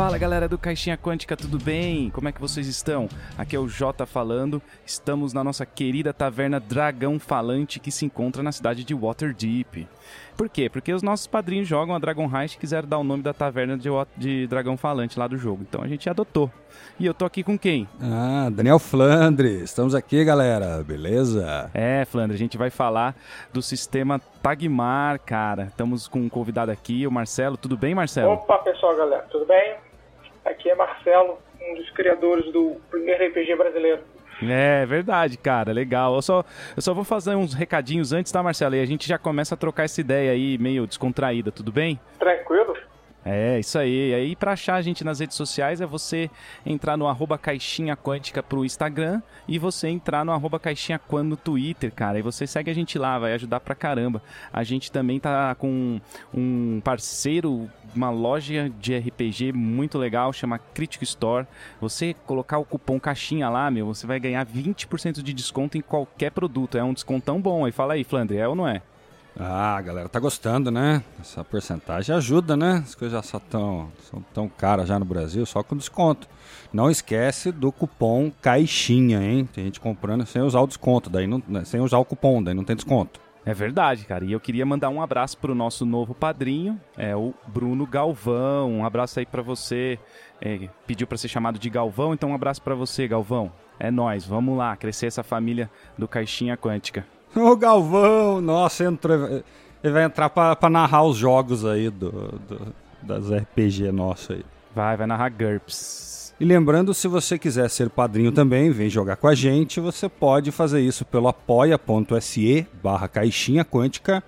Fala 0.00 0.16
galera 0.16 0.48
do 0.48 0.56
Caixinha 0.56 0.96
Quântica, 0.96 1.36
tudo 1.36 1.58
bem? 1.58 2.08
Como 2.08 2.26
é 2.26 2.32
que 2.32 2.40
vocês 2.40 2.66
estão? 2.66 3.06
Aqui 3.36 3.54
é 3.54 3.58
o 3.58 3.68
Jota 3.68 4.06
falando. 4.06 4.62
Estamos 4.86 5.34
na 5.34 5.44
nossa 5.44 5.66
querida 5.66 6.10
taverna 6.10 6.58
Dragão 6.58 7.18
Falante 7.18 7.78
que 7.78 7.90
se 7.90 8.06
encontra 8.06 8.42
na 8.42 8.50
cidade 8.50 8.82
de 8.82 8.94
Waterdeep. 8.94 9.86
Por 10.38 10.48
quê? 10.48 10.70
Porque 10.70 10.90
os 10.94 11.02
nossos 11.02 11.26
padrinhos 11.26 11.68
jogam 11.68 11.94
a 11.94 11.98
Dragon 11.98 12.24
Heist 12.34 12.56
e 12.56 12.58
quiseram 12.58 12.88
dar 12.88 12.96
o 12.96 13.04
nome 13.04 13.22
da 13.22 13.34
taverna 13.34 13.76
de, 13.76 13.90
de 14.16 14.46
Dragão 14.46 14.74
Falante 14.74 15.18
lá 15.18 15.28
do 15.28 15.36
jogo. 15.36 15.66
Então 15.68 15.82
a 15.82 15.86
gente 15.86 16.08
adotou. 16.08 16.50
E 16.98 17.04
eu 17.04 17.12
tô 17.12 17.26
aqui 17.26 17.42
com 17.42 17.58
quem? 17.58 17.86
Ah, 18.00 18.48
Daniel 18.50 18.78
Flandres. 18.78 19.64
Estamos 19.64 19.94
aqui, 19.94 20.24
galera. 20.24 20.82
Beleza? 20.82 21.70
É, 21.74 22.06
Flandres, 22.06 22.40
a 22.40 22.42
gente 22.42 22.56
vai 22.56 22.70
falar 22.70 23.14
do 23.52 23.60
sistema 23.60 24.18
Tagmar, 24.42 25.20
cara. 25.20 25.64
Estamos 25.64 26.08
com 26.08 26.20
um 26.20 26.28
convidado 26.30 26.72
aqui, 26.72 27.06
o 27.06 27.10
Marcelo. 27.10 27.58
Tudo 27.58 27.76
bem, 27.76 27.94
Marcelo? 27.94 28.32
Opa, 28.32 28.56
pessoal, 28.60 28.96
galera. 28.96 29.26
Tudo 29.30 29.44
bem? 29.44 29.89
Aqui 30.44 30.70
é 30.70 30.74
Marcelo, 30.74 31.38
um 31.60 31.74
dos 31.74 31.90
criadores 31.90 32.50
do 32.52 32.76
primeiro 32.90 33.26
RPG 33.26 33.56
brasileiro. 33.56 34.02
É 34.42 34.86
verdade, 34.86 35.36
cara, 35.36 35.70
legal. 35.72 36.14
Eu 36.14 36.22
só, 36.22 36.44
eu 36.74 36.80
só 36.80 36.94
vou 36.94 37.04
fazer 37.04 37.34
uns 37.34 37.52
recadinhos 37.52 38.12
antes, 38.12 38.32
tá, 38.32 38.42
Marcelo? 38.42 38.74
E 38.74 38.80
a 38.80 38.86
gente 38.86 39.06
já 39.06 39.18
começa 39.18 39.54
a 39.54 39.58
trocar 39.58 39.84
essa 39.84 40.00
ideia 40.00 40.32
aí, 40.32 40.56
meio 40.56 40.86
descontraída, 40.86 41.52
tudo 41.52 41.70
bem? 41.70 42.00
Tranquilo? 42.18 42.74
É, 43.24 43.58
isso 43.58 43.78
aí. 43.78 44.10
E 44.10 44.14
aí, 44.14 44.36
pra 44.36 44.52
achar 44.52 44.76
a 44.76 44.82
gente 44.82 45.04
nas 45.04 45.20
redes 45.20 45.36
sociais, 45.36 45.80
é 45.80 45.86
você 45.86 46.30
entrar 46.64 46.96
no 46.96 47.06
arroba 47.06 47.36
caixinha 47.36 47.96
quântica 47.96 48.42
pro 48.42 48.64
Instagram 48.64 49.20
e 49.46 49.58
você 49.58 49.88
entrar 49.88 50.24
no 50.24 50.32
arroba 50.32 50.58
caixinha 50.58 50.98
quando 50.98 51.30
no 51.30 51.36
Twitter, 51.36 51.92
cara. 51.92 52.18
E 52.18 52.22
você 52.22 52.46
segue 52.46 52.70
a 52.70 52.74
gente 52.74 52.98
lá, 52.98 53.18
vai 53.18 53.34
ajudar 53.34 53.60
pra 53.60 53.74
caramba. 53.74 54.22
A 54.52 54.64
gente 54.64 54.90
também 54.90 55.20
tá 55.20 55.54
com 55.54 56.00
um 56.32 56.80
parceiro, 56.82 57.68
uma 57.94 58.10
loja 58.10 58.70
de 58.80 58.96
RPG 58.96 59.52
muito 59.52 59.98
legal, 59.98 60.32
chama 60.32 60.58
Critical 60.58 61.04
Store. 61.04 61.46
Você 61.80 62.14
colocar 62.26 62.58
o 62.58 62.64
cupom 62.64 62.98
caixinha 62.98 63.48
lá, 63.48 63.70
meu, 63.70 63.86
você 63.86 64.06
vai 64.06 64.18
ganhar 64.18 64.44
20% 64.46 65.22
de 65.22 65.32
desconto 65.32 65.76
em 65.76 65.82
qualquer 65.82 66.30
produto. 66.30 66.78
É 66.78 66.82
um 66.82 66.94
descontão 66.94 67.40
bom. 67.40 67.68
E 67.68 67.72
fala 67.72 67.94
aí, 67.94 68.02
Flandre, 68.02 68.38
é 68.38 68.48
ou 68.48 68.54
não 68.54 68.66
é? 68.66 68.82
Ah, 69.38 69.80
galera 69.80 70.08
tá 70.08 70.18
gostando, 70.18 70.70
né? 70.70 71.02
Essa 71.20 71.44
porcentagem 71.44 72.14
ajuda, 72.14 72.56
né? 72.56 72.82
As 72.84 72.94
coisas 72.94 73.12
já 73.12 73.22
são 73.22 73.40
tão, 73.40 73.92
são 74.10 74.24
tão 74.34 74.48
caras 74.48 74.88
já 74.88 74.98
no 74.98 75.04
Brasil, 75.04 75.46
só 75.46 75.62
com 75.62 75.76
desconto. 75.76 76.28
Não 76.72 76.90
esquece 76.90 77.50
do 77.50 77.72
cupom 77.72 78.30
caixinha, 78.42 79.22
hein? 79.22 79.48
Tem 79.52 79.64
gente 79.64 79.80
comprando 79.80 80.26
sem 80.26 80.42
usar 80.42 80.60
o 80.60 80.66
desconto, 80.66 81.08
daí 81.08 81.26
não, 81.26 81.42
né, 81.48 81.64
sem 81.64 81.80
usar 81.80 81.98
o 81.98 82.04
cupom, 82.04 82.42
daí 82.42 82.54
não 82.54 82.64
tem 82.64 82.76
desconto. 82.76 83.20
É 83.44 83.54
verdade, 83.54 84.04
cara. 84.04 84.24
E 84.24 84.32
eu 84.32 84.40
queria 84.40 84.66
mandar 84.66 84.90
um 84.90 85.00
abraço 85.00 85.38
pro 85.38 85.54
nosso 85.54 85.86
novo 85.86 86.14
padrinho, 86.14 86.78
é 86.96 87.16
o 87.16 87.32
Bruno 87.46 87.86
Galvão. 87.86 88.70
Um 88.70 88.84
abraço 88.84 89.18
aí 89.18 89.26
para 89.26 89.42
você. 89.42 89.98
É, 90.40 90.68
pediu 90.86 91.06
para 91.06 91.16
ser 91.16 91.28
chamado 91.28 91.58
de 91.58 91.70
Galvão, 91.70 92.12
então 92.12 92.30
um 92.30 92.34
abraço 92.34 92.60
para 92.60 92.74
você, 92.74 93.08
Galvão. 93.08 93.50
É 93.78 93.90
nós, 93.90 94.26
vamos 94.26 94.56
lá, 94.58 94.76
crescer 94.76 95.06
essa 95.06 95.22
família 95.22 95.70
do 95.96 96.06
Caixinha 96.06 96.56
Quântica. 96.56 97.06
Ô 97.36 97.56
Galvão, 97.56 98.40
nossa, 98.40 98.84
entrou, 98.84 99.42
ele 99.82 99.92
vai 99.92 100.04
entrar 100.04 100.28
pra, 100.30 100.56
pra 100.56 100.68
narrar 100.68 101.04
os 101.04 101.16
jogos 101.16 101.64
aí 101.64 101.88
do, 101.88 102.10
do, 102.48 102.74
das 103.02 103.30
RPG 103.30 103.92
nosso 103.92 104.32
aí. 104.32 104.44
Vai, 104.74 104.96
vai 104.96 105.06
narrar 105.06 105.30
GURPS. 105.30 106.34
E 106.40 106.44
lembrando, 106.44 106.94
se 106.94 107.06
você 107.06 107.38
quiser 107.38 107.68
ser 107.68 107.90
padrinho 107.90 108.32
também, 108.32 108.70
vem 108.70 108.88
jogar 108.88 109.16
com 109.16 109.28
a 109.28 109.34
gente, 109.34 109.78
você 109.78 110.08
pode 110.08 110.50
fazer 110.50 110.80
isso 110.80 111.04
pelo 111.04 111.28
apoia.se 111.28 112.66
barra 112.82 113.08
caixinha 113.08 113.64
quântica 113.64 114.22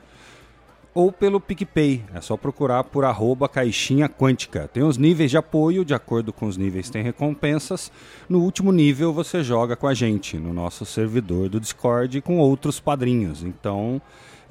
ou 0.94 1.10
pelo 1.10 1.40
PicPay. 1.40 2.04
É 2.14 2.20
só 2.20 2.36
procurar 2.36 2.84
por 2.84 3.04
arroba 3.04 3.48
caixinha 3.48 4.08
quântica. 4.08 4.68
Tem 4.72 4.82
os 4.82 4.98
níveis 4.98 5.30
de 5.30 5.36
apoio, 5.36 5.84
de 5.84 5.94
acordo 5.94 6.32
com 6.32 6.46
os 6.46 6.56
níveis 6.56 6.90
tem 6.90 7.02
recompensas. 7.02 7.90
No 8.28 8.40
último 8.40 8.72
nível 8.72 9.12
você 9.12 9.42
joga 9.42 9.76
com 9.76 9.86
a 9.86 9.94
gente, 9.94 10.36
no 10.36 10.52
nosso 10.52 10.84
servidor 10.84 11.48
do 11.48 11.60
Discord 11.60 12.20
com 12.20 12.38
outros 12.38 12.78
padrinhos. 12.78 13.42
Então 13.42 14.00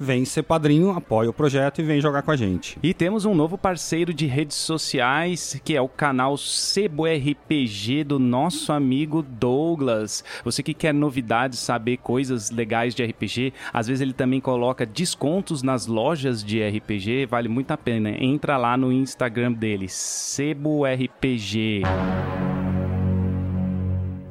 vem 0.02 0.24
ser 0.24 0.42
padrinho, 0.42 0.90
apoia 0.90 1.30
o 1.30 1.32
projeto 1.32 1.80
e 1.80 1.84
vem 1.84 2.00
jogar 2.00 2.22
com 2.22 2.30
a 2.30 2.36
gente. 2.36 2.78
E 2.82 2.92
temos 2.92 3.24
um 3.24 3.34
novo 3.34 3.56
parceiro 3.56 4.12
de 4.12 4.26
redes 4.26 4.56
sociais, 4.56 5.60
que 5.64 5.76
é 5.76 5.80
o 5.80 5.88
canal 5.88 6.36
Sebo 6.36 7.04
RPG 7.06 8.04
do 8.04 8.18
nosso 8.18 8.72
amigo 8.72 9.22
Douglas. 9.22 10.24
Você 10.44 10.62
que 10.62 10.74
quer 10.74 10.92
novidades, 10.92 11.60
saber 11.60 11.98
coisas 11.98 12.50
legais 12.50 12.94
de 12.94 13.04
RPG, 13.04 13.52
às 13.72 13.86
vezes 13.86 14.00
ele 14.00 14.12
também 14.12 14.40
coloca 14.40 14.84
descontos 14.84 15.62
nas 15.62 15.86
lojas 15.86 16.42
de 16.42 16.60
RPG, 16.60 17.26
vale 17.26 17.48
muito 17.48 17.70
a 17.70 17.76
pena. 17.76 18.10
Entra 18.10 18.56
lá 18.56 18.76
no 18.76 18.92
Instagram 18.92 19.52
dele, 19.52 19.88
Sebo 19.88 20.82
RPG. 20.84 21.82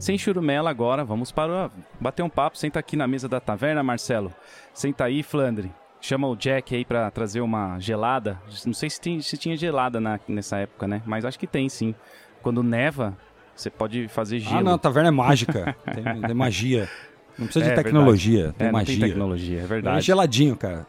Sem 0.01 0.17
churumela 0.17 0.67
agora, 0.67 1.06
vamos 1.06 1.31
para 1.31 1.69
bater 2.00 2.23
um 2.23 2.29
papo. 2.29 2.57
Senta 2.57 2.79
aqui 2.79 2.95
na 2.95 3.07
mesa 3.07 3.29
da 3.29 3.39
taverna, 3.39 3.84
Marcelo. 3.84 4.34
Senta 4.73 5.03
aí, 5.03 5.22
Flandre. 5.22 5.72
Chama 6.01 6.28
o 6.28 6.35
Jack 6.35 6.75
aí 6.75 6.84
para 6.84 7.12
trazer 7.12 7.39
uma 7.39 7.78
gelada. 7.78 8.41
Não 8.66 8.73
sei 8.73 8.89
se, 8.89 9.00
tem, 9.00 9.22
se 9.22 9.38
tinha 9.38 9.56
gelada 9.56 10.00
na, 10.00 10.19
nessa 10.28 10.57
época, 10.57 10.88
né? 10.88 11.03
Mas 11.06 11.23
acho 11.23 11.38
que 11.38 11.45
tem 11.45 11.69
sim. 11.69 11.94
Quando 12.41 12.63
neva, 12.63 13.16
você 13.56 13.69
pode 13.69 14.07
fazer 14.07 14.39
gelo. 14.39 14.57
Ah, 14.57 14.63
não, 14.63 14.73
a 14.73 14.78
taverna 14.79 15.09
é 15.09 15.12
mágica. 15.12 15.75
tem, 15.94 16.03
tem 16.03 16.33
magia. 16.33 16.89
Não 17.38 17.45
precisa 17.45 17.66
é, 17.69 17.69
de 17.69 17.75
tecnologia, 17.75 18.38
verdade. 18.38 18.57
tem 18.57 18.68
é, 18.68 18.72
magia. 18.72 19.00
Tem 19.00 19.07
tecnologia, 19.07 19.59
é 19.62 19.66
verdade. 19.68 19.97
É 20.00 20.01
geladinho, 20.01 20.57
cara. 20.57 20.88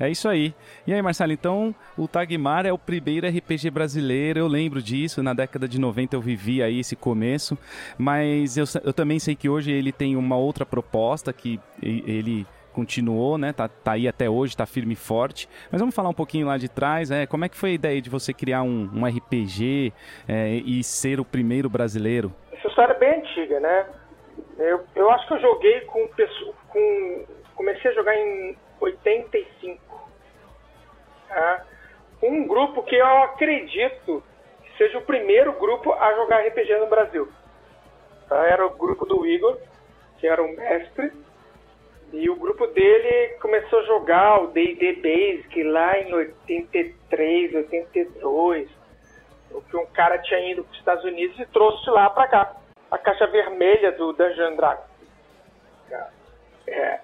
É 0.00 0.08
isso 0.08 0.28
aí. 0.28 0.54
E 0.86 0.94
aí, 0.94 1.02
Marcelo, 1.02 1.32
então 1.32 1.74
o 1.96 2.06
Tagmar 2.06 2.66
é 2.66 2.72
o 2.72 2.78
primeiro 2.78 3.26
RPG 3.26 3.70
brasileiro, 3.70 4.38
eu 4.38 4.46
lembro 4.46 4.80
disso, 4.80 5.22
na 5.22 5.34
década 5.34 5.66
de 5.66 5.80
90 5.80 6.14
eu 6.14 6.20
vivi 6.20 6.62
aí 6.62 6.80
esse 6.80 6.94
começo, 6.94 7.58
mas 7.96 8.56
eu, 8.56 8.64
eu 8.84 8.92
também 8.92 9.18
sei 9.18 9.34
que 9.34 9.48
hoje 9.48 9.72
ele 9.72 9.92
tem 9.92 10.16
uma 10.16 10.36
outra 10.36 10.64
proposta 10.64 11.32
que 11.32 11.60
ele 11.82 12.46
continuou, 12.78 13.36
né? 13.36 13.52
Tá, 13.52 13.66
tá 13.66 13.92
aí 13.92 14.06
até 14.06 14.30
hoje, 14.30 14.56
tá 14.56 14.64
firme 14.64 14.92
e 14.92 14.96
forte. 14.96 15.48
Mas 15.70 15.80
vamos 15.80 15.94
falar 15.94 16.10
um 16.10 16.14
pouquinho 16.14 16.46
lá 16.46 16.56
de 16.56 16.68
trás. 16.68 17.10
É, 17.10 17.26
como 17.26 17.44
é 17.44 17.48
que 17.48 17.56
foi 17.56 17.70
a 17.70 17.74
ideia 17.74 18.00
de 18.00 18.08
você 18.08 18.32
criar 18.32 18.62
um, 18.62 18.88
um 18.94 19.04
RPG 19.04 19.92
é, 20.28 20.50
e 20.64 20.84
ser 20.84 21.18
o 21.18 21.24
primeiro 21.24 21.68
brasileiro? 21.68 22.32
Essa 22.52 22.68
história 22.68 22.92
é 22.92 22.98
bem 22.98 23.18
antiga, 23.18 23.58
né? 23.58 23.86
Eu, 24.58 24.84
eu 24.94 25.10
acho 25.10 25.26
que 25.26 25.34
eu 25.34 25.40
joguei 25.40 25.80
com, 25.82 26.08
com. 26.68 27.24
Comecei 27.56 27.90
a 27.90 27.94
jogar 27.94 28.14
em 28.14 28.56
85. 28.80 29.87
Tá? 31.28 31.64
Um 32.22 32.46
grupo 32.46 32.82
que 32.82 32.96
eu 32.96 33.06
acredito 33.24 34.22
que 34.62 34.76
seja 34.76 34.98
o 34.98 35.02
primeiro 35.02 35.52
grupo 35.52 35.92
a 35.92 36.14
jogar 36.14 36.46
RPG 36.46 36.76
no 36.78 36.86
Brasil. 36.86 37.28
Tá? 38.28 38.46
Era 38.46 38.66
o 38.66 38.70
grupo 38.70 39.06
do 39.06 39.26
Igor, 39.26 39.58
que 40.18 40.26
era 40.26 40.42
o 40.42 40.56
mestre. 40.56 41.12
E 42.12 42.28
o 42.30 42.36
grupo 42.36 42.66
dele 42.68 43.34
começou 43.40 43.80
a 43.80 43.84
jogar 43.84 44.42
o 44.42 44.46
D&D 44.48 44.94
Basic 44.94 45.62
lá 45.64 45.98
em 45.98 46.12
83, 46.12 47.54
82. 47.54 48.68
Que 49.70 49.76
um 49.76 49.86
cara 49.86 50.18
tinha 50.18 50.52
ido 50.52 50.62
para 50.62 50.72
os 50.72 50.78
Estados 50.78 51.04
Unidos 51.04 51.38
e 51.38 51.46
trouxe 51.46 51.88
lá 51.90 52.08
para 52.10 52.28
cá. 52.28 52.56
A 52.90 52.96
caixa 52.96 53.26
vermelha 53.26 53.92
do 53.92 54.12
Dungeon 54.12 54.56
Dragon. 54.56 54.88
É, 56.68 57.00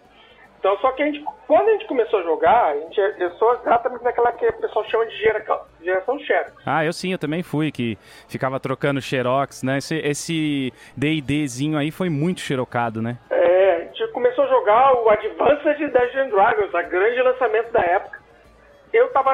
então, 0.65 0.79
só 0.79 0.93
que 0.93 1.03
a 1.03 1.05
gente, 1.05 1.23
quando 1.47 1.69
a 1.69 1.73
gente 1.73 1.87
começou 1.87 2.21
a 2.21 2.23
jogar, 2.23 2.73
a 2.73 2.75
gente, 2.75 3.39
sou 3.39 3.53
exatamente 3.53 4.03
naquela 4.03 4.33
que 4.33 4.47
o 4.47 4.53
pessoal 4.63 4.83
chama 4.87 5.05
de 5.05 5.15
gera, 5.19 5.45
geração 5.83 6.19
Xerox. 6.19 6.55
Ah, 6.65 6.83
eu 6.83 6.91
sim, 6.91 7.13
eu 7.13 7.19
também 7.19 7.43
fui, 7.43 7.71
que 7.71 7.99
ficava 8.27 8.59
trocando 8.59 8.99
Xerox, 8.99 9.63
né? 9.63 9.77
Esse 9.77 10.73
D&Dzinho 10.97 11.77
aí 11.77 11.91
foi 11.91 12.09
muito 12.09 12.41
xerocado, 12.41 13.03
né? 13.03 13.19
É, 13.29 13.75
a 13.75 13.79
gente 13.81 14.09
começou 14.13 14.45
a 14.45 14.49
jogar 14.49 14.95
o 14.95 15.11
Advanced 15.11 15.93
Dungeons 15.93 16.31
Dragons, 16.31 16.73
o 16.73 16.89
grande 16.89 17.21
lançamento 17.21 17.71
da 17.71 17.83
época. 17.83 18.19
Eu 18.91 19.13
tava, 19.13 19.33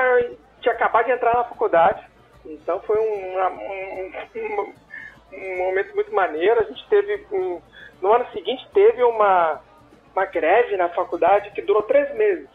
tinha 0.60 0.74
acabado 0.74 1.06
de 1.06 1.12
entrar 1.12 1.32
na 1.32 1.44
faculdade, 1.44 2.04
então 2.44 2.80
foi 2.80 2.98
um, 2.98 3.38
um, 3.38 4.12
um, 4.34 4.74
um 5.32 5.58
momento 5.58 5.94
muito 5.94 6.12
maneiro. 6.12 6.58
A 6.58 6.64
gente 6.64 6.84
teve, 6.88 7.24
no 8.02 8.12
ano 8.12 8.26
seguinte, 8.32 8.68
teve 8.74 9.04
uma 9.04 9.60
uma 10.14 10.24
greve 10.26 10.76
na 10.76 10.88
faculdade 10.88 11.50
que 11.52 11.62
durou 11.62 11.82
três 11.82 12.14
meses. 12.16 12.48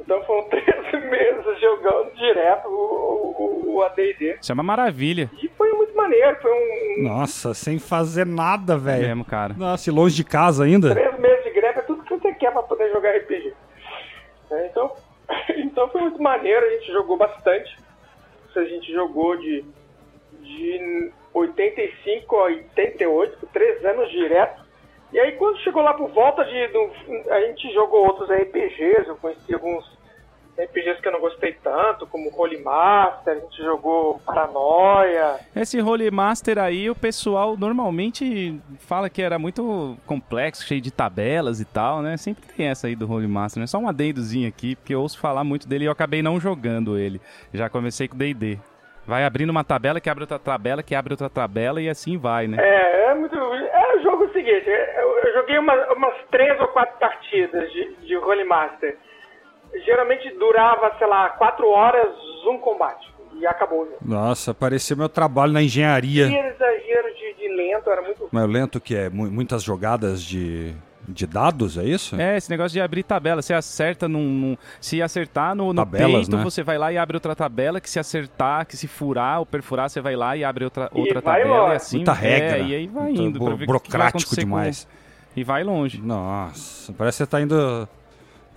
Então 0.00 0.22
foram 0.24 0.48
13 0.48 1.06
meses 1.06 1.60
jogando 1.60 2.14
direto 2.14 2.66
o, 2.68 3.34
o, 3.38 3.74
o 3.74 3.82
AD&D. 3.82 4.38
Isso 4.40 4.50
é 4.50 4.54
uma 4.54 4.62
maravilha. 4.62 5.30
E 5.42 5.48
foi 5.48 5.70
muito 5.72 5.94
maneiro, 5.94 6.36
foi 6.40 6.50
um... 6.50 7.02
Nossa, 7.02 7.52
sem 7.52 7.78
fazer 7.78 8.26
nada, 8.26 8.78
velho. 8.78 9.04
É 9.04 9.08
mesmo, 9.08 9.24
cara. 9.24 9.54
Nossa, 9.54 9.90
e 9.90 9.92
longe 9.92 10.16
de 10.16 10.24
casa 10.24 10.64
ainda. 10.64 10.94
Três 10.94 11.18
meses 11.18 11.44
de 11.44 11.50
greve 11.50 11.80
é 11.80 11.82
tudo 11.82 12.02
que 12.02 12.10
você 12.16 12.32
quer 12.32 12.52
pra 12.52 12.62
poder 12.62 12.90
jogar 12.90 13.16
RPG. 13.16 13.52
É, 14.50 14.66
então, 14.68 14.96
então 15.58 15.88
foi 15.90 16.00
muito 16.00 16.22
maneiro, 16.22 16.64
a 16.64 16.70
gente 16.70 16.90
jogou 16.92 17.16
bastante. 17.16 17.76
A 18.56 18.64
gente 18.64 18.92
jogou 18.92 19.36
de, 19.36 19.64
de 20.40 21.12
85 21.32 22.36
a 22.36 22.42
88, 22.44 23.38
por 23.38 23.48
três 23.50 23.84
anos 23.84 24.10
direto. 24.10 24.57
E 25.12 25.18
aí 25.18 25.32
quando 25.32 25.58
chegou 25.60 25.82
lá 25.82 25.94
por 25.94 26.08
volta 26.10 26.44
de. 26.44 26.68
Do, 26.68 26.90
a 27.30 27.40
gente 27.42 27.72
jogou 27.72 28.06
outros 28.06 28.28
RPGs, 28.30 29.08
eu 29.08 29.16
conheci 29.16 29.54
alguns 29.54 29.84
RPGs 30.58 31.00
que 31.00 31.06
eu 31.06 31.12
não 31.12 31.20
gostei 31.20 31.52
tanto, 31.62 32.04
como 32.08 32.34
Holy 32.36 32.60
Master, 32.60 33.36
a 33.36 33.40
gente 33.40 33.56
jogou 33.58 34.20
Paranoia. 34.26 35.36
Esse 35.54 35.80
Holy 35.80 36.10
Master 36.10 36.58
aí, 36.58 36.90
o 36.90 36.96
pessoal 36.96 37.56
normalmente 37.56 38.60
fala 38.80 39.08
que 39.08 39.22
era 39.22 39.38
muito 39.38 39.96
complexo, 40.04 40.66
cheio 40.66 40.80
de 40.80 40.90
tabelas 40.90 41.60
e 41.60 41.64
tal, 41.64 42.02
né? 42.02 42.16
Sempre 42.16 42.44
tem 42.56 42.66
essa 42.66 42.88
aí 42.88 42.96
do 42.96 43.10
Holy 43.10 43.28
Master, 43.28 43.60
né? 43.60 43.68
Só 43.68 43.78
um 43.78 43.88
adendozinho 43.88 44.48
aqui, 44.48 44.74
porque 44.74 44.94
eu 44.94 45.00
ouço 45.00 45.18
falar 45.18 45.44
muito 45.44 45.68
dele 45.68 45.84
e 45.84 45.86
eu 45.86 45.92
acabei 45.92 46.22
não 46.22 46.40
jogando 46.40 46.98
ele. 46.98 47.20
Já 47.54 47.68
comecei 47.68 48.08
com 48.08 48.16
D&D. 48.16 48.58
Vai 49.06 49.24
abrindo 49.24 49.50
uma 49.50 49.64
tabela 49.64 50.00
que 50.00 50.10
abre 50.10 50.24
outra 50.24 50.38
tabela, 50.38 50.82
que 50.82 50.94
abre 50.94 51.14
outra 51.14 51.30
tabela 51.30 51.80
e 51.80 51.88
assim 51.88 52.18
vai, 52.18 52.46
né? 52.46 52.58
É, 52.60 53.10
é 53.10 53.14
muito. 53.14 53.36
É 54.50 54.60
seguinte, 54.60 54.70
eu, 54.96 55.18
eu 55.18 55.32
joguei 55.34 55.58
uma, 55.58 55.74
umas 55.92 56.14
três 56.30 56.60
ou 56.60 56.68
quatro 56.68 56.98
partidas 56.98 57.70
de, 57.72 57.94
de 58.06 58.16
Holy 58.16 58.44
Master 58.44 58.96
geralmente 59.84 60.30
durava, 60.38 60.94
sei 60.98 61.06
lá, 61.06 61.30
quatro 61.30 61.68
horas 61.68 62.08
um 62.46 62.58
combate. 62.58 63.06
E 63.34 63.46
acabou. 63.46 63.84
Né? 63.84 63.96
Nossa, 64.02 64.52
parecia 64.52 64.96
meu 64.96 65.08
trabalho 65.08 65.52
na 65.52 65.62
engenharia. 65.62 66.26
E 66.26 66.36
exagero 66.36 67.14
de, 67.14 67.34
de 67.34 67.48
lento, 67.48 67.88
era 67.90 68.02
muito. 68.02 68.28
Mas 68.32 68.48
lento 68.48 68.80
que 68.80 68.96
é 68.96 69.08
muitas 69.08 69.62
jogadas 69.62 70.22
de, 70.22 70.74
de 71.08 71.26
dados, 71.26 71.78
é 71.78 71.84
isso? 71.84 72.20
É, 72.20 72.36
esse 72.36 72.50
negócio 72.50 72.72
de 72.72 72.80
abrir 72.80 73.02
tabela. 73.02 73.42
Você 73.42 73.54
acerta 73.54 74.06
num. 74.06 74.22
num 74.22 74.56
se 74.80 75.02
acertar 75.02 75.54
no, 75.54 75.72
no 75.72 75.74
Tabelas, 75.74 76.26
peito, 76.26 76.36
né? 76.36 76.44
você 76.44 76.62
vai 76.62 76.78
lá 76.78 76.92
e 76.92 76.98
abre 76.98 77.16
outra 77.16 77.34
tabela. 77.34 77.80
Que 77.80 77.88
se 77.88 77.98
acertar, 77.98 78.66
que 78.66 78.76
se 78.76 78.86
furar 78.86 79.40
ou 79.40 79.46
perfurar, 79.46 79.88
você 79.88 80.00
vai 80.00 80.16
lá 80.16 80.36
e 80.36 80.44
abre 80.44 80.64
outra, 80.64 80.90
e 80.94 81.00
outra 81.00 81.22
tabela. 81.22 81.72
E 81.72 81.76
assim, 81.76 81.96
Muita 81.98 82.12
regra. 82.12 82.58
É, 82.58 82.62
e 82.62 82.74
aí 82.74 82.86
vai 82.86 83.10
indo. 83.10 83.40
Muito 83.40 83.66
burocrático 83.66 84.36
demais. 84.36 84.84
Com... 84.84 85.40
E 85.40 85.44
vai 85.44 85.64
longe. 85.64 86.00
Nossa, 86.00 86.92
parece 86.92 87.18
que 87.18 87.24
você 87.24 87.30
tá 87.30 87.40
indo 87.40 87.88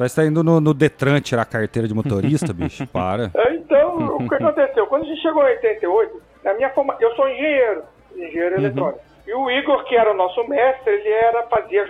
Parece 0.01 0.15
que 0.15 0.21
tá 0.21 0.27
indo 0.27 0.43
no, 0.43 0.59
no, 0.59 0.73
Detran 0.73 1.21
tirar 1.21 1.43
a 1.43 1.45
carteira 1.45 1.87
de 1.87 1.93
motorista, 1.93 2.51
bicho. 2.53 2.87
Para. 2.87 3.29
É, 3.35 3.53
então, 3.53 4.17
o 4.17 4.27
que 4.27 4.33
aconteceu? 4.33 4.87
Quando 4.87 5.03
a 5.03 5.05
gente 5.05 5.21
chegou 5.21 5.43
em 5.43 5.51
88, 5.51 6.21
na 6.43 6.53
minha 6.55 6.69
forma, 6.71 6.97
eu 6.99 7.13
sou 7.15 7.29
engenheiro, 7.29 7.83
engenheiro 8.15 8.55
uhum. 8.55 8.61
eletrônico. 8.61 8.99
E 9.27 9.33
o 9.35 9.51
Igor, 9.51 9.83
que 9.83 9.95
era 9.95 10.11
o 10.11 10.17
nosso 10.17 10.43
mestre, 10.47 10.91
ele 10.91 11.09
era, 11.09 11.43
fazia, 11.43 11.85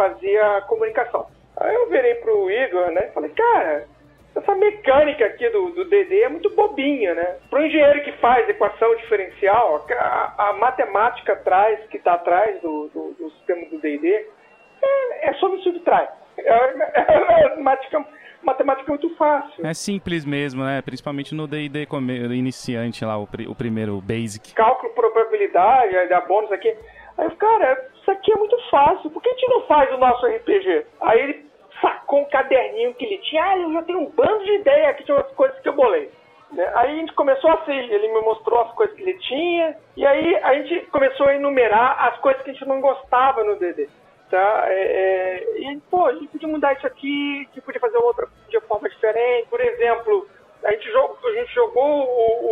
fazia 0.00 0.62
comunicação. 0.62 1.26
Aí 1.58 1.74
eu 1.74 1.90
virei 1.90 2.14
pro 2.16 2.50
Igor, 2.50 2.90
né? 2.90 3.10
Falei, 3.12 3.30
cara, 3.32 3.86
essa 4.34 4.54
mecânica 4.54 5.26
aqui 5.26 5.46
do, 5.50 5.70
do 5.72 5.84
DD 5.84 6.22
é 6.22 6.28
muito 6.30 6.48
bobinha, 6.54 7.14
né? 7.14 7.36
Pro 7.50 7.62
engenheiro 7.62 8.02
que 8.02 8.12
faz 8.12 8.48
equação 8.48 8.96
diferencial, 8.96 9.84
a, 9.90 10.48
a 10.48 10.52
matemática 10.54 11.34
atrás, 11.34 11.86
que 11.90 11.98
está 11.98 12.14
atrás 12.14 12.62
do, 12.62 12.88
do, 12.88 13.12
do 13.12 13.30
sistema 13.32 13.66
do 13.66 13.78
DD, 13.78 14.08
é, 14.08 15.28
é 15.28 15.34
sobre 15.34 15.60
subtrai. 15.60 16.08
É, 16.42 16.54
é, 16.54 17.56
é 17.56 17.56
matemática, 17.58 18.06
matemática 18.42 18.88
muito 18.88 19.14
fácil. 19.16 19.66
É 19.66 19.74
simples 19.74 20.24
mesmo, 20.24 20.64
né? 20.64 20.80
Principalmente 20.80 21.34
no 21.34 21.46
D&D 21.46 21.86
iniciante 22.34 23.04
lá, 23.04 23.18
o, 23.18 23.28
o 23.46 23.54
primeiro 23.54 24.00
basic. 24.00 24.54
Cálculo, 24.54 24.94
probabilidade, 24.94 26.08
dá 26.08 26.22
bônus 26.22 26.50
aqui. 26.50 26.74
Aí 27.18 27.30
cara, 27.32 27.90
isso 28.10 28.18
aqui 28.18 28.32
é 28.32 28.36
muito 28.36 28.58
fácil, 28.70 29.10
por 29.10 29.22
que 29.22 29.28
a 29.28 29.32
gente 29.32 29.48
não 29.48 29.62
faz 29.62 29.92
o 29.92 29.98
nosso 29.98 30.26
RPG? 30.26 30.86
Aí 31.00 31.20
ele 31.20 31.50
sacou 31.80 32.20
um 32.20 32.24
caderninho 32.26 32.94
que 32.94 33.04
ele 33.04 33.18
tinha, 33.18 33.44
ah, 33.44 33.58
eu 33.58 33.72
já 33.72 33.82
tenho 33.82 34.00
um 34.00 34.10
bando 34.10 34.44
de 34.44 34.54
ideia 34.54 34.90
aqui 34.90 35.04
de 35.04 35.12
umas 35.12 35.30
coisas 35.32 35.58
que 35.60 35.68
eu 35.68 35.74
bolei. 35.74 36.10
Né? 36.52 36.70
Aí 36.74 36.90
a 36.90 36.96
gente 36.96 37.12
começou 37.14 37.50
assim, 37.52 37.72
ele 37.72 38.08
me 38.08 38.20
mostrou 38.22 38.60
as 38.60 38.72
coisas 38.72 38.94
que 38.96 39.02
ele 39.02 39.18
tinha, 39.18 39.76
e 39.96 40.04
aí 40.04 40.36
a 40.36 40.54
gente 40.54 40.86
começou 40.86 41.26
a 41.26 41.34
enumerar 41.34 42.04
as 42.08 42.18
coisas 42.18 42.42
que 42.42 42.50
a 42.50 42.52
gente 42.52 42.66
não 42.66 42.80
gostava 42.80 43.44
no 43.44 43.56
DD 43.56 43.88
tá? 44.30 44.64
É, 44.68 44.80
é, 44.80 45.72
e, 45.72 45.80
pô, 45.90 46.06
a 46.06 46.12
gente 46.12 46.28
podia 46.28 46.48
mudar 46.48 46.72
isso 46.74 46.86
aqui, 46.86 47.48
que 47.52 47.60
podia 47.60 47.80
fazer 47.80 47.98
outra 47.98 48.28
de 48.48 48.60
forma 48.60 48.88
diferente. 48.88 49.48
Por 49.48 49.60
exemplo, 49.60 50.28
a 50.62 50.70
gente 50.70 50.88
jogou, 50.90 51.18
a 51.28 51.32
gente 51.32 51.52
jogou 51.52 51.84
o, 51.84 52.46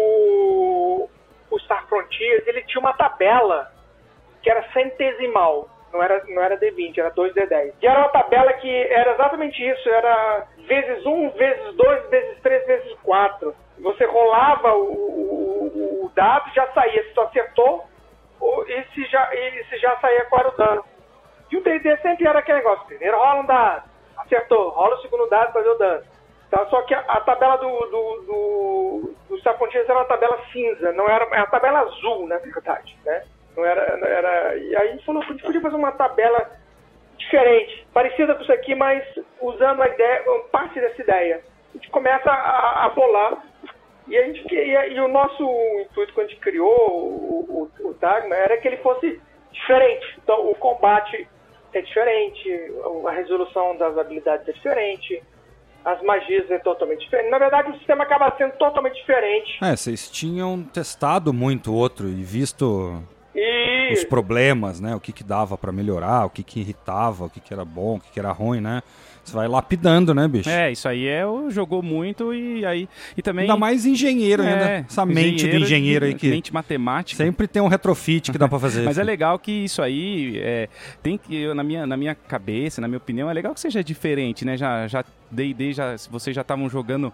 o, 1.04 1.10
o 1.52 1.58
Star 1.60 1.86
Frontiers, 1.86 2.44
ele 2.48 2.64
tinha 2.64 2.80
uma 2.80 2.94
tabela 2.94 3.70
que 4.42 4.50
era 4.50 4.62
centesimal. 4.72 5.68
Não 5.92 6.02
era, 6.02 6.22
não 6.28 6.42
era 6.42 6.58
D20, 6.58 6.98
era 6.98 7.10
2D10. 7.12 7.72
E 7.80 7.86
era 7.86 8.00
uma 8.00 8.10
tabela 8.10 8.52
que 8.54 8.70
era 8.90 9.12
exatamente 9.12 9.66
isso, 9.66 9.88
era 9.88 10.46
vezes 10.58 11.04
1, 11.06 11.30
vezes 11.30 11.74
2, 11.74 12.10
vezes 12.10 12.40
3, 12.42 12.66
vezes 12.66 12.92
4. 13.02 13.54
Você 13.78 14.04
rolava 14.04 14.74
o, 14.74 14.82
o, 14.82 16.04
o 16.04 16.10
dado, 16.14 16.52
já 16.54 16.66
saía 16.72 17.02
se 17.04 17.14
tu 17.14 17.20
acertou, 17.22 17.86
e 18.66 18.84
se 18.94 19.04
já, 19.06 19.34
e 19.34 19.64
se 19.64 19.78
já 19.78 19.96
saía 19.96 20.26
qual 20.26 20.40
era 20.40 20.50
o 20.50 20.56
dano. 20.56 20.84
E 21.50 21.56
o 21.56 21.62
D&D 21.62 21.96
sempre 21.98 22.26
era 22.26 22.40
aquele 22.40 22.58
negócio, 22.58 22.86
primeiro 22.86 23.16
rola 23.16 23.40
um 23.40 23.46
dado, 23.46 23.88
acertou, 24.18 24.68
rola 24.70 24.96
o 24.96 25.00
segundo 25.00 25.26
dado 25.28 25.52
para 25.52 25.62
fazer 25.62 25.70
o 25.70 25.78
dano. 25.78 26.04
Tá? 26.50 26.66
Só 26.66 26.82
que 26.82 26.94
a, 26.94 27.00
a 27.00 27.20
tabela 27.20 27.56
do, 27.56 27.68
do, 27.68 28.22
do, 28.26 29.14
do 29.28 29.42
Sapontinhas 29.42 29.88
era 29.88 29.98
uma 29.98 30.04
tabela 30.04 30.38
cinza, 30.52 30.92
não 30.92 31.06
era, 31.08 31.24
era 31.24 31.40
uma 31.40 31.46
tabela 31.46 31.80
azul, 31.80 32.26
na 32.26 32.38
verdade, 32.38 32.96
né? 33.04 33.24
Não 33.58 33.66
era, 33.66 33.96
não 33.96 34.06
era... 34.06 34.56
E 34.56 34.76
aí 34.76 34.88
a 34.88 34.92
gente 34.92 35.04
falou, 35.04 35.20
a 35.20 35.26
gente 35.26 35.42
podia 35.42 35.60
fazer 35.60 35.74
uma 35.74 35.90
tabela 35.90 36.48
diferente, 37.18 37.84
parecida 37.92 38.32
com 38.36 38.42
isso 38.42 38.52
aqui, 38.52 38.72
mas 38.76 39.04
usando 39.40 39.82
a 39.82 39.88
ideia, 39.88 40.22
parte 40.52 40.80
dessa 40.80 41.02
ideia. 41.02 41.42
A 41.74 41.76
gente 41.76 41.90
começa 41.90 42.30
a, 42.30 42.86
a 42.86 42.88
bolar 42.90 43.44
e, 44.06 44.16
a 44.16 44.24
gente, 44.26 44.54
e, 44.54 44.94
e, 44.94 45.00
o 45.00 45.08
nosso 45.08 45.42
intuito 45.80 46.14
quando 46.14 46.28
a 46.28 46.30
gente 46.30 46.40
criou 46.40 46.70
o, 46.70 47.68
o, 47.80 47.88
o 47.88 47.96
era 48.32 48.56
que 48.58 48.68
ele 48.68 48.76
fosse 48.76 49.20
diferente. 49.50 50.18
Então 50.22 50.48
o 50.48 50.54
combate 50.54 51.28
é 51.72 51.80
diferente, 51.80 52.72
a 53.06 53.10
resolução 53.10 53.76
das 53.76 53.98
habilidades 53.98 54.48
é 54.48 54.52
diferente, 54.52 55.22
as 55.84 56.00
magias 56.02 56.48
é 56.50 56.58
totalmente 56.58 57.00
diferente. 57.00 57.30
Na 57.30 57.38
verdade, 57.38 57.70
o 57.70 57.78
sistema 57.78 58.04
acaba 58.04 58.34
sendo 58.38 58.52
totalmente 58.52 58.94
diferente. 58.94 59.58
É, 59.62 59.76
vocês 59.76 60.08
tinham 60.08 60.62
testado 60.62 61.32
muito 61.32 61.74
outro 61.74 62.06
e 62.06 62.22
visto 62.22 63.02
e... 63.38 63.92
os 63.94 64.04
problemas, 64.04 64.80
né? 64.80 64.94
O 64.94 65.00
que, 65.00 65.12
que 65.12 65.24
dava 65.24 65.56
para 65.56 65.72
melhorar, 65.72 66.26
o 66.26 66.30
que, 66.30 66.42
que 66.42 66.60
irritava, 66.60 67.26
o 67.26 67.30
que, 67.30 67.40
que 67.40 67.52
era 67.52 67.64
bom, 67.64 67.96
o 67.96 68.00
que, 68.00 68.10
que 68.12 68.18
era 68.18 68.32
ruim, 68.32 68.60
né? 68.60 68.82
Você 69.28 69.34
vai 69.34 69.46
lapidando, 69.46 70.14
né, 70.14 70.26
bicho? 70.26 70.48
É, 70.48 70.72
isso 70.72 70.88
aí 70.88 71.06
é 71.06 71.26
o 71.26 71.50
jogou 71.50 71.82
muito 71.82 72.32
e 72.32 72.64
aí 72.64 72.88
e 73.14 73.20
também 73.20 73.42
ainda 73.42 73.58
mais 73.58 73.84
engenheiro 73.84 74.42
é, 74.42 74.52
ainda, 74.52 74.86
essa 74.88 75.04
mente 75.04 75.46
do 75.46 75.56
engenheiro 75.56 76.06
aí 76.06 76.14
que 76.14 76.30
mente 76.30 76.52
matemática. 76.52 77.22
Sempre 77.22 77.46
tem 77.46 77.60
um 77.60 77.68
retrofit 77.68 78.32
que 78.32 78.38
dá 78.38 78.48
para 78.48 78.58
fazer. 78.58 78.84
Mas 78.88 78.96
é 78.96 79.04
legal 79.04 79.38
que 79.38 79.52
isso 79.52 79.82
aí 79.82 80.38
é, 80.38 80.68
tem 81.02 81.18
que 81.18 81.52
na 81.52 81.62
minha 81.62 81.86
na 81.86 81.96
minha 81.96 82.14
cabeça, 82.14 82.80
na 82.80 82.88
minha 82.88 82.96
opinião, 82.96 83.30
é 83.30 83.34
legal 83.34 83.52
que 83.52 83.60
seja 83.60 83.84
diferente, 83.84 84.46
né? 84.46 84.56
Já 84.56 84.86
já 84.86 85.04
D&D 85.30 85.74
já 85.74 85.94
vocês 86.10 86.34
já 86.34 86.40
estavam 86.40 86.68
jogando 86.70 87.12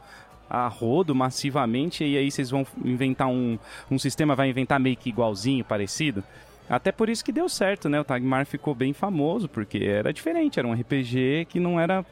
a 0.49 0.69
rodo 0.69 1.15
massivamente 1.15 2.05
e 2.05 2.17
aí 2.17 2.31
vocês 2.31 2.51
vão 2.51 2.67
inventar 2.85 3.29
um, 3.29 3.59
um 3.91 3.99
sistema 3.99 4.35
vai 4.35 4.49
inventar 4.49 4.79
meio 4.79 4.97
que 4.97 5.09
igualzinho, 5.09 5.65
parecido. 5.65 6.23
Até 6.69 6.91
por 6.91 7.09
isso 7.09 7.25
que 7.25 7.33
deu 7.33 7.49
certo, 7.49 7.89
né? 7.89 8.01
O 8.01 8.05
Tagmar 8.05 8.47
ficou 8.47 8.75
bem 8.75 8.93
famoso, 8.93 9.49
porque 9.49 9.85
era 9.85 10.13
diferente, 10.13 10.59
era 10.59 10.67
um 10.67 10.73
RPG 10.73 11.47
que 11.49 11.61
não 11.61 11.79
era 11.79 12.05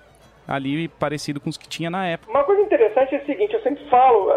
ali 0.47 0.89
parecido 0.89 1.41
com 1.41 1.49
os 1.49 1.57
que 1.57 1.69
tinha 1.69 1.89
na 1.89 2.07
época. 2.07 2.31
Uma 2.31 2.45
coisa 2.45 2.61
interessante 2.61 3.15
é 3.15 3.23
o 3.23 3.27
seguinte, 3.27 3.55
eu 3.55 3.62
sempre 3.62 3.85
falo, 3.89 4.31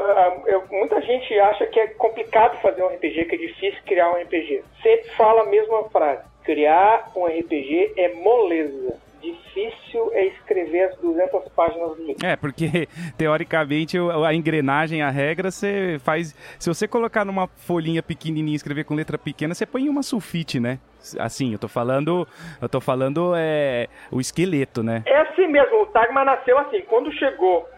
eu, 0.45 0.63
muita 0.71 1.01
gente 1.01 1.37
acha 1.39 1.65
que 1.65 1.79
é 1.79 1.87
complicado 1.87 2.61
fazer 2.61 2.83
um 2.83 2.87
RPG, 2.87 3.25
que 3.25 3.35
é 3.35 3.37
difícil 3.37 3.79
criar 3.85 4.11
um 4.11 4.21
RPG. 4.21 4.63
Sempre 4.81 5.09
fala 5.11 5.41
a 5.41 5.45
mesma 5.45 5.83
frase, 5.89 6.23
criar 6.43 7.11
um 7.15 7.25
RPG 7.25 7.93
é 7.97 8.13
moleza 8.13 9.04
difícil 9.31 10.11
é 10.13 10.25
escrever 10.27 10.89
as 10.89 10.97
200 10.99 11.49
páginas 11.49 11.95
do 11.95 12.03
livro. 12.03 12.25
É, 12.25 12.35
porque 12.35 12.87
teoricamente 13.17 13.97
a 13.97 14.33
engrenagem, 14.33 15.01
a 15.01 15.09
regra, 15.09 15.51
você 15.51 15.97
faz. 16.03 16.33
Se 16.59 16.69
você 16.69 16.87
colocar 16.87 17.25
numa 17.25 17.47
folhinha 17.47 18.01
pequenininha 18.03 18.53
e 18.53 18.55
escrever 18.55 18.83
com 18.83 18.95
letra 18.95 19.17
pequena, 19.17 19.53
você 19.53 19.65
põe 19.65 19.89
uma 19.89 20.03
sulfite, 20.03 20.59
né? 20.59 20.79
Assim, 21.19 21.53
eu 21.53 21.59
tô 21.59 21.67
falando, 21.67 22.27
eu 22.61 22.69
tô 22.69 22.81
falando 22.81 23.33
é, 23.35 23.87
o 24.11 24.19
esqueleto, 24.19 24.81
né? 24.81 25.03
É 25.05 25.21
assim 25.21 25.47
mesmo, 25.47 25.81
o 25.81 25.85
Tagma 25.87 26.23
nasceu 26.23 26.57
assim. 26.59 26.81
Quando 26.81 27.11
chegou 27.13 27.69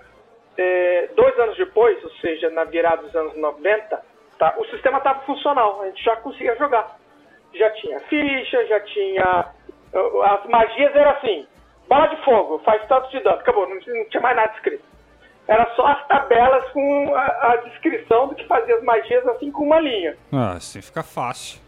é, 0.57 1.09
dois 1.15 1.37
anos 1.39 1.57
depois, 1.57 2.01
ou 2.03 2.11
seja, 2.21 2.49
na 2.49 2.63
virada 2.63 3.03
dos 3.03 3.15
anos 3.15 3.37
90, 3.37 4.01
tá, 4.39 4.55
o 4.57 4.65
sistema 4.65 4.97
estava 4.97 5.21
funcional, 5.21 5.81
a 5.81 5.87
gente 5.87 6.03
já 6.03 6.15
conseguia 6.17 6.55
jogar. 6.57 6.97
Já 7.53 7.69
tinha 7.71 7.99
ficha, 8.01 8.65
já 8.67 8.79
tinha 8.81 9.56
as 9.93 10.45
magias 10.45 10.95
eram 10.95 11.11
assim: 11.11 11.47
bala 11.87 12.07
de 12.07 12.23
fogo, 12.23 12.59
faz 12.65 12.85
tanto 12.87 13.09
de 13.09 13.19
dano, 13.23 13.37
acabou, 13.37 13.67
não, 13.67 13.75
não 13.75 14.05
tinha 14.09 14.21
mais 14.21 14.35
nada 14.35 14.53
escrito. 14.55 14.83
Era 15.47 15.65
só 15.75 15.87
as 15.87 16.07
tabelas 16.07 16.69
com 16.71 17.15
a, 17.15 17.53
a, 17.53 17.55
descrição 17.57 18.27
do 18.27 18.35
que 18.35 18.45
fazia 18.47 18.75
as 18.75 18.83
magias, 18.83 19.25
assim 19.27 19.49
com 19.49 19.63
uma 19.63 19.79
linha. 19.79 20.17
Ah, 20.31 20.53
assim 20.57 20.81
fica 20.81 21.01
fácil. 21.03 21.61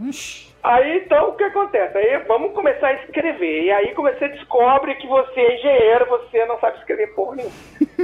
Ixi. 0.00 0.50
Aí 0.62 0.98
então 0.98 1.28
o 1.28 1.34
que 1.34 1.44
acontece? 1.44 1.96
Aí 1.96 2.18
vamos 2.26 2.52
começar 2.54 2.88
a 2.88 2.94
escrever. 3.04 3.64
E 3.64 3.70
aí 3.70 3.94
você 3.94 4.28
descobre 4.28 4.94
que 4.96 5.06
você 5.06 5.40
é 5.40 5.56
engenheiro, 5.58 6.06
você 6.06 6.44
não 6.46 6.58
sabe 6.58 6.78
escrever 6.78 7.14
porra 7.14 7.36
nenhuma. 7.36 7.54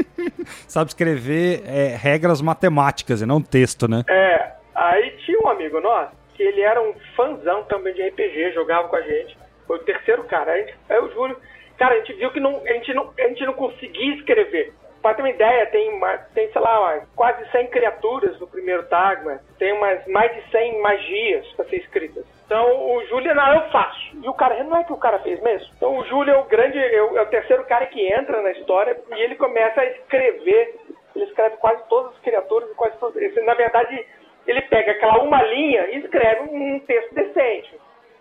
sabe 0.68 0.90
escrever 0.90 1.64
é, 1.66 1.96
regras 1.96 2.40
matemáticas 2.40 3.20
e 3.20 3.26
não 3.26 3.42
texto, 3.42 3.88
né? 3.88 4.04
É. 4.08 4.52
Aí 4.75 5.11
tinha 5.25 5.40
um 5.40 5.49
amigo 5.49 5.80
nosso 5.80 6.12
que 6.37 6.42
ele 6.42 6.61
era 6.61 6.80
um 6.80 6.94
fãzão 7.16 7.64
também 7.64 7.94
de 7.94 8.06
RPG, 8.08 8.52
jogava 8.52 8.88
com 8.88 8.96
a 8.96 9.00
gente. 9.00 9.37
Foi 9.66 9.76
o 9.76 9.85
terceiro 9.85 10.25
cara. 10.25 10.52
Aí, 10.52 10.75
aí 10.88 10.99
o 10.99 11.11
Júlio, 11.12 11.37
cara, 11.78 11.94
a 11.94 11.99
gente 11.99 12.14
viu 12.14 12.30
que 12.30 12.40
não, 12.40 12.62
a, 12.64 12.73
gente 12.73 12.94
não, 12.94 13.12
a 13.18 13.28
gente 13.28 13.44
não 13.44 13.54
conseguia 13.54 14.14
escrever. 14.14 14.73
Pra 15.02 15.14
ter 15.14 15.23
uma 15.23 15.30
ideia, 15.30 15.66
tem, 15.66 16.00
tem 16.35 16.50
sei 16.50 16.61
lá, 16.61 17.00
quase 17.14 17.49
100 17.50 17.68
criaturas 17.68 18.40
no 18.40 18.46
primeiro 18.46 18.88
Tagma. 18.88 19.40
Tem 19.58 19.73
umas, 19.73 20.04
mais 20.08 20.35
de 20.35 20.50
100 20.50 20.80
magias 20.80 21.46
para 21.52 21.64
ser 21.66 21.76
escritas. 21.76 22.25
Então 22.46 22.96
o 22.96 23.04
Júlio, 23.06 23.35
não, 23.35 23.54
eu 23.54 23.70
faço. 23.70 24.16
E 24.23 24.28
o 24.28 24.35
cara, 24.35 24.62
não 24.64 24.76
é 24.76 24.85
que 24.85 24.92
o 24.92 24.96
cara 24.96 25.18
fez 25.20 25.40
mesmo? 25.42 25.68
Então 25.76 25.96
o 25.99 26.04
Júlio 26.06 26.35
é 26.35 26.38
o 26.38 26.44
grande, 26.44 26.78
é 26.78 27.02
o, 27.02 27.18
é 27.18 27.23
o 27.23 27.26
terceiro 27.26 27.64
cara 27.64 27.87
que 27.87 28.00
entra 28.12 28.40
na 28.40 28.52
história 28.52 28.96
e 29.14 29.20
ele 29.20 29.37
começa 29.37 29.80
a 29.80 29.87
escrever. 29.87 30.76
Ele 31.14 31.25
escreve 31.25 31.56
quase 31.56 31.82
todas 31.88 32.12
as 32.12 32.20
criaturas 32.20 32.70
e 32.70 32.75
quase 32.75 32.96
todas. 32.99 33.44
Na 33.44 33.54
verdade, 33.54 34.06
ele 34.46 34.62
pega 34.62 34.92
aquela 34.92 35.23
uma 35.23 35.42
linha 35.42 35.87
e 35.88 35.99
escreve 35.99 36.42
um 36.50 36.78
texto 36.80 37.14
decente. 37.14 37.75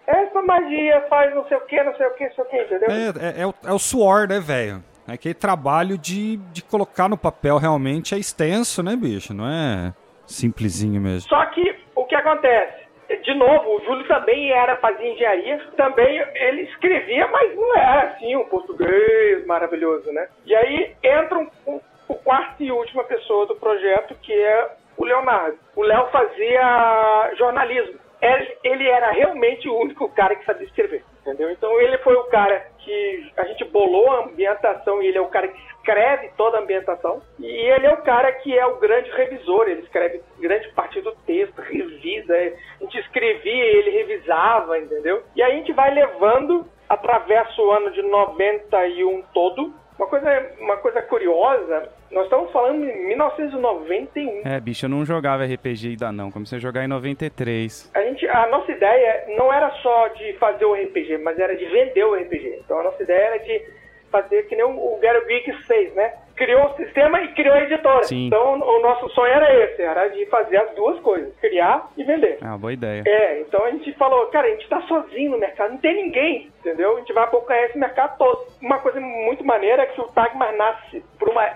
Essa 0.08 0.42
magia 0.42 1.06
faz 1.10 1.34
não 1.34 1.48
sei 1.48 1.58
o 1.58 1.62
que, 1.62 1.84
não 1.84 1.96
sei 1.96 2.06
o 2.06 2.14
que, 2.14 2.26
não 2.26 2.34
sei 2.36 2.44
o 2.44 2.48
que, 2.48 2.58
entendeu? 2.58 2.90
É, 2.90 3.40
é, 3.40 3.42
é, 3.42 3.48
o, 3.48 3.54
é 3.66 3.72
o 3.72 3.80
suor, 3.80 4.28
né, 4.28 4.40
velho? 4.40 4.84
É 5.08 5.14
aquele 5.14 5.34
trabalho 5.34 5.98
de, 5.98 6.38
de 6.52 6.64
colocar 6.64 7.08
no 7.08 7.18
papel 7.18 7.58
realmente 7.58 8.16
é 8.16 8.18
extenso, 8.18 8.82
né, 8.82 8.96
bicho? 8.96 9.34
Não 9.34 9.48
é 9.48 9.94
simplesinho 10.26 11.00
mesmo. 11.00 11.30
Só 11.30 11.46
que 11.48 11.76
o 11.96 12.06
que 12.06 12.16
acontece? 12.16 12.86
De 13.24 13.36
novo, 13.36 13.76
o 13.76 13.86
Júlio 13.86 14.08
também 14.08 14.52
era 14.52 14.78
fazia 14.78 15.08
engenharia, 15.08 15.60
também 15.78 16.24
ele 16.34 16.64
escrevia, 16.64 17.28
mas 17.28 17.56
não 17.56 17.78
era 17.78 18.10
assim 18.10 18.36
um 18.36 18.46
português 18.46 19.46
maravilhoso, 19.46 20.12
né? 20.12 20.28
E 20.44 20.56
aí 20.56 20.96
entra 21.04 21.38
um, 21.38 21.48
um, 21.68 21.80
o 22.08 22.16
quarto 22.16 22.64
e 22.64 22.72
última 22.72 23.04
pessoa 23.04 23.46
do 23.46 23.56
projeto, 23.56 24.16
que 24.24 24.34
é 24.34 24.76
o 24.98 25.06
Leonardo. 25.06 25.58
O 25.76 25.84
Léo 25.84 26.08
fazia 26.08 27.32
jornalismo. 27.38 28.00
Ele, 28.64 28.88
era 28.88 29.12
realmente 29.12 29.70
o 29.70 29.78
único 29.78 30.10
cara 30.10 30.36
que 30.36 30.46
sabia 30.46 30.66
escrever, 30.66 31.04
entendeu? 31.22 31.52
Então 31.52 31.80
ele 31.80 31.98
foi 32.00 32.16
o 32.16 32.24
cara 32.26 32.66
que 32.80 33.32
a 33.38 33.44
gente 33.46 33.64
bolou 33.66 34.12
a 34.12 34.26
ambientação 34.26 35.02
e 35.02 35.08
ele 35.08 35.18
é 35.18 35.22
o 35.22 35.28
cara 35.28 35.48
que 35.48 35.60
escreve 35.78 36.32
toda 36.36 36.58
a 36.58 36.62
ambientação. 36.62 37.22
E 37.40 37.46
ele 37.46 37.86
é 37.86 37.94
o 37.94 38.02
cara 38.02 38.32
que 38.32 38.58
é 38.58 38.66
o 38.66 38.78
grande 38.78 39.12
revisor, 39.12 39.68
ele 39.68 39.82
escreve 39.82 40.22
grande 40.40 40.68
parte 40.70 41.00
do 41.02 41.12
texto, 41.28 41.62
revisa, 41.62 42.34
a 42.34 42.84
gente 42.84 42.98
escrevia, 43.00 43.64
ele 43.64 43.92
revisava, 43.92 44.80
entendeu? 44.80 45.24
E 45.36 45.44
aí 45.44 45.54
a 45.54 45.56
gente 45.56 45.74
vai 45.74 45.94
levando, 45.94 46.66
atravessa 46.90 47.62
o 47.62 47.72
ano 47.72 47.92
de 47.92 48.02
91 48.02 49.22
todo, 49.34 49.74
uma 49.98 50.08
coisa, 50.08 50.52
uma 50.60 50.78
coisa 50.78 51.02
curiosa, 51.04 51.90
nós 52.12 52.26
estamos 52.26 52.52
falando 52.52 52.84
em 52.84 53.08
1991. 53.08 54.42
É, 54.46 54.60
bicho, 54.60 54.86
eu 54.86 54.90
não 54.90 55.06
jogava 55.06 55.46
RPG 55.46 55.90
ainda 55.90 56.12
não, 56.12 56.32
comecei 56.32 56.58
a 56.58 56.62
jogar 56.62 56.84
em 56.84 56.88
93. 56.88 57.92
A, 57.94 58.02
gente, 58.02 58.28
a 58.28 58.48
nossa 58.48 58.72
ideia 58.72 59.26
não 59.38 59.52
era 59.52 59.70
só 59.82 60.08
de 60.10 60.34
fazer 60.34 60.66
o 60.66 60.74
RPG, 60.74 61.18
mas 61.20 61.38
era 61.40 61.56
de 61.56 61.66
vender 61.66 62.04
o 62.04 62.16
RPG. 62.16 62.62
Então 62.64 62.80
a 62.80 62.84
nossa 62.84 63.04
ideia 63.04 63.28
era 63.28 63.38
de 63.40 63.62
fazer 64.12 64.44
que 64.44 64.56
nem 64.56 64.66
o 64.66 65.00
Gary 65.02 65.26
Geeks 65.28 65.66
fez, 65.66 65.94
né? 65.94 66.14
Criou 66.36 66.66
o 66.66 66.76
sistema 66.76 67.22
e 67.22 67.34
criou 67.34 67.56
a 67.56 67.64
editora. 67.64 68.04
Sim. 68.04 68.28
Então 68.28 68.60
o 68.60 68.82
nosso 68.82 69.10
sonho 69.10 69.32
era 69.32 69.64
esse, 69.64 69.82
era 69.82 70.08
de 70.10 70.26
fazer 70.26 70.58
as 70.58 70.76
duas 70.76 71.00
coisas, 71.00 71.34
criar 71.40 71.90
e 71.98 72.04
vender. 72.04 72.40
É 72.42 72.46
uma 72.46 72.58
boa 72.58 72.74
ideia. 72.74 73.04
É, 73.08 73.42
então 73.42 73.64
a 73.64 73.72
gente 73.72 73.94
falou, 73.94 74.26
cara, 74.28 74.48
a 74.48 74.52
gente 74.52 74.68
tá 74.68 74.82
sozinho 74.82 75.32
no 75.32 75.38
mercado, 75.38 75.72
não 75.72 75.78
tem 75.78 75.96
ninguém, 75.96 76.52
entendeu? 76.60 76.96
A 76.96 77.00
gente 77.00 77.14
vai 77.14 77.24
abocanhar 77.24 77.66
esse 77.66 77.78
mercado 77.78 78.18
todo. 78.18 78.48
Uma 78.62 78.80
coisa 78.80 79.00
muito 79.00 79.46
maneira 79.46 79.84
é 79.84 79.86
que 79.86 80.02
o 80.02 80.08
Tagmar 80.10 80.56
nasce, 80.58 81.04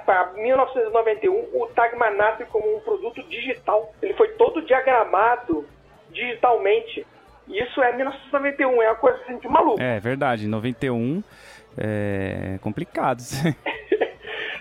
para 0.06 0.32
1991, 0.34 1.50
o 1.54 1.68
Tagmar 1.76 2.16
nasce 2.16 2.46
como 2.46 2.78
um 2.78 2.80
produto 2.80 3.22
digital. 3.24 3.94
Ele 4.02 4.14
foi 4.14 4.30
todo 4.30 4.62
diagramado 4.62 5.68
digitalmente. 6.10 7.06
Isso 7.48 7.82
é 7.82 7.92
1991, 7.96 8.82
é 8.82 8.90
uma 8.90 8.96
coisa 8.96 9.20
assim 9.24 9.38
de 9.40 9.48
maluco. 9.48 9.82
É, 9.82 10.00
verdade, 10.00 10.48
91 10.48 11.24
é 11.78 12.60
complicado. 12.62 13.20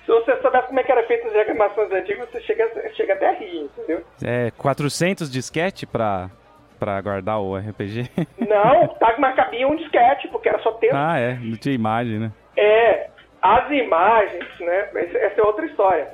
Se 0.09 0.13
você 0.13 0.41
soubesse 0.41 0.69
como 0.69 0.81
é 0.81 0.83
que 0.83 0.91
era 0.91 1.07
feito 1.07 1.27
as 1.27 1.35
diagramações 1.35 1.93
antigas, 1.93 2.31
você 2.31 2.41
chega, 2.41 2.95
chega 2.95 3.13
até 3.13 3.29
a 3.29 3.33
rir, 3.33 3.65
entendeu? 3.65 4.03
É, 4.25 4.51
400 4.53 5.31
disquete 5.31 5.87
pra, 5.87 6.31
pra 6.79 6.99
guardar 7.03 7.39
o 7.39 7.55
RPG? 7.55 8.11
Não, 8.49 8.85
o 8.85 8.89
Tagmar 8.95 9.37
cabia 9.37 9.69
um 9.69 9.77
disquete, 9.77 10.27
porque 10.29 10.49
era 10.49 10.61
só 10.61 10.73
texto. 10.73 10.97
Ah, 10.97 11.19
é, 11.19 11.35
não 11.35 11.59
tinha 11.59 11.75
imagem, 11.75 12.19
né? 12.19 12.33
É, 12.57 13.11
as 13.43 13.71
imagens, 13.71 14.49
né? 14.61 14.89
Essa 14.95 15.43
é 15.43 15.45
outra 15.45 15.67
história. 15.67 16.09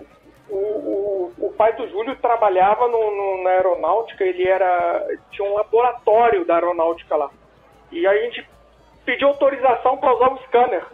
O, 0.50 0.56
o, 0.56 1.32
o 1.46 1.52
pai 1.52 1.72
do 1.74 1.88
Júlio 1.88 2.16
trabalhava 2.16 2.88
no, 2.88 2.98
no, 2.98 3.44
na 3.44 3.50
aeronáutica, 3.50 4.24
ele 4.24 4.48
era. 4.48 5.06
tinha 5.30 5.48
um 5.48 5.54
laboratório 5.54 6.44
da 6.44 6.56
aeronáutica 6.56 7.14
lá. 7.14 7.30
E 7.92 8.04
a 8.08 8.22
gente 8.22 8.44
pediu 9.04 9.28
autorização 9.28 9.96
para 9.98 10.14
usar 10.16 10.32
o 10.32 10.38
scanner. 10.46 10.84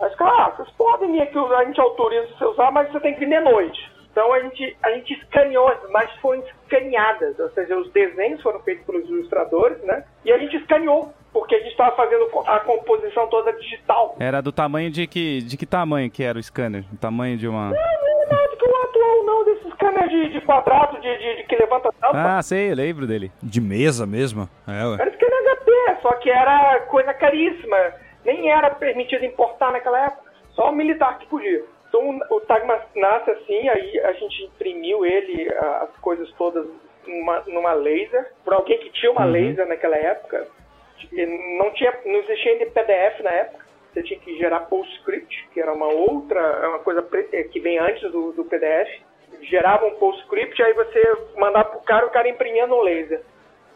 Caras, 0.00 0.16
ah, 0.20 0.52
vocês 0.56 0.70
podem 0.76 1.12
vir 1.12 1.22
aqui, 1.22 1.38
a 1.38 1.64
gente 1.64 1.80
autoriza 1.80 2.26
você 2.28 2.44
usar, 2.44 2.70
mas 2.70 2.90
você 2.90 3.00
tem 3.00 3.14
que 3.14 3.20
vir 3.20 3.28
de 3.28 3.40
noite. 3.40 3.90
Então 4.10 4.32
a 4.32 4.40
gente, 4.40 4.76
a 4.82 4.90
gente 4.90 5.14
escaneou, 5.14 5.68
as 5.68 5.82
imagens 5.88 6.20
foram 6.20 6.42
escaneadas, 6.42 7.38
ou 7.38 7.48
seja, 7.50 7.76
os 7.76 7.90
desenhos 7.92 8.42
foram 8.42 8.60
feitos 8.60 8.84
pelos 8.84 9.08
ilustradores, 9.08 9.80
né? 9.84 10.04
E 10.24 10.32
a 10.32 10.38
gente 10.38 10.56
escaneou, 10.56 11.12
porque 11.32 11.54
a 11.54 11.58
gente 11.58 11.70
estava 11.70 11.94
fazendo 11.94 12.28
a 12.46 12.60
composição 12.60 13.28
toda 13.28 13.52
digital. 13.52 14.16
Era 14.18 14.40
do 14.40 14.50
tamanho 14.50 14.90
de 14.90 15.06
que, 15.06 15.42
de 15.42 15.56
que 15.56 15.64
tamanho 15.64 16.10
que 16.10 16.22
era 16.24 16.38
o 16.38 16.42
scanner? 16.42 16.84
O 16.92 16.96
tamanho 16.96 17.36
de 17.36 17.46
uma... 17.46 17.70
Não, 17.70 17.72
não 17.72 18.22
é 18.22 18.26
nada 18.26 18.56
que 18.56 18.64
o 18.64 18.76
atual 18.82 19.24
não, 19.24 19.44
desse 19.44 19.70
scanner 19.70 20.08
de, 20.08 20.32
de 20.32 20.40
quadrado, 20.40 21.00
de, 21.00 21.18
de, 21.18 21.36
de, 21.36 21.44
que 21.44 21.56
levanta 21.56 21.92
tampa. 22.00 22.38
Ah, 22.38 22.42
sei, 22.42 22.72
eu 22.72 22.76
lembro 22.76 23.06
dele. 23.06 23.30
De 23.42 23.60
mesa 23.60 24.06
mesmo? 24.06 24.48
É, 24.66 24.86
ué. 24.86 24.96
Era 25.00 25.12
scanner 25.12 25.56
HP, 25.56 26.02
só 26.02 26.12
que 26.16 26.30
era 26.30 26.80
coisa 26.88 27.14
caríssima. 27.14 27.76
Nem 28.24 28.50
era 28.50 28.70
permitido 28.70 29.24
importar 29.24 29.72
naquela 29.72 30.06
época, 30.06 30.30
só 30.52 30.70
o 30.70 30.74
militar 30.74 31.18
que 31.18 31.26
podia. 31.26 31.64
Então 31.88 32.20
o 32.30 32.40
Tagma 32.42 32.80
nasce 32.94 33.30
assim, 33.30 33.68
aí 33.68 34.00
a 34.00 34.12
gente 34.12 34.44
imprimiu 34.44 35.04
ele, 35.04 35.52
as 35.52 35.90
coisas 36.00 36.30
todas 36.32 36.66
numa, 37.06 37.40
numa 37.46 37.72
laser, 37.72 38.32
por 38.44 38.54
alguém 38.54 38.78
que 38.78 38.90
tinha 38.90 39.10
uma 39.10 39.26
uhum. 39.26 39.32
laser 39.32 39.66
naquela 39.66 39.96
época. 39.96 40.46
Não, 41.58 41.70
tinha, 41.72 41.92
não 42.04 42.16
existia 42.20 42.52
ainda 42.52 42.66
PDF 42.66 43.20
na 43.22 43.30
época. 43.30 43.66
Você 43.92 44.02
tinha 44.04 44.20
que 44.20 44.38
gerar 44.38 44.60
PostScript, 44.60 45.48
que 45.52 45.60
era 45.60 45.72
uma 45.72 45.88
outra, 45.88 46.40
é 46.40 46.68
uma 46.68 46.78
coisa 46.78 47.04
é, 47.32 47.42
que 47.44 47.58
vem 47.58 47.78
antes 47.78 48.02
do, 48.12 48.32
do 48.32 48.44
PDF. 48.44 48.88
Gerava 49.42 49.86
um 49.86 49.96
PostScript, 49.96 50.62
aí 50.62 50.72
você 50.74 51.16
mandava 51.36 51.70
pro 51.70 51.80
cara, 51.80 52.06
o 52.06 52.10
cara 52.10 52.28
imprimia 52.28 52.66
no 52.66 52.82
laser. 52.82 53.22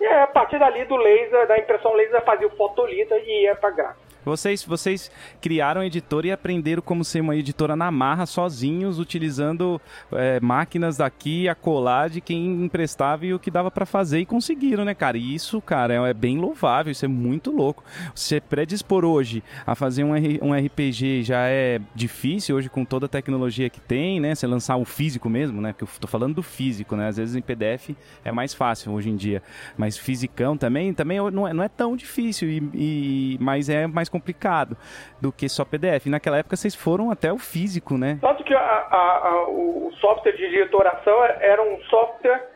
E 0.00 0.06
aí, 0.06 0.20
a 0.20 0.26
partir 0.26 0.58
dali 0.58 0.84
do 0.84 0.96
laser, 0.96 1.46
da 1.48 1.58
impressão 1.58 1.94
laser, 1.94 2.22
fazia 2.22 2.46
o 2.46 2.56
fotolito 2.56 3.14
e 3.14 3.42
ia 3.42 3.56
pra 3.56 3.70
gráfica. 3.70 4.03
Vocês, 4.24 4.64
vocês 4.64 5.10
criaram 5.40 5.82
a 5.82 5.86
editora 5.86 6.28
e 6.28 6.32
aprenderam 6.32 6.82
como 6.82 7.04
ser 7.04 7.20
uma 7.20 7.36
editora 7.36 7.76
na 7.76 7.90
marra, 7.90 8.24
sozinhos, 8.26 8.98
utilizando 8.98 9.80
é, 10.12 10.40
máquinas 10.40 10.96
daqui 10.96 11.48
a 11.48 11.54
colar 11.54 12.08
de 12.08 12.20
quem 12.20 12.64
emprestava 12.64 13.26
e 13.26 13.34
o 13.34 13.38
que 13.38 13.50
dava 13.50 13.70
para 13.70 13.84
fazer 13.84 14.20
e 14.20 14.26
conseguiram, 14.26 14.84
né, 14.84 14.94
cara? 14.94 15.18
E 15.18 15.34
isso, 15.34 15.60
cara, 15.60 16.08
é, 16.08 16.14
bem 16.14 16.38
louvável, 16.38 16.90
isso 16.90 17.04
é 17.04 17.08
muito 17.08 17.50
louco. 17.50 17.84
Você 18.14 18.40
predispor 18.40 19.04
hoje 19.04 19.42
a 19.66 19.74
fazer 19.74 20.04
um, 20.04 20.16
R, 20.16 20.38
um 20.42 20.54
RPG 20.54 21.22
já 21.22 21.46
é 21.46 21.80
difícil 21.94 22.56
hoje 22.56 22.70
com 22.70 22.84
toda 22.84 23.06
a 23.06 23.08
tecnologia 23.08 23.68
que 23.68 23.80
tem, 23.80 24.20
né? 24.20 24.34
Você 24.34 24.46
lançar 24.46 24.76
o 24.76 24.84
físico 24.84 25.28
mesmo, 25.28 25.60
né? 25.60 25.72
Porque 25.72 25.84
eu 25.84 26.00
tô 26.00 26.06
falando 26.06 26.34
do 26.34 26.42
físico, 26.42 26.96
né? 26.96 27.08
Às 27.08 27.18
vezes 27.18 27.36
em 27.36 27.42
PDF 27.42 27.90
é 28.24 28.32
mais 28.32 28.54
fácil 28.54 28.92
hoje 28.92 29.10
em 29.10 29.16
dia, 29.16 29.42
mas 29.76 29.98
fisicão 29.98 30.56
também, 30.56 30.94
também 30.94 31.18
não 31.30 31.46
é, 31.46 31.52
não 31.52 31.62
é 31.62 31.68
tão 31.68 31.96
difícil, 31.96 32.48
e, 32.48 32.62
e 32.74 33.38
mas 33.40 33.68
é 33.68 33.86
mais 33.86 34.08
complicado 34.14 34.76
do 35.20 35.32
que 35.32 35.48
só 35.48 35.64
PDF. 35.64 36.06
E 36.06 36.10
naquela 36.10 36.38
época 36.38 36.56
vocês 36.56 36.74
foram 36.74 37.10
até 37.10 37.32
o 37.32 37.38
físico, 37.38 37.98
né? 37.98 38.18
Tanto 38.20 38.44
que 38.44 38.54
a, 38.54 38.60
a, 38.60 39.28
a, 39.28 39.48
o 39.48 39.90
software 40.00 40.36
de 40.36 40.44
editoração 40.44 41.24
era 41.24 41.60
um 41.60 41.80
software 41.84 42.48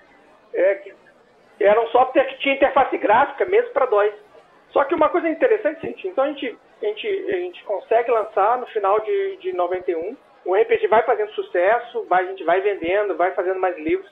é, 0.54 0.74
que 0.76 0.94
era 1.60 1.80
um 1.80 1.88
software 1.88 2.24
que 2.24 2.38
tinha 2.38 2.54
interface 2.54 2.96
gráfica 2.98 3.44
mesmo 3.44 3.70
para 3.72 3.86
DOS. 3.86 4.14
Só 4.70 4.84
que 4.84 4.94
uma 4.94 5.08
coisa 5.08 5.28
interessante, 5.28 5.80
gente, 5.84 6.06
então 6.06 6.24
a 6.24 6.28
gente, 6.28 6.56
a 6.80 6.86
gente, 6.86 7.06
a 7.06 7.36
gente 7.38 7.64
consegue 7.64 8.10
lançar 8.10 8.58
no 8.58 8.66
final 8.66 9.00
de, 9.00 9.36
de 9.38 9.52
91. 9.52 10.16
O 10.44 10.54
RPG 10.54 10.86
vai 10.86 11.02
fazendo 11.02 11.32
sucesso, 11.32 12.06
vai, 12.08 12.24
a 12.24 12.28
gente 12.28 12.44
vai 12.44 12.60
vendendo, 12.60 13.16
vai 13.16 13.32
fazendo 13.32 13.58
mais 13.58 13.76
livros. 13.78 14.08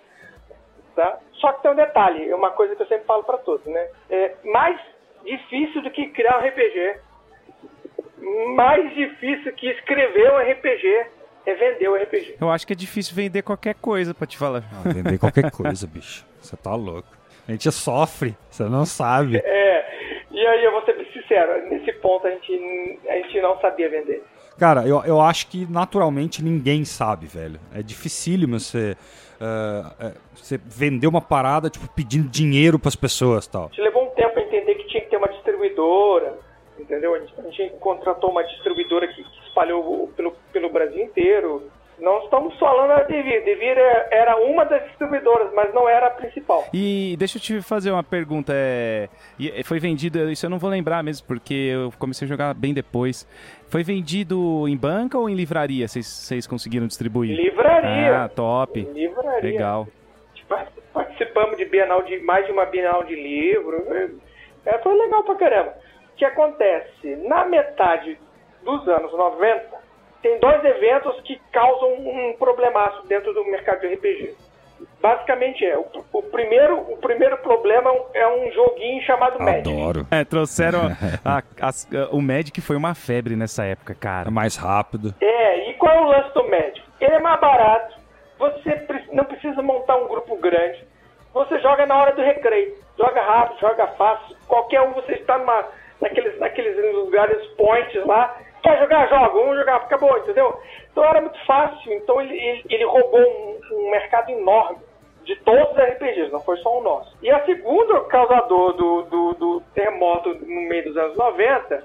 Tá? 0.96 1.18
Só 1.34 1.52
que 1.52 1.62
tem 1.62 1.70
um 1.70 1.76
detalhe, 1.76 2.28
é 2.28 2.34
uma 2.34 2.50
coisa 2.50 2.74
que 2.74 2.82
eu 2.82 2.86
sempre 2.86 3.06
falo 3.06 3.22
para 3.22 3.38
todos, 3.38 3.66
né? 3.66 3.90
É 4.10 4.34
mais 4.44 4.80
difícil 5.24 5.82
do 5.82 5.90
que 5.90 6.08
criar 6.08 6.38
um 6.38 6.46
RPG 6.48 6.98
mais 8.54 8.94
difícil 8.94 9.52
que 9.54 9.68
escrever 9.68 10.32
um 10.32 10.38
RPG 10.38 11.06
é 11.46 11.54
vender 11.54 11.88
o 11.88 11.92
um 11.92 12.02
RPG. 12.02 12.36
Eu 12.40 12.50
acho 12.50 12.66
que 12.66 12.72
é 12.72 12.76
difícil 12.76 13.14
vender 13.14 13.42
qualquer 13.42 13.74
coisa, 13.74 14.12
pra 14.12 14.26
te 14.26 14.36
falar. 14.36 14.64
Ah, 14.72 14.88
vender 14.92 15.18
qualquer 15.18 15.50
coisa, 15.50 15.86
bicho. 15.86 16.26
Você 16.40 16.56
tá 16.56 16.74
louco. 16.74 17.08
A 17.48 17.52
gente 17.52 17.70
sofre, 17.70 18.36
você 18.50 18.64
não 18.64 18.84
sabe. 18.84 19.36
É, 19.36 19.86
e 20.32 20.46
aí 20.46 20.64
eu 20.64 20.72
vou 20.72 20.84
ser 20.84 20.96
sincero, 21.12 21.68
nesse 21.68 21.92
ponto 21.94 22.26
a 22.26 22.30
gente, 22.30 22.98
a 23.08 23.14
gente 23.14 23.40
não 23.40 23.58
sabia 23.60 23.88
vender. 23.88 24.22
Cara, 24.58 24.86
eu, 24.86 25.02
eu 25.04 25.20
acho 25.20 25.48
que 25.48 25.70
naturalmente 25.70 26.42
ninguém 26.42 26.84
sabe, 26.84 27.26
velho. 27.26 27.60
É 27.74 27.82
dificílimo 27.82 28.58
você, 28.58 28.96
uh, 29.40 30.12
você 30.34 30.58
vender 30.58 31.06
uma 31.06 31.20
parada, 31.20 31.68
tipo, 31.68 31.86
pedindo 31.94 32.28
dinheiro 32.28 32.78
pras 32.78 32.96
pessoas 32.96 33.46
tal. 33.46 33.64
A 33.64 33.68
gente 33.68 33.82
levou 33.82 34.04
um 34.04 34.10
tempo 34.14 34.38
a 34.38 34.42
entender 34.42 34.74
que 34.76 34.88
tinha 34.88 35.02
que 35.02 35.10
ter 35.10 35.16
uma 35.16 35.28
distribuidora, 35.28 36.38
entendeu? 36.86 37.14
A 37.14 37.18
gente, 37.18 37.34
a 37.38 37.50
gente 37.50 37.74
contratou 37.80 38.30
uma 38.30 38.42
distribuidora 38.44 39.06
que, 39.08 39.22
que 39.22 39.40
espalhou 39.48 40.08
pelo, 40.16 40.32
pelo 40.52 40.70
Brasil 40.70 41.02
inteiro. 41.04 41.70
Não 41.98 42.22
estamos 42.24 42.58
falando 42.58 42.88
da 42.88 43.04
Devir. 43.04 43.42
Devir 43.42 43.78
é- 43.78 44.08
era 44.10 44.36
uma 44.36 44.64
das 44.64 44.82
distribuidoras, 44.84 45.50
mas 45.54 45.72
não 45.72 45.88
era 45.88 46.08
a 46.08 46.10
principal. 46.10 46.66
E 46.74 47.16
deixa 47.18 47.38
eu 47.38 47.40
te 47.42 47.62
fazer 47.62 47.90
uma 47.90 48.02
pergunta. 48.02 48.52
É... 48.54 49.08
Foi 49.64 49.78
vendido, 49.78 50.30
isso 50.30 50.44
eu 50.44 50.50
não 50.50 50.58
vou 50.58 50.68
lembrar 50.68 51.02
mesmo, 51.02 51.26
porque 51.26 51.54
eu 51.54 51.90
comecei 51.98 52.26
a 52.26 52.28
jogar 52.28 52.52
bem 52.52 52.74
depois. 52.74 53.26
Foi 53.70 53.82
vendido 53.82 54.68
em 54.68 54.76
banca 54.76 55.16
ou 55.18 55.26
em 55.28 55.34
livraria? 55.34 55.88
Vocês- 55.88 56.06
Vocês 56.06 56.46
conseguiram 56.46 56.86
distribuir? 56.86 57.34
Livraria. 57.34 58.24
Ah, 58.24 58.28
top. 58.28 58.78
Livraria. 58.92 59.40
Legal. 59.50 59.88
Participamos 60.92 61.56
de 61.56 61.64
Bienal 61.64 62.02
de 62.02 62.18
mais 62.20 62.44
de 62.46 62.52
uma 62.52 62.66
Bienal 62.66 63.04
de 63.04 63.14
livro. 63.14 63.82
É, 64.66 64.78
foi 64.78 64.94
legal 64.94 65.22
pra 65.24 65.34
caramba. 65.36 65.74
O 66.16 66.18
que 66.18 66.24
acontece? 66.24 67.14
Na 67.28 67.44
metade 67.44 68.18
dos 68.64 68.88
anos 68.88 69.12
90, 69.12 69.62
tem 70.22 70.38
dois 70.40 70.64
eventos 70.64 71.20
que 71.20 71.38
causam 71.52 71.92
um 71.92 72.34
problemaço 72.38 73.06
dentro 73.06 73.34
do 73.34 73.44
mercado 73.44 73.80
de 73.82 73.88
RPG. 73.94 74.34
Basicamente 74.98 75.62
é, 75.62 75.76
o, 75.76 75.84
o 76.14 76.22
primeiro, 76.22 76.78
o 76.90 76.96
primeiro 76.96 77.36
problema 77.38 77.92
é 78.14 78.26
um 78.28 78.50
joguinho 78.50 79.02
chamado 79.02 79.38
Magic. 79.38 79.68
Adoro. 79.70 80.06
É, 80.10 80.24
trouxeram 80.24 80.88
a- 81.22 81.42
as- 81.60 81.86
o 82.10 82.22
Magic 82.22 82.62
foi 82.62 82.76
uma 82.76 82.94
febre 82.94 83.36
nessa 83.36 83.64
época, 83.66 83.92
É 83.92 83.96
cara. 83.96 84.30
mais 84.30 84.56
rápido. 84.56 85.14
É, 85.20 85.68
e 85.68 85.74
qual 85.74 85.94
é 85.94 86.00
o 86.00 86.06
lance 86.06 86.32
do 86.32 86.48
Magic? 86.48 86.82
Ele 86.98 87.12
é 87.14 87.18
mais 87.18 87.38
barato, 87.38 87.94
você 88.38 88.70
pre- 88.72 89.04
não 89.12 89.24
precisa 89.26 89.60
montar 89.60 89.96
um 89.96 90.08
grupo 90.08 90.34
grande, 90.38 90.82
você 91.34 91.58
joga 91.60 91.84
na 91.84 91.94
hora 92.00 92.12
do 92.12 92.22
recreio, 92.22 92.74
joga 92.98 93.20
rápido, 93.20 93.60
joga 93.60 93.86
fácil, 93.88 94.34
qualquer 94.48 94.80
um, 94.80 94.92
você 94.94 95.12
está 95.12 95.36
numa, 95.38 95.64
naqueles, 96.00 96.38
naqueles 96.38 96.76
lugares 96.94 97.46
points 97.56 98.06
lá, 98.06 98.36
quer 98.62 98.78
jogar, 98.80 99.08
joga, 99.08 99.28
vamos 99.28 99.56
jogar, 99.56 99.76
acabou, 99.76 100.16
entendeu? 100.18 100.58
Então 100.90 101.04
era 101.04 101.20
muito 101.20 101.38
fácil, 101.46 101.92
então 101.92 102.20
ele, 102.20 102.36
ele, 102.36 102.64
ele 102.68 102.84
roubou 102.84 103.20
um, 103.20 103.60
um 103.72 103.90
mercado 103.90 104.30
enorme 104.30 104.78
de 105.24 105.34
todos 105.36 105.72
os 105.72 105.76
RPGs, 105.76 106.30
não 106.30 106.40
foi 106.40 106.56
só 106.58 106.78
o 106.78 106.82
nosso. 106.82 107.16
E 107.20 107.30
a 107.30 107.44
segunda 107.44 108.00
causador 108.04 108.72
do, 108.74 109.02
do, 109.02 109.34
do 109.34 109.60
terremoto 109.74 110.32
no 110.34 110.68
meio 110.68 110.84
dos 110.84 110.96
anos 110.96 111.16
90 111.16 111.84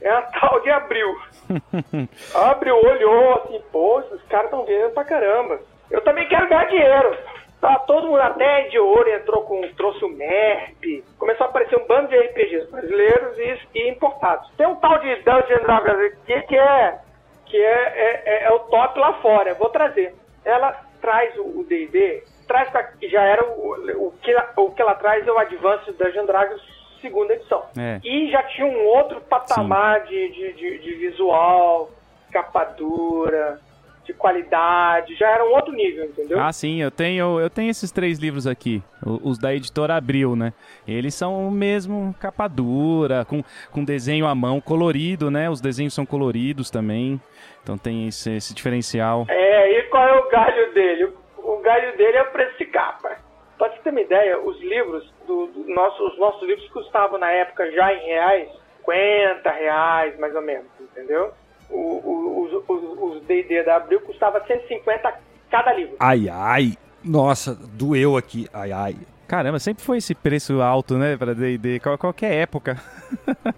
é 0.00 0.10
a 0.10 0.22
tal 0.40 0.60
de 0.60 0.70
Abril. 0.70 1.18
Abril 2.34 2.76
olhou 2.76 3.34
assim, 3.34 3.60
pô, 3.72 4.00
esses 4.00 4.22
caras 4.28 4.46
estão 4.46 4.64
vendendo 4.64 4.92
pra 4.92 5.04
caramba. 5.04 5.60
Eu 5.90 6.00
também 6.02 6.28
quero 6.28 6.48
ganhar 6.48 6.66
dinheiro. 6.66 7.18
Tá, 7.60 7.76
todo 7.80 8.06
mundo 8.06 8.20
até 8.20 8.68
de 8.68 8.78
ouro 8.78 9.08
entrou 9.10 9.42
com, 9.42 9.60
trouxe 9.76 10.04
o 10.04 10.08
MERP. 10.08 11.04
Começou 11.18 11.46
a 11.46 11.50
aparecer 11.50 11.76
um 11.76 11.86
bando 11.86 12.08
de 12.08 12.16
RPGs 12.16 12.70
brasileiros 12.70 13.36
e, 13.38 13.58
e 13.74 13.88
importados. 13.90 14.48
Tem 14.56 14.66
um 14.66 14.76
tal 14.76 14.98
de 15.00 15.14
Dungeons 15.16 15.62
Dragons 15.62 16.12
aqui 16.12 16.40
que 16.42 16.56
é 16.56 16.98
que 17.46 17.56
é, 17.56 17.62
é, 17.96 18.22
é- 18.26 18.42
é 18.44 18.50
o 18.52 18.58
top 18.60 18.98
lá 18.98 19.14
fora. 19.14 19.54
Vou 19.54 19.70
trazer. 19.70 20.14
Ela 20.44 20.72
traz 21.00 21.34
o 21.38 21.64
D&D, 21.64 22.22
traz 22.46 22.68
pra, 22.70 22.90
já 23.02 23.22
era 23.22 23.44
o, 23.44 24.06
o, 24.08 24.12
que, 24.22 24.30
ela- 24.30 24.52
o 24.56 24.70
que 24.70 24.82
ela 24.82 24.94
traz 24.94 25.26
é 25.26 25.32
o 25.32 25.38
Advanced 25.38 25.96
Dungeons 25.96 26.26
Dragons 26.26 26.78
segunda 27.00 27.32
edição. 27.34 27.64
É. 27.78 28.00
E 28.04 28.30
já 28.30 28.42
tinha 28.44 28.66
um 28.66 28.84
outro 28.84 29.20
patamar 29.22 30.00
de, 30.04 30.28
de, 30.30 30.52
de, 30.52 30.78
de 30.78 30.94
visual, 30.94 31.90
capa 32.32 32.64
dura, 32.64 33.60
de 34.08 34.14
qualidade, 34.14 35.14
já 35.16 35.28
era 35.28 35.44
um 35.44 35.52
outro 35.52 35.72
nível, 35.72 36.06
entendeu? 36.06 36.40
Ah, 36.40 36.50
sim, 36.50 36.80
eu 36.80 36.90
tenho, 36.90 37.38
eu 37.38 37.50
tenho 37.50 37.70
esses 37.70 37.92
três 37.92 38.18
livros 38.18 38.46
aqui, 38.46 38.82
os 39.04 39.38
da 39.38 39.54
editora 39.54 39.94
Abril, 39.94 40.34
né? 40.34 40.54
Eles 40.86 41.14
são 41.14 41.46
o 41.46 41.50
mesmo 41.50 42.14
capa 42.18 42.48
dura, 42.48 43.26
com, 43.26 43.44
com 43.70 43.84
desenho 43.84 44.26
à 44.26 44.34
mão 44.34 44.62
colorido, 44.62 45.30
né? 45.30 45.50
Os 45.50 45.60
desenhos 45.60 45.92
são 45.92 46.06
coloridos 46.06 46.70
também, 46.70 47.20
então 47.62 47.76
tem 47.76 48.08
esse, 48.08 48.34
esse 48.34 48.54
diferencial. 48.54 49.26
É, 49.28 49.78
e 49.78 49.82
qual 49.84 50.08
é 50.08 50.18
o 50.18 50.28
galho 50.30 50.72
dele? 50.72 51.04
O, 51.36 51.52
o 51.52 51.60
galho 51.60 51.94
dele 51.98 52.16
é 52.16 52.22
o 52.22 52.32
preço 52.32 52.56
de 52.56 52.64
capa. 52.64 53.14
Pra 53.58 53.68
você 53.68 53.78
ter 53.80 53.90
uma 53.90 54.00
ideia, 54.00 54.40
os 54.40 54.58
livros, 54.62 55.12
do, 55.26 55.48
do 55.48 55.68
nosso, 55.74 56.02
os 56.06 56.18
nossos 56.18 56.48
livros 56.48 56.66
custavam 56.70 57.18
na 57.18 57.30
época 57.30 57.70
já 57.72 57.92
em 57.92 58.06
reais, 58.06 58.48
50 58.78 59.50
reais 59.50 60.18
mais 60.18 60.34
ou 60.34 60.40
menos, 60.40 60.70
entendeu? 60.80 61.30
O, 61.70 61.76
o, 61.76 62.44
os- 62.44 62.64
os 62.68 62.98
os 63.16 63.22
D&D 63.24 63.62
da 63.62 63.76
Abril 63.76 64.00
custava 64.00 64.40
150 64.46 65.12
cada 65.50 65.72
livro. 65.72 65.96
Ai, 66.00 66.28
ai. 66.30 66.72
Nossa, 67.04 67.54
doeu 67.54 68.16
aqui. 68.16 68.46
Ai, 68.52 68.72
ai. 68.72 68.96
Caramba, 69.26 69.58
sempre 69.58 69.84
foi 69.84 69.98
esse 69.98 70.14
preço 70.14 70.62
alto, 70.62 70.94
né, 70.94 71.14
pra 71.16 71.34
D&D, 71.34 71.80
qual, 71.80 71.98
qualquer 71.98 72.32
época. 72.32 72.76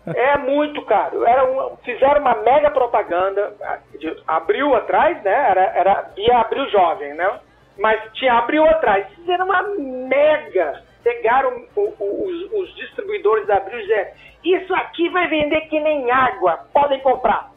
É 0.06 0.36
muito 0.38 0.82
caro. 0.84 1.24
Era 1.24 1.44
um- 1.44 1.76
fizeram 1.84 2.20
uma 2.20 2.34
mega 2.42 2.70
propaganda. 2.70 3.54
de- 3.98 4.16
Abril 4.26 4.74
atrás, 4.74 5.22
né? 5.22 5.30
Era, 5.50 5.62
era 5.76 6.02
via 6.16 6.38
Abril 6.38 6.68
Jovem, 6.70 7.14
né? 7.14 7.38
Mas 7.78 8.00
tinha 8.14 8.34
Abril 8.34 8.64
atrás. 8.64 9.06
Fizeram 9.14 9.44
uma 9.46 9.62
mega. 9.62 10.82
Pegaram 11.04 11.64
o- 11.76 11.94
o- 11.98 12.26
os, 12.26 12.52
os 12.52 12.74
distribuidores 12.76 13.46
da 13.46 13.56
Abril 13.56 13.78
e 13.78 13.82
disseram: 13.82 14.10
Isso 14.44 14.74
aqui 14.74 15.08
vai 15.10 15.28
vender 15.28 15.60
que 15.62 15.78
nem 15.80 16.10
água. 16.10 16.58
Podem 16.72 17.00
comprar. 17.00 17.50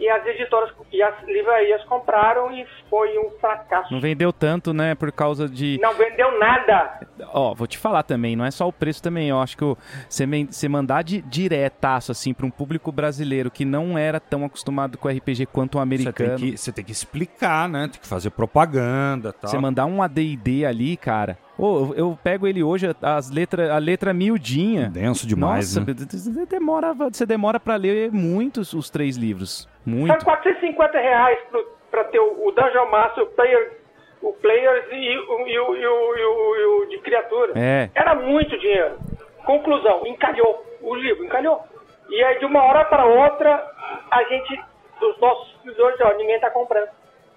E 0.00 0.08
as 0.08 0.26
editoras 0.26 0.70
e 0.90 1.02
as 1.02 1.14
livrarias 1.26 1.84
compraram 1.84 2.50
e 2.52 2.66
foi 2.88 3.18
um 3.18 3.30
fracasso. 3.38 3.92
Não 3.92 4.00
vendeu 4.00 4.32
tanto, 4.32 4.72
né, 4.72 4.94
por 4.94 5.12
causa 5.12 5.46
de... 5.46 5.78
Não 5.80 5.94
vendeu 5.94 6.38
nada. 6.38 7.06
Ó, 7.32 7.54
vou 7.54 7.66
te 7.66 7.76
falar 7.76 8.02
também, 8.02 8.34
não 8.34 8.44
é 8.44 8.50
só 8.50 8.66
o 8.66 8.72
preço 8.72 9.02
também, 9.02 9.28
eu 9.28 9.38
acho 9.38 9.58
que 9.58 9.64
você 10.08 10.68
mandar 10.68 11.02
de 11.02 11.20
diretaço, 11.20 12.10
assim, 12.10 12.32
pra 12.32 12.46
um 12.46 12.50
público 12.50 12.90
brasileiro 12.90 13.50
que 13.50 13.64
não 13.64 13.98
era 13.98 14.18
tão 14.18 14.44
acostumado 14.44 14.96
com 14.96 15.08
RPG 15.08 15.46
quanto 15.46 15.76
o 15.76 15.80
americano... 15.80 16.36
tem, 16.36 16.50
que, 16.52 16.56
você 16.56 16.72
tem 16.72 16.84
que 16.84 16.92
explicar, 16.92 17.68
né? 17.68 17.88
Tem 17.92 18.00
que 18.00 18.06
fazer 18.08 18.30
propaganda 18.30 19.28
e 19.28 19.32
tal. 19.32 19.50
Você 19.50 19.58
mandar 19.58 19.84
um 19.84 20.02
AD&D 20.02 20.64
ali, 20.64 20.96
cara. 20.96 21.38
Ô, 21.60 21.78
eu, 21.78 21.94
eu 21.94 22.18
pego 22.22 22.46
ele 22.46 22.62
hoje, 22.62 22.86
as 23.02 23.30
letra, 23.30 23.74
a 23.74 23.78
letra 23.78 24.12
miudinha. 24.14 24.88
Denso 24.88 25.26
demais, 25.26 25.74
Nossa, 25.76 25.86
né? 25.92 25.94
você 26.06 26.46
demora, 26.46 26.94
você 26.94 27.26
demora 27.26 27.60
pra 27.60 27.76
ler 27.76 28.10
muitos 28.12 28.72
os 28.72 28.88
três 28.90 29.16
livros. 29.16 29.68
São 29.84 29.92
Muito. 29.94 30.24
450 30.24 30.98
reais 30.98 31.38
pro- 31.50 31.66
pra 31.90 32.04
ter 32.04 32.18
o, 32.20 32.46
o 32.46 32.52
Dungeon 32.52 32.90
Master, 32.90 33.24
o 33.24 33.26
Player, 33.26 33.78
o 34.22 34.32
Players 34.34 34.84
e, 34.92 35.18
o- 35.18 35.46
e 35.48 35.58
o, 35.58 35.76
e, 35.76 35.86
o, 35.86 36.16
e, 36.16 36.24
o, 36.24 36.56
e 36.56 36.64
o 36.84 36.86
de 36.88 36.98
criatura. 36.98 37.52
É. 37.56 37.90
Era 37.94 38.14
muito 38.14 38.56
dinheiro. 38.58 38.98
Conclusão, 39.44 40.06
encalhou. 40.06 40.64
O 40.80 40.94
livro 40.94 41.24
encalhou. 41.24 41.62
E 42.08 42.22
aí, 42.24 42.38
de 42.38 42.44
uma 42.46 42.62
hora 42.62 42.84
para 42.86 43.04
outra, 43.06 43.64
a 44.10 44.22
gente, 44.24 44.60
os 45.02 45.18
nossos 45.20 45.54
ó, 46.00 46.16
ninguém 46.16 46.40
tá 46.40 46.50
comprando. 46.50 46.88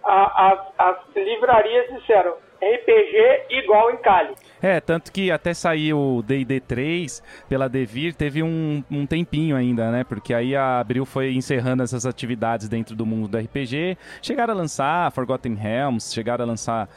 A- 0.04 0.52
as, 0.52 0.60
as 0.78 0.98
livrarias 1.16 1.90
disseram, 1.94 2.36
RPG 2.64 3.58
igual 3.58 3.92
encalhe. 3.92 4.34
É, 4.62 4.80
tanto 4.80 5.12
que 5.12 5.30
até 5.30 5.54
sair 5.54 5.94
o 5.94 6.22
D&D 6.22 6.62
3 6.62 7.22
pela 7.50 7.68
Devir 7.68 8.16
teve 8.16 8.42
um, 8.42 8.82
um 8.90 9.06
tempinho 9.06 9.58
ainda, 9.58 9.92
né? 9.92 10.06
Porque 10.06 10.34
aí 10.34 10.56
a 10.56 10.80
Abril 10.80 11.06
foi 11.06 11.34
encerrando 11.34 11.84
essas 11.84 12.06
atividades 12.06 12.70
dentro 12.70 12.96
do 12.96 13.06
mundo 13.06 13.28
do 13.28 13.38
RPG. 13.38 13.98
Chegaram 14.22 14.54
a 14.54 14.58
lançar 14.58 15.12
Forgotten 15.12 15.56
Realms, 15.56 16.14
chegaram 16.14 16.46
a 16.46 16.48
lançar 16.48 16.88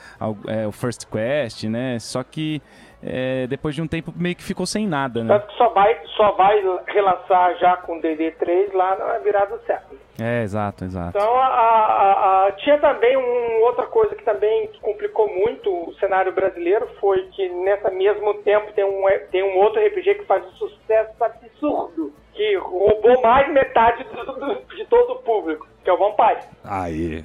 é, 0.46 0.66
o 0.66 0.70
First 0.70 1.06
Quest, 1.06 1.64
né? 1.64 1.98
Só 1.98 2.22
que 2.22 2.62
é, 3.02 3.46
depois 3.46 3.74
de 3.74 3.82
um 3.82 3.86
tempo 3.86 4.12
meio 4.16 4.34
que 4.34 4.42
ficou 4.42 4.66
sem 4.66 4.86
nada, 4.86 5.22
né? 5.22 5.34
Tanto 5.38 5.48
que 5.48 5.56
só 5.58 5.68
vai, 5.70 5.98
só 6.16 6.32
vai 6.32 6.60
relançar 6.86 7.56
já 7.58 7.76
com 7.78 8.00
DD3 8.00 8.72
lá 8.72 8.96
na 8.96 9.18
virada 9.18 9.56
do 9.56 9.64
século. 9.64 9.98
É, 10.18 10.42
exato, 10.42 10.84
exato. 10.84 11.16
Então, 11.18 11.34
a, 11.36 11.46
a- 11.46 12.46
a- 12.46 12.52
tinha 12.52 12.78
também 12.78 13.16
um, 13.18 13.60
outra 13.64 13.86
coisa 13.86 14.14
que 14.14 14.24
também 14.24 14.70
complicou 14.80 15.28
muito 15.28 15.70
o 15.70 15.94
cenário 16.00 16.32
brasileiro, 16.32 16.88
foi 16.98 17.20
que 17.32 17.48
nessa 17.50 17.90
mesmo 17.90 18.32
tempo 18.42 18.72
tem 18.72 18.84
um, 18.84 19.02
tem 19.30 19.42
um 19.42 19.58
outro 19.58 19.84
RPG 19.86 20.14
que 20.14 20.24
faz 20.24 20.42
um 20.46 20.52
sucesso 20.52 21.12
absurdo, 21.22 22.12
que 22.32 22.56
roubou 22.56 23.20
mais 23.22 23.52
metade 23.52 24.04
do- 24.04 24.24
do- 24.32 24.74
de 24.74 24.84
todo 24.86 25.12
o 25.12 25.18
público, 25.22 25.66
que 25.84 25.90
é 25.90 25.92
o 25.92 25.98
Vampire. 25.98 26.40
Aí. 26.64 27.22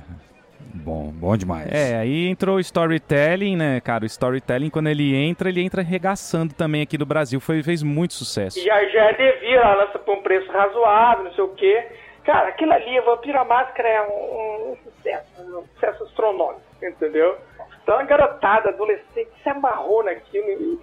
Bom, 0.74 1.12
bom 1.12 1.36
demais. 1.38 1.68
É, 1.72 1.96
aí 1.98 2.28
entrou 2.28 2.56
o 2.56 2.60
storytelling, 2.60 3.56
né, 3.56 3.80
cara? 3.82 4.04
O 4.04 4.08
storytelling, 4.08 4.70
quando 4.70 4.88
ele 4.88 5.16
entra, 5.16 5.50
ele 5.50 5.62
entra 5.62 5.82
arregaçando 5.82 6.54
também 6.54 6.82
aqui 6.82 6.98
no 6.98 7.06
Brasil. 7.06 7.40
Foi, 7.40 7.62
fez 7.62 7.84
muito 7.84 8.14
sucesso. 8.14 8.60
E 8.60 8.70
aí 8.70 8.90
já 8.92 9.12
devia, 9.12 9.58
ela 9.60 9.86
lança 9.86 10.00
por 10.00 10.18
um 10.18 10.22
preço 10.22 10.52
razoável, 10.52 11.26
não 11.26 11.34
sei 11.34 11.44
o 11.44 11.50
quê. 11.50 11.86
Cara, 12.24 12.50
aquilo 12.50 12.72
ali, 12.72 12.98
a 12.98 13.02
Vampira 13.02 13.44
Máscara 13.44 13.88
é 13.88 14.02
um, 14.04 14.72
um 14.72 14.78
sucesso, 14.84 15.26
um 15.58 15.64
sucesso 15.74 16.04
astronômico, 16.04 16.62
entendeu? 16.82 17.36
Então 17.84 17.98
a 17.98 18.04
garotada, 18.04 18.70
adolescente, 18.70 19.30
se 19.44 19.50
amarrou 19.50 20.04
naquilo. 20.04 20.48
e- 20.48 20.80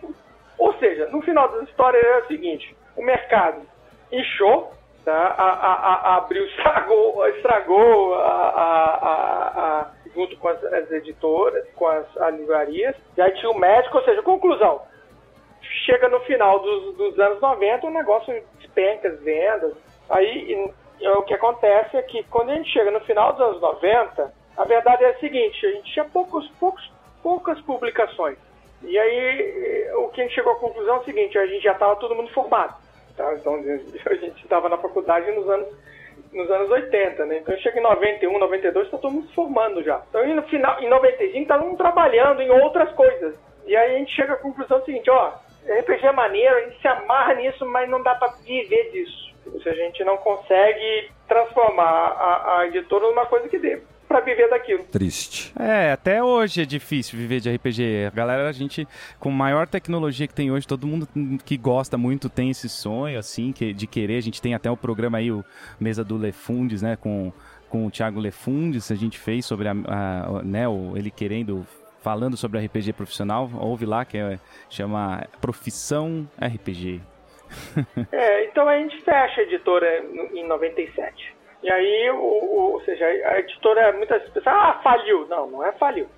Ou 0.58 0.74
seja, 0.78 1.06
no 1.10 1.22
final 1.22 1.48
da 1.48 1.62
história 1.62 1.96
é 1.98 2.18
o 2.18 2.26
seguinte, 2.26 2.76
o 2.96 3.02
mercado 3.04 3.62
inchou, 4.12 4.72
tá? 5.10 5.34
a, 5.38 5.44
a, 5.44 5.72
a, 5.74 5.94
a 5.94 6.16
Abril 6.16 6.44
estragou, 6.46 7.26
estragou 7.36 8.14
a, 8.14 8.18
a, 8.20 9.10
a- 9.80 9.90
junto 10.14 10.36
com 10.38 10.48
as, 10.48 10.62
as 10.64 10.90
editoras, 10.90 11.64
com 11.76 11.86
as, 11.86 12.04
as 12.16 12.34
livrarias, 12.34 12.94
aí 13.18 13.30
tinha 13.32 13.50
o 13.50 13.58
médico, 13.58 13.98
ou 13.98 14.04
seja, 14.04 14.22
conclusão, 14.22 14.82
chega 15.86 16.08
no 16.08 16.20
final 16.20 16.58
dos, 16.60 16.96
dos 16.96 17.18
anos 17.20 17.40
90, 17.40 17.86
o 17.86 17.90
negócio 17.90 18.42
despenca 18.58 19.08
as 19.08 19.20
vendas. 19.20 19.74
Aí 20.10 20.52
e- 20.52 21.08
o 21.10 21.22
que 21.22 21.34
acontece 21.34 21.96
é 21.96 22.02
que 22.02 22.24
quando 22.24 22.50
a 22.50 22.54
gente 22.56 22.70
chega 22.72 22.90
no 22.90 23.00
final 23.00 23.32
dos 23.32 23.40
anos 23.40 23.60
90, 23.60 24.32
a 24.56 24.64
verdade 24.64 25.04
é 25.04 25.10
a 25.10 25.18
seguinte, 25.20 25.64
a 25.64 25.70
gente 25.70 25.92
tinha 25.92 26.04
poucos, 26.06 26.48
poucos, 26.58 26.90
poucas 27.22 27.60
publicações. 27.60 28.36
E 28.82 28.98
aí 28.98 29.90
o 29.96 30.08
que 30.08 30.20
a 30.20 30.24
gente 30.24 30.34
chegou 30.34 30.52
à 30.54 30.56
conclusão 30.56 30.96
é 30.96 30.98
o 30.98 31.04
seguinte, 31.04 31.38
a 31.38 31.46
gente 31.46 31.62
já 31.62 31.72
estava 31.72 31.94
todo 31.96 32.14
mundo 32.16 32.30
formado. 32.32 32.74
Tá? 33.18 33.34
Então 33.34 33.56
a 34.06 34.14
gente 34.14 34.42
estava 34.42 34.68
na 34.68 34.78
faculdade 34.78 35.30
nos 35.32 35.50
anos, 35.50 35.66
nos 36.32 36.50
anos 36.50 36.70
80, 36.70 37.26
né? 37.26 37.38
Então 37.38 37.56
chega 37.58 37.78
em 37.78 37.82
91, 37.82 38.38
92, 38.38 38.86
está 38.86 38.96
todo 38.96 39.12
mundo 39.12 39.26
se 39.26 39.34
formando 39.34 39.82
já. 39.82 40.00
Então 40.08 40.24
no 40.34 40.42
final, 40.44 40.80
em 40.80 40.88
95, 40.88 41.38
está 41.38 41.58
todo 41.58 41.66
mundo 41.66 41.76
trabalhando 41.76 42.40
em 42.40 42.50
outras 42.50 42.90
coisas. 42.92 43.34
E 43.66 43.76
aí 43.76 43.96
a 43.96 43.98
gente 43.98 44.14
chega 44.14 44.34
à 44.34 44.36
conclusão 44.36 44.82
seguinte, 44.84 45.10
ó, 45.10 45.32
RPG 45.80 46.06
é 46.06 46.12
maneiro, 46.12 46.54
a 46.54 46.60
gente 46.60 46.80
se 46.80 46.88
amarra 46.88 47.34
nisso, 47.34 47.66
mas 47.66 47.90
não 47.90 48.02
dá 48.02 48.14
para 48.14 48.32
viver 48.44 48.90
disso. 48.92 49.28
Se 49.62 49.68
a 49.68 49.74
gente 49.74 50.04
não 50.04 50.16
consegue 50.18 51.10
transformar 51.26 51.84
a, 51.84 52.58
a 52.60 52.66
editora 52.66 53.06
numa 53.06 53.26
coisa 53.26 53.48
que 53.48 53.58
dê 53.58 53.82
para 54.08 54.20
viver 54.20 54.48
daquilo. 54.48 54.84
Triste. 54.84 55.52
É, 55.58 55.92
até 55.92 56.24
hoje 56.24 56.62
é 56.62 56.64
difícil 56.64 57.18
viver 57.18 57.40
de 57.40 57.54
RPG. 57.54 58.06
A 58.06 58.10
galera, 58.10 58.48
a 58.48 58.52
gente, 58.52 58.88
com 59.20 59.30
maior 59.30 59.68
tecnologia 59.68 60.26
que 60.26 60.34
tem 60.34 60.50
hoje, 60.50 60.66
todo 60.66 60.86
mundo 60.86 61.06
que 61.44 61.56
gosta 61.58 61.98
muito 61.98 62.30
tem 62.30 62.50
esse 62.50 62.68
sonho, 62.68 63.18
assim, 63.18 63.52
que, 63.52 63.72
de 63.74 63.86
querer. 63.86 64.16
A 64.16 64.22
gente 64.22 64.40
tem 64.40 64.54
até 64.54 64.70
o 64.70 64.76
programa 64.76 65.18
aí, 65.18 65.30
o 65.30 65.44
Mesa 65.78 66.02
do 66.02 66.16
Lefundes, 66.16 66.80
né, 66.80 66.96
com, 66.96 67.30
com 67.68 67.86
o 67.86 67.90
Thiago 67.90 68.18
Lefundes, 68.18 68.90
a 68.90 68.94
gente 68.94 69.18
fez 69.18 69.44
sobre 69.44 69.68
a, 69.68 69.72
a, 69.72 70.42
né, 70.42 70.66
o, 70.66 70.96
ele 70.96 71.10
querendo 71.10 71.66
falando 72.00 72.36
sobre 72.36 72.64
RPG 72.64 72.94
profissional, 72.94 73.50
ouve 73.58 73.84
lá 73.84 74.04
que 74.04 74.16
é, 74.16 74.38
chama 74.70 75.26
Profissão 75.40 76.26
RPG. 76.40 77.02
é, 78.12 78.44
então 78.44 78.68
a 78.68 78.78
gente 78.78 79.00
fecha 79.02 79.40
a 79.40 79.44
editora 79.44 80.04
em 80.32 80.46
97. 80.46 81.37
E 81.62 81.70
aí, 81.70 82.10
o, 82.10 82.16
o, 82.16 82.72
ou 82.72 82.80
seja, 82.82 83.04
a 83.04 83.40
editora, 83.40 83.92
muitas 83.92 84.22
pessoas, 84.24 84.46
ah, 84.46 84.80
faliu. 84.82 85.26
Não, 85.26 85.50
não 85.50 85.64
é 85.64 85.72
faliu. 85.72 86.08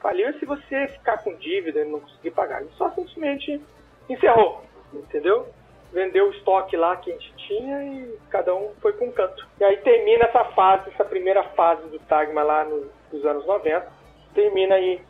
Faliu 0.00 0.28
é 0.28 0.32
se 0.34 0.44
você 0.44 0.88
ficar 0.88 1.18
com 1.18 1.34
dívida 1.34 1.80
e 1.80 1.84
não 1.84 2.00
conseguir 2.00 2.30
pagar. 2.30 2.60
Ele 2.60 2.70
só 2.76 2.90
simplesmente 2.90 3.60
encerrou, 4.08 4.62
entendeu? 4.92 5.48
Vendeu 5.92 6.28
o 6.28 6.30
estoque 6.30 6.76
lá 6.76 6.96
que 6.96 7.10
a 7.10 7.14
gente 7.14 7.34
tinha 7.36 7.82
e 7.82 8.18
cada 8.30 8.54
um 8.54 8.70
foi 8.80 8.92
com 8.92 9.06
um 9.06 9.12
canto. 9.12 9.46
E 9.58 9.64
aí 9.64 9.76
termina 9.78 10.26
essa 10.26 10.44
fase, 10.46 10.90
essa 10.90 11.04
primeira 11.04 11.42
fase 11.50 11.88
do 11.88 11.98
Tagma 12.00 12.42
lá 12.42 12.64
nos, 12.64 12.86
nos 13.12 13.24
anos 13.24 13.46
90. 13.46 13.86
Termina 14.34 14.74
aí 14.74 15.00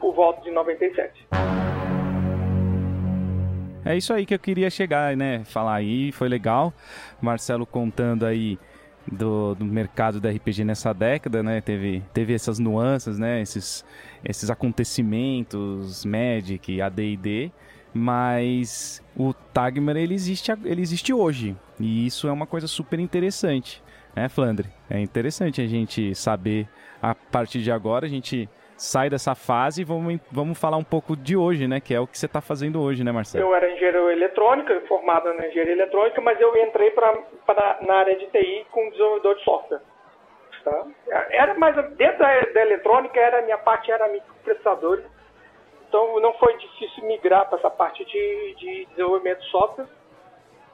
por 0.00 0.14
volta 0.14 0.40
de 0.40 0.50
97. 0.50 1.28
É 3.84 3.96
isso 3.96 4.12
aí 4.12 4.26
que 4.26 4.34
eu 4.34 4.38
queria 4.38 4.70
chegar, 4.70 5.16
né? 5.16 5.42
Falar 5.44 5.74
aí, 5.74 6.12
foi 6.12 6.28
legal. 6.28 6.72
Marcelo 7.20 7.66
contando 7.66 8.24
aí 8.24 8.58
do, 9.10 9.54
do 9.54 9.64
mercado 9.64 10.20
da 10.20 10.30
RPG 10.30 10.64
nessa 10.64 10.92
década, 10.92 11.42
né? 11.42 11.60
Teve, 11.60 12.02
teve 12.12 12.32
essas 12.32 12.58
nuances, 12.58 13.18
né? 13.18 13.40
Esses, 13.40 13.84
esses 14.24 14.50
acontecimentos, 14.50 16.04
Magic, 16.04 16.80
AD&D, 16.80 17.50
mas 17.92 19.02
o 19.16 19.32
Tagmer 19.32 19.96
ele 19.96 20.14
existe, 20.14 20.52
ele 20.64 20.80
existe 20.80 21.12
hoje 21.12 21.56
e 21.78 22.06
isso 22.06 22.28
é 22.28 22.32
uma 22.32 22.46
coisa 22.46 22.66
super 22.66 23.00
interessante, 23.00 23.82
né, 24.14 24.28
Flandre? 24.28 24.68
É 24.88 25.00
interessante 25.00 25.60
a 25.60 25.66
gente 25.66 26.14
saber 26.14 26.68
a 27.02 27.14
partir 27.14 27.62
de 27.62 27.72
agora 27.72 28.06
a 28.06 28.08
gente 28.08 28.48
sai 28.80 29.10
dessa 29.10 29.34
fase 29.34 29.82
e 29.82 29.84
vamos, 29.84 30.18
vamos 30.32 30.58
falar 30.58 30.78
um 30.78 30.84
pouco 30.84 31.14
de 31.14 31.36
hoje, 31.36 31.68
né? 31.68 31.80
Que 31.80 31.92
é 31.92 32.00
o 32.00 32.06
que 32.06 32.18
você 32.18 32.24
está 32.24 32.40
fazendo 32.40 32.80
hoje, 32.80 33.04
né, 33.04 33.12
Marcelo? 33.12 33.44
Eu 33.44 33.54
era 33.54 33.70
engenheiro 33.70 34.10
eletrônica, 34.10 34.80
formado 34.88 35.32
na 35.34 35.48
engenharia 35.48 35.74
eletrônica, 35.74 36.18
mas 36.22 36.40
eu 36.40 36.56
entrei 36.56 36.90
para 36.92 37.14
na 37.82 37.94
área 37.96 38.16
de 38.16 38.26
TI 38.28 38.66
como 38.70 38.90
desenvolvedor 38.90 39.36
de 39.36 39.44
software. 39.44 39.80
Tá? 40.64 40.86
Era 41.30 41.54
mais 41.54 41.76
dentro 41.96 42.18
da, 42.18 42.40
da 42.40 42.60
eletrônica 42.62 43.20
era 43.20 43.42
minha 43.42 43.58
parte 43.58 43.90
era 43.90 44.08
microprocessadores, 44.08 45.04
então 45.86 46.18
não 46.20 46.32
foi 46.34 46.56
difícil 46.56 47.04
migrar 47.04 47.48
para 47.50 47.58
essa 47.58 47.70
parte 47.70 48.02
de, 48.06 48.54
de 48.56 48.86
desenvolvimento 48.86 49.40
de 49.40 49.50
software. 49.50 49.86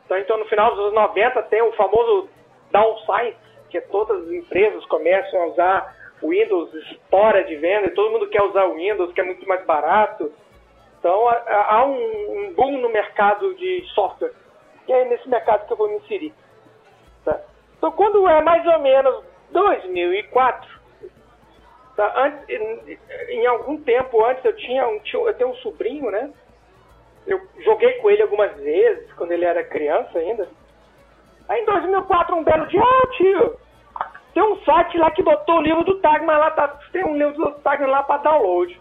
Então, 0.05 0.19
então 0.19 0.39
no 0.39 0.45
final 0.45 0.71
dos 0.71 0.79
anos 0.79 0.95
90 0.95 1.43
tem 1.45 1.63
o 1.63 1.73
famoso 1.73 2.29
downside, 2.71 3.37
que 3.69 3.79
é 3.79 3.81
todas 3.81 4.23
as 4.23 4.31
empresas 4.31 4.85
começam 4.87 5.43
a 5.43 5.47
usar 5.47 5.96
o 6.23 6.29
Windows 6.31 6.73
estoura 6.75 7.45
de 7.45 7.57
venda, 7.57 7.91
todo 7.91 8.11
mundo 8.11 8.29
quer 8.29 8.43
usar 8.43 8.65
o 8.65 8.75
Windows, 8.75 9.13
que 9.13 9.21
é 9.21 9.25
muito 9.25 9.47
mais 9.47 9.65
barato. 9.67 10.33
Então 10.99 11.29
há 11.29 11.85
um, 11.85 12.53
boom 12.55 12.79
no 12.79 12.89
mercado 12.89 13.55
de 13.55 13.85
software. 13.95 14.33
E 14.89 14.93
é 14.93 15.05
nesse 15.05 15.29
mercado 15.29 15.67
que 15.67 15.73
eu 15.73 15.77
vou 15.77 15.89
me 15.89 15.97
inserir. 15.97 16.33
Tá? 17.25 17.41
Então 17.77 17.93
quando 17.93 18.27
é 18.29 18.43
mais 18.43 18.67
ou 18.67 18.81
menos 18.81 19.25
2004, 19.51 20.81
tá? 21.97 22.13
antes, 22.17 22.49
em, 22.49 22.99
em, 23.29 23.47
algum 23.47 23.81
tempo 23.83 24.25
antes 24.25 24.45
eu 24.45 24.57
tinha 24.57 24.89
um 24.89 25.01
eu 25.13 25.35
tenho 25.35 25.51
um 25.51 25.57
sobrinho, 25.57 26.11
né? 26.11 26.33
Eu 27.27 27.41
joguei 27.65 27.95
com 27.95 28.09
ele 28.09 28.23
algumas 28.23 28.55
vezes, 28.57 29.13
quando 29.15 29.33
ele 29.33 29.45
era 29.45 29.65
criança 29.65 30.19
ainda. 30.19 30.49
Aí 31.49 31.61
em 31.61 31.65
2004, 31.65 32.37
um 32.37 32.45
belo 32.45 32.67
dia, 32.67 32.81
ah, 32.83 33.09
tio, 33.17 33.57
tem 34.37 34.43
um 34.43 34.63
site 34.65 34.99
lá 34.99 35.11
que 35.13 35.23
botou 35.23 35.57
o 35.57 35.63
livro 35.63 35.83
do 35.83 35.99
Tagma 35.99 36.37
lá, 36.37 36.51
tá, 36.51 36.69
tem 36.93 37.03
um 37.03 37.17
livro 37.17 37.33
do 37.33 37.53
Tagma 37.61 37.87
lá 37.87 38.03
para 38.03 38.21
download. 38.21 38.79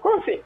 Como 0.00 0.18
assim? 0.18 0.42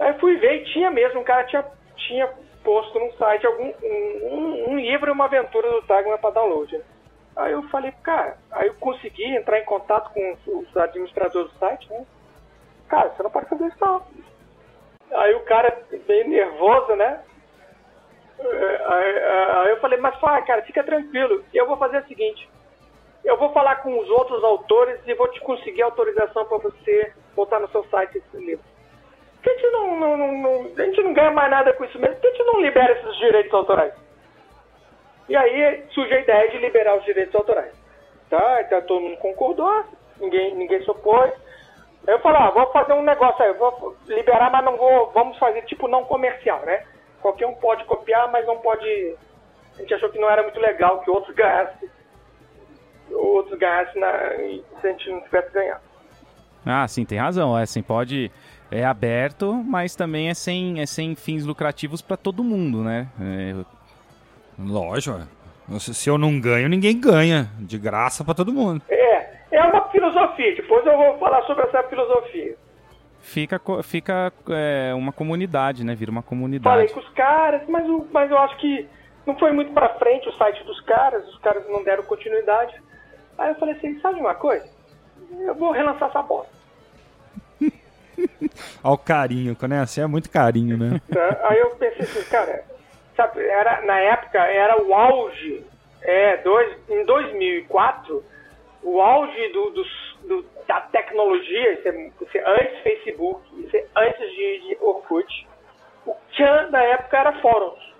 Aí 0.00 0.18
fui 0.18 0.34
ver 0.38 0.62
e 0.62 0.72
tinha 0.72 0.90
mesmo, 0.90 1.20
um 1.20 1.22
cara 1.22 1.44
tinha, 1.44 1.64
tinha 1.94 2.28
posto 2.64 2.98
no 2.98 3.12
site 3.12 3.46
algum, 3.46 3.72
um, 3.84 4.28
um, 4.32 4.70
um 4.70 4.78
livro 4.80 5.12
uma 5.12 5.26
aventura 5.26 5.70
do 5.70 5.82
Tagma 5.82 6.18
para 6.18 6.30
download. 6.30 6.76
Né? 6.76 6.82
Aí 7.36 7.52
eu 7.52 7.62
falei, 7.68 7.92
cara, 8.02 8.36
aí 8.50 8.66
eu 8.66 8.74
consegui 8.80 9.32
entrar 9.36 9.60
em 9.60 9.64
contato 9.64 10.12
com 10.12 10.36
os 10.58 10.76
administradores 10.76 11.52
do 11.52 11.58
site, 11.60 11.88
né? 11.88 12.04
Cara, 12.88 13.10
você 13.10 13.22
não 13.22 13.30
pode 13.30 13.48
fazer 13.48 13.68
isso 13.68 13.76
não. 13.80 14.02
Aí 15.14 15.34
o 15.36 15.44
cara, 15.44 15.84
bem 16.08 16.28
nervoso, 16.28 16.96
né? 16.96 17.22
É, 18.40 18.82
aí, 18.88 19.18
aí 19.18 19.70
eu 19.70 19.80
falei, 19.80 20.00
mas 20.00 20.18
fala, 20.18 20.42
cara, 20.42 20.62
fica 20.62 20.82
tranquilo. 20.82 21.44
Eu 21.54 21.68
vou 21.68 21.76
fazer 21.76 21.98
o 22.02 22.08
seguinte, 22.08 22.50
eu 23.24 23.36
vou 23.36 23.52
falar 23.52 23.76
com 23.76 23.98
os 23.98 24.10
outros 24.10 24.42
autores 24.42 25.00
e 25.06 25.14
vou 25.14 25.28
te 25.28 25.40
conseguir 25.40 25.82
autorização 25.82 26.44
para 26.44 26.58
você 26.58 27.12
botar 27.34 27.60
no 27.60 27.68
seu 27.68 27.84
site 27.84 28.18
esse 28.18 28.36
livro. 28.36 28.64
Por 29.36 29.42
que 29.42 29.50
a 29.50 29.54
gente 29.54 29.70
não, 29.70 29.98
não, 29.98 30.16
não, 30.16 30.72
a 30.76 30.84
gente 30.84 31.02
não 31.02 31.12
ganha 31.12 31.30
mais 31.30 31.50
nada 31.50 31.72
com 31.72 31.84
isso 31.84 31.98
mesmo? 31.98 32.16
Por 32.16 32.22
que 32.22 32.28
a 32.28 32.30
gente 32.30 32.46
não 32.46 32.60
libera 32.60 32.92
esses 32.92 33.16
direitos 33.18 33.54
autorais? 33.54 33.92
E 35.28 35.36
aí 35.36 35.84
surge 35.90 36.12
a 36.14 36.20
ideia 36.20 36.50
de 36.50 36.58
liberar 36.58 36.96
os 36.96 37.04
direitos 37.04 37.34
autorais. 37.34 37.72
Tá? 38.28 38.62
Então 38.62 38.82
todo 38.82 39.00
mundo 39.00 39.16
concordou, 39.18 39.84
ninguém, 40.18 40.54
ninguém 40.54 40.82
se 40.82 40.90
opôs. 40.90 41.32
Eu 42.06 42.18
falei, 42.18 42.42
ah, 42.42 42.50
vou 42.50 42.66
fazer 42.72 42.92
um 42.94 43.02
negócio 43.02 43.44
aí, 43.44 43.52
vou 43.52 43.96
liberar, 44.06 44.50
mas 44.50 44.64
não 44.64 44.76
vou, 44.76 45.10
vamos 45.12 45.38
fazer 45.38 45.62
tipo 45.62 45.86
não 45.86 46.04
comercial, 46.04 46.60
né? 46.60 46.84
Qualquer 47.20 47.46
um 47.46 47.54
pode 47.54 47.84
copiar, 47.84 48.30
mas 48.32 48.44
não 48.44 48.58
pode. 48.58 49.16
A 49.76 49.80
gente 49.80 49.94
achou 49.94 50.08
que 50.10 50.18
não 50.18 50.28
era 50.28 50.42
muito 50.42 50.58
legal 50.58 51.00
que 51.00 51.10
outros 51.10 51.32
ganhassem 51.36 51.88
outros 53.10 53.58
ganhassem 53.58 54.00
na, 54.00 54.12
se 54.80 54.86
a 54.86 54.90
gente 54.90 55.10
não 55.10 55.20
tivesse 55.22 55.52
ganhado. 55.52 55.80
Ah, 56.64 56.86
sim, 56.86 57.04
tem 57.04 57.18
razão. 57.18 57.58
É 57.58 57.62
assim, 57.62 57.82
pode. 57.82 58.30
É 58.70 58.84
aberto, 58.84 59.52
mas 59.52 59.94
também 59.94 60.30
é 60.30 60.34
sem, 60.34 60.80
é 60.80 60.86
sem 60.86 61.14
fins 61.14 61.44
lucrativos 61.44 62.00
para 62.00 62.16
todo 62.16 62.42
mundo, 62.42 62.82
né? 62.82 63.06
É... 63.20 63.54
Lógico. 64.58 65.20
Se 65.78 66.08
eu 66.08 66.16
não 66.16 66.40
ganho, 66.40 66.68
ninguém 66.68 66.98
ganha. 66.98 67.50
De 67.58 67.78
graça 67.78 68.24
para 68.24 68.34
todo 68.34 68.52
mundo. 68.52 68.82
É, 68.88 69.30
é 69.50 69.62
uma 69.62 69.88
filosofia. 69.90 70.56
Depois 70.56 70.86
eu 70.86 70.96
vou 70.96 71.18
falar 71.18 71.42
sobre 71.42 71.64
essa 71.64 71.82
filosofia. 71.82 72.56
Fica, 73.20 73.60
fica 73.82 74.32
é, 74.48 74.92
uma 74.94 75.12
comunidade, 75.12 75.84
né? 75.84 75.94
Vira 75.94 76.10
uma 76.10 76.22
comunidade. 76.22 76.74
Falei 76.74 76.88
com 76.88 77.00
os 77.00 77.08
caras, 77.14 77.62
mas, 77.68 77.86
mas 78.10 78.30
eu 78.30 78.38
acho 78.38 78.56
que 78.56 78.88
não 79.26 79.38
foi 79.38 79.52
muito 79.52 79.72
para 79.72 79.94
frente 79.98 80.28
o 80.28 80.32
site 80.36 80.62
dos 80.64 80.80
caras. 80.82 81.26
Os 81.28 81.38
caras 81.38 81.68
não 81.68 81.82
deram 81.82 82.02
continuidade. 82.04 82.74
Aí 83.38 83.50
eu 83.50 83.54
falei 83.56 83.74
assim, 83.74 83.98
sabe 84.00 84.20
uma 84.20 84.34
coisa? 84.34 84.68
Eu 85.40 85.54
vou 85.54 85.72
relançar 85.72 86.08
essa 86.08 86.22
bosta. 86.22 86.52
Olha 88.84 88.94
o 88.94 88.98
carinho, 88.98 89.56
né? 89.68 89.80
Assim 89.80 90.00
é 90.00 90.06
muito 90.06 90.30
carinho, 90.30 90.76
né? 90.76 91.00
Tá, 91.12 91.48
aí 91.48 91.58
eu 91.58 91.70
pensei 91.76 92.02
assim, 92.02 92.30
cara, 92.30 92.64
sabe, 93.16 93.42
era, 93.42 93.82
na 93.82 93.98
época 93.98 94.38
era 94.38 94.82
o 94.82 94.94
auge, 94.94 95.64
é, 96.02 96.36
dois, 96.38 96.76
em 96.88 97.04
2004, 97.04 98.24
o 98.82 99.00
auge 99.00 99.48
do, 99.52 99.70
do, 99.70 99.84
do 100.28 100.52
da 100.66 100.80
tecnologia, 100.80 101.72
isso 101.74 101.88
é, 101.88 102.38
é 102.38 102.60
antes 102.60 102.82
Facebook, 102.82 103.42
isso 103.60 103.76
é 103.76 103.86
antes 103.96 104.30
de, 104.30 104.60
de 104.68 104.78
Orkut. 104.80 105.48
O 106.06 106.16
Chan 106.32 106.68
na 106.70 106.82
época 106.82 107.18
era 107.18 107.40
fóruns. 107.40 107.91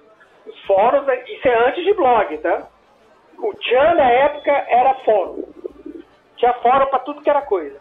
Os 0.46 0.61
fóruns, 0.66 1.07
isso 1.28 1.48
é 1.48 1.68
antes 1.68 1.85
de 1.85 1.94
blog, 1.94 2.37
tá? 2.38 2.68
o 3.42 3.55
Tchan 3.55 3.94
na 3.94 4.09
época 4.09 4.52
era 4.68 4.94
fórum. 5.05 5.44
Tinha 6.37 6.52
fórum 6.55 6.87
para 6.87 7.00
tudo 7.00 7.22
que 7.22 7.31
era 7.31 7.42
coisa. 7.42 7.78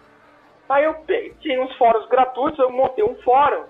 Aí 0.67 0.83
eu 0.83 0.95
tinha 1.39 1.61
uns 1.61 1.75
fóruns 1.77 2.07
gratuitos, 2.07 2.59
eu 2.59 2.71
montei 2.71 3.03
um 3.03 3.15
fórum 3.21 3.65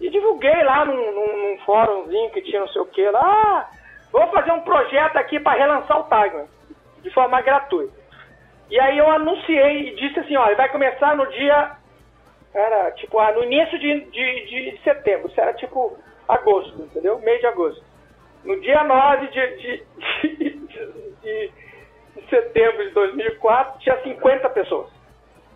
e 0.00 0.08
divulguei 0.08 0.62
lá 0.62 0.84
num, 0.84 1.12
num, 1.12 1.36
num 1.36 1.58
fórumzinho 1.64 2.30
que 2.30 2.42
tinha 2.42 2.60
não 2.60 2.68
sei 2.68 2.80
o 2.80 2.86
que 2.86 3.08
lá. 3.10 3.20
Ah, 3.22 3.68
vou 4.10 4.26
fazer 4.28 4.52
um 4.52 4.62
projeto 4.62 5.16
aqui 5.16 5.38
para 5.38 5.58
relançar 5.58 6.00
o 6.00 6.04
Tiger 6.04 6.46
de 7.02 7.10
forma 7.10 7.40
gratuita. 7.42 7.92
E 8.70 8.80
aí 8.80 8.98
eu 8.98 9.10
anunciei 9.10 9.88
e 9.88 9.96
disse 9.96 10.20
assim, 10.20 10.36
ó, 10.36 10.54
vai 10.54 10.68
começar 10.70 11.14
no 11.14 11.26
dia. 11.26 11.72
Era 12.54 12.90
tipo, 12.92 13.18
ah, 13.18 13.32
no 13.32 13.44
início 13.44 13.78
de, 13.78 14.00
de, 14.06 14.46
de 14.46 14.80
setembro, 14.82 15.28
isso 15.28 15.40
era 15.40 15.52
tipo 15.54 15.96
agosto, 16.26 16.82
entendeu? 16.82 17.18
Mês 17.20 17.40
de 17.40 17.46
agosto. 17.46 17.84
No 18.44 18.60
dia 18.60 18.82
9 18.84 19.26
de, 19.28 19.56
de, 19.56 19.84
de, 20.36 20.50
de, 21.22 21.50
setembro 22.28 22.84
de 22.88 22.94
2004, 22.94 23.80
tinha 23.80 24.00
50 24.02 24.48
pessoas. 24.50 24.88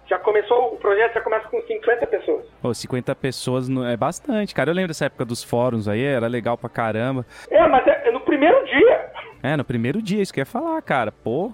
Já 0.06 0.18
começou, 0.18 0.74
o 0.74 0.76
projeto 0.76 1.14
já 1.14 1.20
começa 1.22 1.48
com 1.48 1.62
50 1.62 2.06
pessoas. 2.08 2.44
Pô, 2.60 2.74
50 2.74 3.14
pessoas 3.14 3.68
no- 3.68 3.86
é 3.86 3.96
bastante, 3.96 4.54
cara. 4.54 4.70
Eu 4.70 4.74
lembro 4.74 4.88
dessa 4.88 5.06
época 5.06 5.24
dos 5.24 5.42
fóruns 5.42 5.88
aí, 5.88 6.02
era 6.04 6.26
legal 6.26 6.58
pra 6.58 6.68
caramba. 6.68 7.24
É, 7.50 7.66
mas 7.68 7.86
é, 7.86 8.08
é 8.08 8.12
no 8.12 8.20
primeiro 8.20 8.62
dia. 8.66 9.10
É, 9.42 9.56
no 9.56 9.64
primeiro 9.64 10.02
dia, 10.02 10.20
isso 10.20 10.32
que 10.32 10.40
eu 10.40 10.42
ia 10.42 10.46
falar, 10.46 10.80
cara. 10.82 11.10
Pô. 11.10 11.52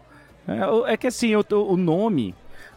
É, 0.48 0.94
é 0.94 0.96
que 0.96 1.06
assim, 1.06 1.36
o, 1.36 1.44
o 1.52 1.76
nome. 1.76 2.34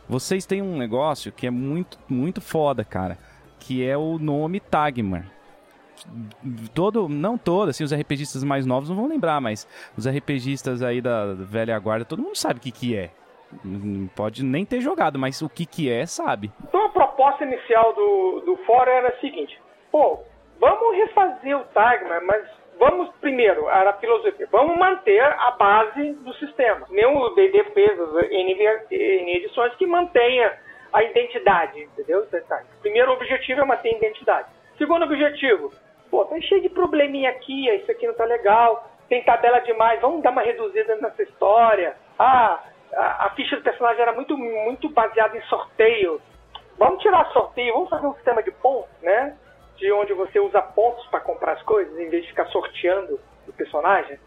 Vocês 0.08 0.46
têm 0.46 0.62
um 0.62 0.78
negócio 0.78 1.32
que 1.32 1.48
é 1.48 1.50
muito, 1.52 1.98
muito 2.08 2.40
foda, 2.40 2.84
cara. 2.84 3.18
Que 3.60 3.88
é 3.88 3.98
o 3.98 4.20
nome 4.20 4.60
Tagmar. 4.60 5.26
Todo, 6.74 7.08
não 7.08 7.38
todo, 7.38 7.70
assim, 7.70 7.84
os 7.84 7.94
RPGistas 7.94 8.44
mais 8.44 8.66
novos 8.66 8.90
não 8.90 8.96
vão 8.96 9.08
lembrar, 9.08 9.40
mas 9.40 9.68
os 9.98 10.08
RPGistas 10.08 10.82
aí 10.82 11.02
da 11.02 11.34
velha 11.34 11.78
guarda, 11.80 12.06
todo 12.06 12.22
mundo 12.22 12.36
sabe 12.36 12.60
o 12.60 12.62
que 12.62 12.72
que 12.72 12.98
é. 12.98 13.12
Não 13.64 14.08
Pode 14.08 14.44
nem 14.44 14.66
ter 14.66 14.82
jogado, 14.82 15.20
mas 15.20 15.42
o 15.42 15.50
que 15.50 15.66
que 15.66 15.92
é, 15.92 16.06
sabe. 16.06 16.52
Então 16.64 16.86
a 16.86 16.90
proposta 16.90 17.44
inicial 17.44 17.94
do, 17.94 18.42
do 18.46 18.58
fórum 18.66 18.92
era 18.92 19.10
a 19.10 19.20
seguinte: 19.20 19.60
pô, 19.92 20.20
vamos 20.60 20.96
refazer 20.96 21.58
o 21.58 21.64
Tagma, 21.66 22.20
mas 22.22 22.46
vamos 22.80 23.10
primeiro, 23.22 23.70
era 23.70 23.92
a 23.92 23.94
filosofia, 23.94 24.48
vamos 24.52 24.78
manter 24.78 25.22
a 25.22 25.52
base 25.52 26.14
do 26.14 26.34
sistema. 26.36 26.88
O 26.90 27.30
D&D 27.30 27.64
fez, 27.66 28.00
N, 28.32 29.38
edições, 29.38 29.74
que 29.76 29.86
mantenha 29.86 30.52
a 30.92 31.04
identidade, 31.04 31.80
entendeu? 31.82 32.28
Primeiro 32.82 33.12
objetivo 33.14 33.62
é 33.62 33.66
manter 33.66 33.94
a 33.94 33.98
identidade. 33.98 34.48
Segundo 34.78 35.04
objetivo, 35.04 35.72
pô, 36.14 36.24
tá 36.26 36.40
cheio 36.42 36.62
de 36.62 36.70
probleminha 36.70 37.32
aqui, 37.32 37.68
isso 37.70 37.90
aqui 37.90 38.06
não 38.06 38.14
tá 38.14 38.24
legal, 38.24 38.88
tem 39.10 39.24
tabela 39.24 39.58
demais, 39.62 40.00
vamos 40.00 40.22
dar 40.22 40.30
uma 40.30 40.44
reduzida 40.44 40.96
nessa 40.98 41.24
história. 41.24 41.98
Ah, 42.20 42.64
a, 42.94 43.26
a 43.26 43.30
ficha 43.32 43.56
do 43.56 43.64
personagem 43.64 44.00
era 44.00 44.14
muito, 44.14 44.38
muito 44.38 44.88
baseada 44.90 45.36
em 45.36 45.42
sorteio. 45.46 46.22
Vamos 46.78 47.02
tirar 47.02 47.26
sorteio, 47.32 47.74
vamos 47.74 47.90
fazer 47.90 48.06
um 48.06 48.14
sistema 48.14 48.44
de 48.44 48.52
pontos, 48.52 48.92
né? 49.02 49.36
De 49.78 49.92
onde 49.92 50.14
você 50.14 50.40
usa 50.40 50.62
pontos 50.62 51.04
para 51.08 51.20
comprar 51.20 51.54
as 51.54 51.64
coisas, 51.64 51.98
em 51.98 52.10
vez 52.10 52.22
de 52.22 52.30
ficar 52.30 52.46
sorteando 52.50 53.20
o 53.48 53.54
personagem. 53.54 54.20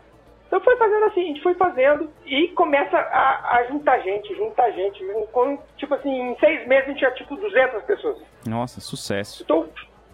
Então 0.49 0.61
foi 0.61 0.77
fazendo 0.77 1.05
assim, 1.05 1.22
a 1.22 1.27
gente 1.27 1.42
foi 1.42 1.55
fazendo 1.55 2.11
e 2.25 2.49
começa 2.49 2.96
a, 2.96 3.59
a 3.59 3.64
juntar 3.68 4.01
gente, 4.01 4.35
juntar 4.35 4.72
gente. 4.72 5.05
Com, 5.31 5.57
tipo 5.77 5.94
assim, 5.94 6.33
em 6.33 6.38
seis 6.40 6.66
meses 6.66 6.87
a 6.87 6.88
gente 6.88 6.99
tinha 6.99 7.11
tipo 7.12 7.37
200 7.37 7.85
pessoas. 7.85 8.18
Nossa, 8.44 8.81
sucesso. 8.81 9.44
Então, 9.44 9.68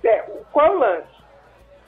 é, 0.04 0.18
qual 0.52 0.66
é 0.66 0.70
o 0.70 0.78
lance? 0.78 1.21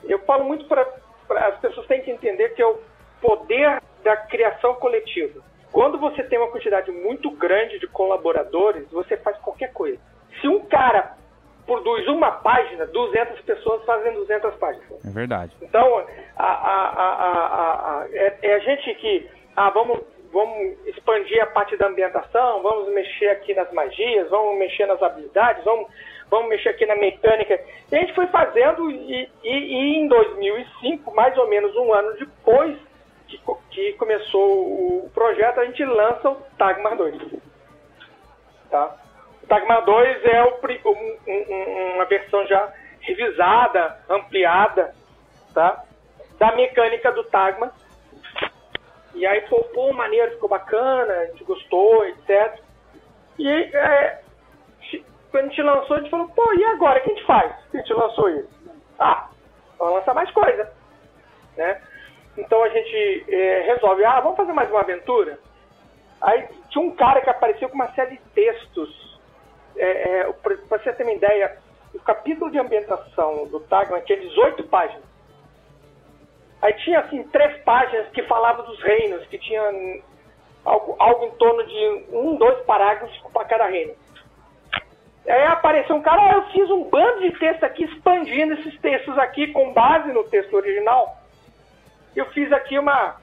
Eu 0.07 0.19
falo 0.19 0.43
muito 0.43 0.65
para 0.65 0.87
as 1.29 1.59
pessoas 1.59 1.87
têm 1.87 2.01
que 2.01 2.11
entender 2.11 2.49
que 2.49 2.61
é 2.61 2.65
o 2.65 2.79
poder 3.21 3.81
da 4.03 4.15
criação 4.17 4.75
coletiva. 4.75 5.41
Quando 5.71 5.97
você 5.97 6.23
tem 6.23 6.39
uma 6.39 6.51
quantidade 6.51 6.91
muito 6.91 7.29
grande 7.31 7.79
de 7.79 7.87
colaboradores, 7.87 8.89
você 8.91 9.17
faz 9.17 9.37
qualquer 9.39 9.73
coisa. 9.73 9.99
Se 10.39 10.47
um 10.47 10.63
cara 10.65 11.17
produz 11.65 12.07
uma 12.07 12.31
página, 12.31 12.85
200 12.85 13.41
pessoas 13.41 13.83
fazem 13.83 14.13
200 14.13 14.55
páginas. 14.55 15.05
É 15.05 15.09
verdade. 15.09 15.51
Então, 15.61 16.05
a, 16.37 16.45
a, 16.45 18.01
a, 18.01 18.07
é, 18.11 18.37
é 18.41 18.53
a 18.55 18.59
gente 18.59 18.93
que, 18.95 19.29
ah, 19.55 19.69
vamos, 19.71 19.99
vamos 20.31 20.77
expandir 20.87 21.41
a 21.41 21.47
parte 21.47 21.75
da 21.75 21.87
ambientação, 21.87 22.61
vamos 22.61 22.93
mexer 22.93 23.29
aqui 23.29 23.53
nas 23.53 23.71
magias, 23.73 24.29
vamos 24.29 24.57
mexer 24.59 24.85
nas 24.85 25.01
habilidades, 25.01 25.63
vamos, 25.63 25.89
vamos 26.29 26.49
mexer 26.49 26.69
aqui 26.69 26.85
na 26.85 26.95
mecânica. 26.95 27.59
E 27.91 27.95
a 27.95 27.99
gente 27.99 28.13
foi 28.13 28.27
fazendo 28.27 28.89
e, 28.91 29.29
e, 29.43 29.49
e 29.49 29.97
em 29.97 30.07
2005, 30.07 31.13
mais 31.13 31.37
ou 31.37 31.47
menos 31.47 31.75
um 31.75 31.93
ano 31.93 32.13
depois 32.17 32.77
que, 33.27 33.39
que 33.71 33.93
começou 33.93 35.03
o 35.05 35.11
projeto, 35.13 35.59
a 35.59 35.65
gente 35.65 35.83
lança 35.83 36.29
o 36.29 36.35
Tagmar 36.57 36.95
2. 36.95 37.15
Tá? 38.69 38.95
O 39.43 39.47
Tagmar 39.47 39.83
2 39.85 40.25
é 40.25 40.43
o 40.43 40.59
um- 40.85 41.17
um- 41.27 41.93
uma 41.95 42.05
versão 42.05 42.45
já 42.47 42.71
revisada, 43.01 43.99
ampliada, 44.09 44.93
tá? 45.53 45.83
Da 46.39 46.55
mecânica 46.55 47.11
do 47.11 47.23
Tagma. 47.25 47.71
E 49.13 49.25
aí, 49.25 49.41
pô, 49.41 49.63
pô, 49.73 49.93
maneiro, 49.93 50.31
ficou 50.31 50.49
bacana, 50.49 51.13
a 51.13 51.25
gente 51.27 51.43
gostou, 51.45 52.05
etc. 52.05 52.59
E 53.39 53.47
é, 53.49 54.21
quando 55.35 55.47
a 55.47 55.49
gente 55.49 55.61
lançou, 55.63 55.97
a 55.97 55.99
gente 55.99 56.09
falou, 56.09 56.29
pô, 56.29 56.53
e 56.53 56.63
agora? 56.63 56.97
O 56.97 57.03
que 57.03 57.11
a 57.11 57.13
gente 57.13 57.25
faz? 57.25 57.51
a 57.73 57.77
gente 57.77 57.93
lançou 57.93 58.29
isso? 58.29 58.49
Ah, 58.97 59.27
vamos 59.77 59.95
lançar 59.95 60.13
mais 60.13 60.31
coisa, 60.31 60.71
né? 61.57 61.81
Então 62.37 62.63
a 62.63 62.69
gente 62.69 63.25
é, 63.27 63.63
resolve, 63.63 64.05
ah, 64.05 64.21
vamos 64.21 64.37
fazer 64.37 64.53
mais 64.53 64.69
uma 64.69 64.79
aventura? 64.79 65.37
Aí 66.21 66.47
tinha 66.69 66.85
um 66.85 66.95
cara 66.95 67.19
que 67.19 67.29
apareceu 67.29 67.67
com 67.67 67.75
uma 67.75 67.91
série 67.91 68.11
de 68.11 68.23
textos. 68.33 69.19
É, 69.75 70.19
é, 70.19 70.31
para 70.31 70.79
você 70.79 70.93
ter 70.93 71.03
uma 71.03 71.11
ideia, 71.11 71.57
o 71.93 71.99
capítulo 71.99 72.49
de 72.49 72.57
ambientação 72.57 73.45
do 73.47 73.59
Tagman 73.59 74.01
tinha 74.03 74.17
18 74.17 74.63
páginas. 74.67 75.03
Aí 76.61 76.71
tinha 76.75 77.01
assim 77.01 77.23
três 77.23 77.61
páginas 77.63 78.07
que 78.11 78.23
falavam 78.23 78.65
dos 78.65 78.81
reinos, 78.81 79.27
que 79.27 79.37
tinha 79.37 79.61
algo, 80.63 80.95
algo 80.97 81.25
em 81.25 81.31
torno 81.31 81.67
de 81.67 82.05
um, 82.13 82.37
dois 82.37 82.57
parágrafos 82.65 83.17
para 83.33 83.43
cada 83.43 83.65
reino. 83.65 84.04
Aí 85.27 85.43
apareceu 85.45 85.95
um 85.95 86.01
cara, 86.01 86.21
ah, 86.21 86.33
eu 86.33 86.43
fiz 86.51 86.69
um 86.69 86.83
bando 86.89 87.21
de 87.21 87.31
texto 87.39 87.63
aqui 87.63 87.83
expandindo 87.83 88.53
esses 88.53 88.79
textos 88.79 89.17
aqui 89.17 89.51
com 89.51 89.73
base 89.73 90.11
no 90.11 90.23
texto 90.25 90.53
original. 90.53 91.17
Eu 92.15 92.25
fiz 92.27 92.51
aqui 92.51 92.77
uma 92.77 93.15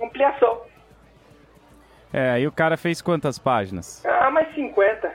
ampliação. 0.00 0.62
É, 2.12 2.30
aí 2.30 2.46
o 2.46 2.52
cara 2.52 2.76
fez 2.76 3.02
quantas 3.02 3.38
páginas? 3.38 4.04
Ah, 4.06 4.30
mais 4.30 4.52
50. 4.54 5.12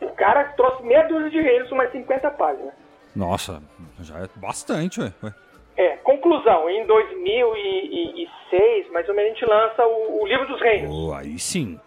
O 0.00 0.08
cara 0.10 0.44
trouxe 0.56 0.82
meia 0.82 1.06
dúzia 1.06 1.30
de 1.30 1.40
reinos, 1.40 1.70
mais 1.70 1.92
50 1.92 2.30
páginas. 2.32 2.74
Nossa, 3.14 3.62
já 4.00 4.18
é 4.20 4.28
bastante, 4.36 5.00
ué. 5.00 5.12
ué. 5.22 5.32
É, 5.76 5.96
conclusão, 5.98 6.68
em 6.68 6.84
2006, 6.86 8.90
mais 8.92 9.08
ou 9.08 9.14
menos, 9.14 9.30
a 9.30 9.34
gente 9.34 9.46
lança 9.46 9.86
o, 9.86 10.22
o 10.22 10.26
Livro 10.26 10.46
dos 10.46 10.60
Reinos. 10.60 10.90
Pô, 10.90 11.14
aí 11.14 11.38
sim. 11.38 11.80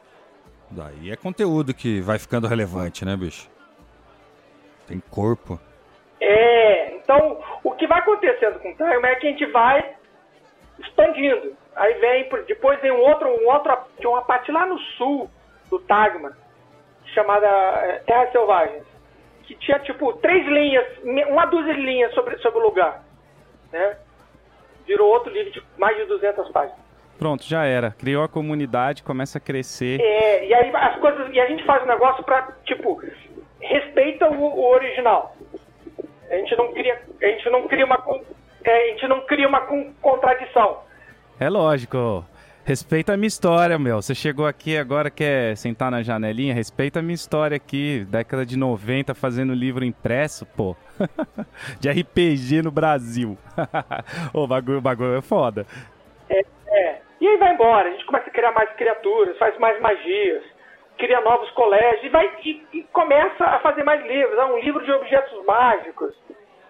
Daí 0.76 1.12
é 1.12 1.16
conteúdo 1.16 1.72
que 1.72 2.02
vai 2.02 2.18
ficando 2.18 2.48
relevante, 2.48 3.06
né, 3.06 3.16
bicho? 3.16 3.48
Tem 4.88 5.00
corpo. 5.00 5.60
É, 6.20 6.96
então, 6.96 7.40
o 7.64 7.72
que 7.72 7.86
vai 7.86 8.00
acontecendo 8.00 8.60
com 8.60 8.72
o 8.72 8.76
Time 8.76 9.08
é 9.08 9.16
que 9.16 9.28
a 9.28 9.30
gente 9.30 9.46
vai 9.48 9.96
expandindo. 10.80 11.56
Aí 11.76 11.94
vem, 11.96 12.30
depois 12.48 12.82
vem 12.82 12.92
um 12.92 13.02
outro, 13.02 13.28
um 13.30 13.48
outro, 13.52 13.78
tinha 13.98 14.10
uma 14.10 14.24
parte 14.24 14.52
lá 14.52 14.66
no 14.66 14.80
sul 14.98 15.30
do 15.70 15.80
Tagma, 15.80 16.36
chamada 17.14 17.48
é, 17.48 18.00
Terras 18.00 18.32
Selvagens, 18.32 18.84
que 19.44 19.56
tinha 19.56 19.78
tipo 19.80 20.14
três 20.14 20.46
linhas, 20.48 20.86
uma 21.30 21.46
dúzia 21.46 21.76
de 21.76 21.82
linhas 21.82 22.14
sobre, 22.16 22.38
sobre 22.40 22.60
o 22.60 22.64
lugar, 22.64 23.04
né? 23.72 23.98
Virou 24.88 25.12
outro 25.12 25.32
livro 25.32 25.52
de 25.52 25.64
mais 25.78 25.96
de 25.98 26.06
200 26.06 26.50
páginas. 26.52 26.83
Pronto, 27.18 27.44
já 27.46 27.64
era. 27.66 27.92
Criou 27.92 28.24
a 28.24 28.28
comunidade, 28.28 29.04
começa 29.04 29.38
a 29.38 29.42
crescer. 29.42 30.00
É, 30.02 30.48
e 30.48 30.54
aí 30.54 30.72
as 30.76 31.00
coisas, 31.00 31.34
e 31.34 31.40
a 31.40 31.48
gente 31.48 31.64
faz 31.66 31.84
um 31.84 31.88
negócio 31.88 32.24
pra, 32.24 32.50
tipo, 32.66 33.02
respeita 33.62 34.30
o, 34.30 34.36
o 34.44 34.70
original. 34.72 35.36
A 36.30 36.36
gente 36.36 36.56
não 36.56 36.74
cria, 36.74 37.02
a 37.22 37.26
gente 37.26 37.50
não 37.50 37.68
cria 37.68 37.86
uma, 37.86 38.04
é, 38.64 38.72
a 38.72 38.88
gente 38.94 39.08
não 39.08 39.22
cria 39.26 39.48
uma 39.48 39.62
con- 39.62 39.94
contradição. 40.02 40.80
É 41.40 41.50
lógico. 41.50 42.26
Respeita 42.66 43.14
a 43.14 43.18
minha 43.18 43.28
história, 43.28 43.78
meu. 43.78 44.02
Você 44.02 44.16
chegou 44.16 44.48
aqui 44.48 44.78
agora, 44.78 45.10
quer 45.10 45.58
sentar 45.58 45.92
na 45.92 46.02
janelinha? 46.02 46.54
Respeita 46.54 47.00
a 47.00 47.02
minha 47.02 47.14
história 47.14 47.58
aqui. 47.58 48.06
Década 48.10 48.46
de 48.46 48.58
90 48.58 49.14
fazendo 49.14 49.54
livro 49.54 49.84
impresso, 49.84 50.46
pô. 50.46 50.74
de 51.82 51.90
RPG 51.92 52.62
no 52.62 52.72
Brasil. 52.72 53.38
o 54.34 54.48
bagulho, 54.48 54.78
o 54.78 54.82
bagulho 54.82 55.16
é 55.18 55.22
foda. 55.22 55.66
E 57.24 57.28
aí 57.30 57.38
vai 57.38 57.54
embora, 57.54 57.88
a 57.88 57.92
gente 57.94 58.06
começa 58.06 58.28
a 58.28 58.34
criar 58.34 58.52
mais 58.52 58.70
criaturas, 58.74 59.38
faz 59.38 59.58
mais 59.58 59.80
magias, 59.80 60.44
cria 60.98 61.22
novos 61.22 61.50
colégios 61.52 62.04
e, 62.04 62.10
vai, 62.10 62.30
e, 62.44 62.68
e 62.74 62.84
começa 62.92 63.46
a 63.46 63.60
fazer 63.60 63.82
mais 63.82 64.06
livros. 64.06 64.38
Ah, 64.38 64.48
um 64.48 64.60
livro 64.60 64.84
de 64.84 64.92
objetos 64.92 65.46
mágicos, 65.46 66.14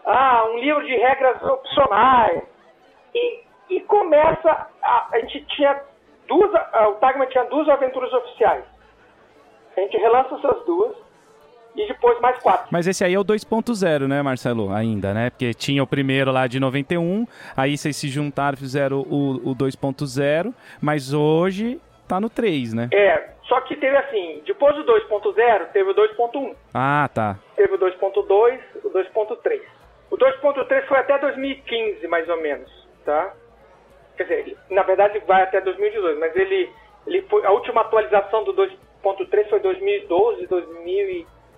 ah, 0.05 0.45
um 0.51 0.59
livro 0.59 0.85
de 0.85 0.95
regras 0.95 1.41
opcionais. 1.41 2.43
E, 3.15 3.43
e 3.71 3.79
começa. 3.81 4.67
A, 4.83 5.07
a 5.13 5.19
gente 5.21 5.43
tinha 5.55 5.81
duas. 6.27 6.53
ah, 6.53 6.89
O 6.89 6.95
Tagma 6.97 7.25
tinha 7.25 7.45
duas 7.45 7.67
aventuras 7.67 8.13
oficiais. 8.13 8.63
A 9.75 9.81
gente 9.81 9.97
relança 9.97 10.35
essas 10.35 10.63
duas 10.65 10.95
e 11.75 11.87
depois 11.87 12.19
mais 12.21 12.37
quatro. 12.39 12.67
Mas 12.71 12.87
esse 12.87 13.03
aí 13.03 13.13
é 13.13 13.19
o 13.19 13.25
2.0, 13.25 14.07
né, 14.07 14.21
Marcelo? 14.21 14.71
Ainda, 14.71 15.13
né? 15.13 15.29
Porque 15.29 15.53
tinha 15.53 15.83
o 15.83 15.87
primeiro 15.87 16.31
lá 16.31 16.47
de 16.47 16.59
91, 16.59 17.25
aí 17.55 17.77
vocês 17.77 17.95
se 17.95 18.07
juntaram, 18.07 18.57
fizeram 18.57 19.01
o, 19.01 19.51
o 19.51 19.55
2.0, 19.55 20.53
mas 20.81 21.13
hoje 21.13 21.79
tá 22.07 22.19
no 22.19 22.29
3, 22.29 22.73
né? 22.73 22.89
É, 22.91 23.29
só 23.43 23.59
que 23.61 23.75
teve 23.75 23.95
assim, 23.97 24.41
depois 24.45 24.75
do 24.75 24.83
2.0, 24.85 25.67
teve 25.73 25.89
o 25.89 25.95
2.1. 25.95 26.55
Ah, 26.73 27.09
tá. 27.13 27.37
Teve 27.55 27.75
o 27.75 27.79
2.2, 27.79 28.59
o 28.83 28.89
2.3. 28.89 29.61
O 30.11 30.17
2.3 30.17 30.85
foi 30.87 30.99
até 30.99 31.17
2015, 31.17 32.07
mais 32.07 32.29
ou 32.29 32.41
menos, 32.41 32.69
tá? 33.03 33.33
Quer 34.15 34.23
dizer, 34.23 34.57
na 34.69 34.83
verdade 34.83 35.19
vai 35.25 35.41
até 35.41 35.59
2018, 35.59 36.19
mas 36.19 36.35
ele, 36.35 36.69
ele 37.07 37.23
foi, 37.23 37.43
a 37.45 37.51
última 37.51 37.81
atualização 37.81 38.43
do 38.43 38.53
2.3 38.53 39.49
foi 39.49 39.59
2012, 39.59 40.47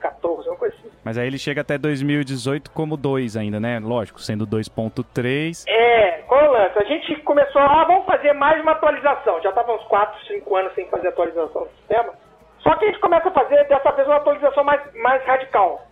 2014, 0.10 0.50
uma 0.50 0.58
coisa 0.58 0.76
assim. 0.76 0.90
Mas 1.04 1.18
aí 1.18 1.28
ele 1.28 1.38
chega 1.38 1.62
até 1.62 1.78
2018 1.78 2.72
como 2.72 2.96
2 2.98 3.38
ainda, 3.38 3.60
né? 3.60 3.80
Lógico, 3.80 4.22
sendo 4.22 4.46
2.3. 4.48 5.64
É, 5.68 6.24
qual 6.28 6.42
é 6.42 6.50
o 6.50 6.52
lance? 6.52 6.78
A 6.78 6.84
gente 6.84 7.16
começou, 7.22 7.62
ah, 7.62 7.84
vamos 7.86 8.06
fazer 8.06 8.34
mais 8.34 8.62
uma 8.62 8.72
atualização. 8.74 9.42
Já 9.42 9.50
estava 9.50 9.74
uns 9.74 9.84
4, 9.84 10.26
5 10.28 10.56
anos 10.56 10.74
sem 10.74 10.88
fazer 10.90 11.08
atualização 11.10 11.64
do 11.64 11.70
sistema. 11.78 12.14
Só 12.60 12.76
que 12.76 12.86
a 12.86 12.88
gente 12.88 13.00
começa 13.00 13.30
a 13.30 13.32
fazer, 13.32 13.64
dessa 13.68 13.92
vez, 13.92 14.08
uma 14.08 14.18
atualização 14.18 14.64
mais, 14.64 14.82
mais 14.96 15.24
radical. 15.26 15.86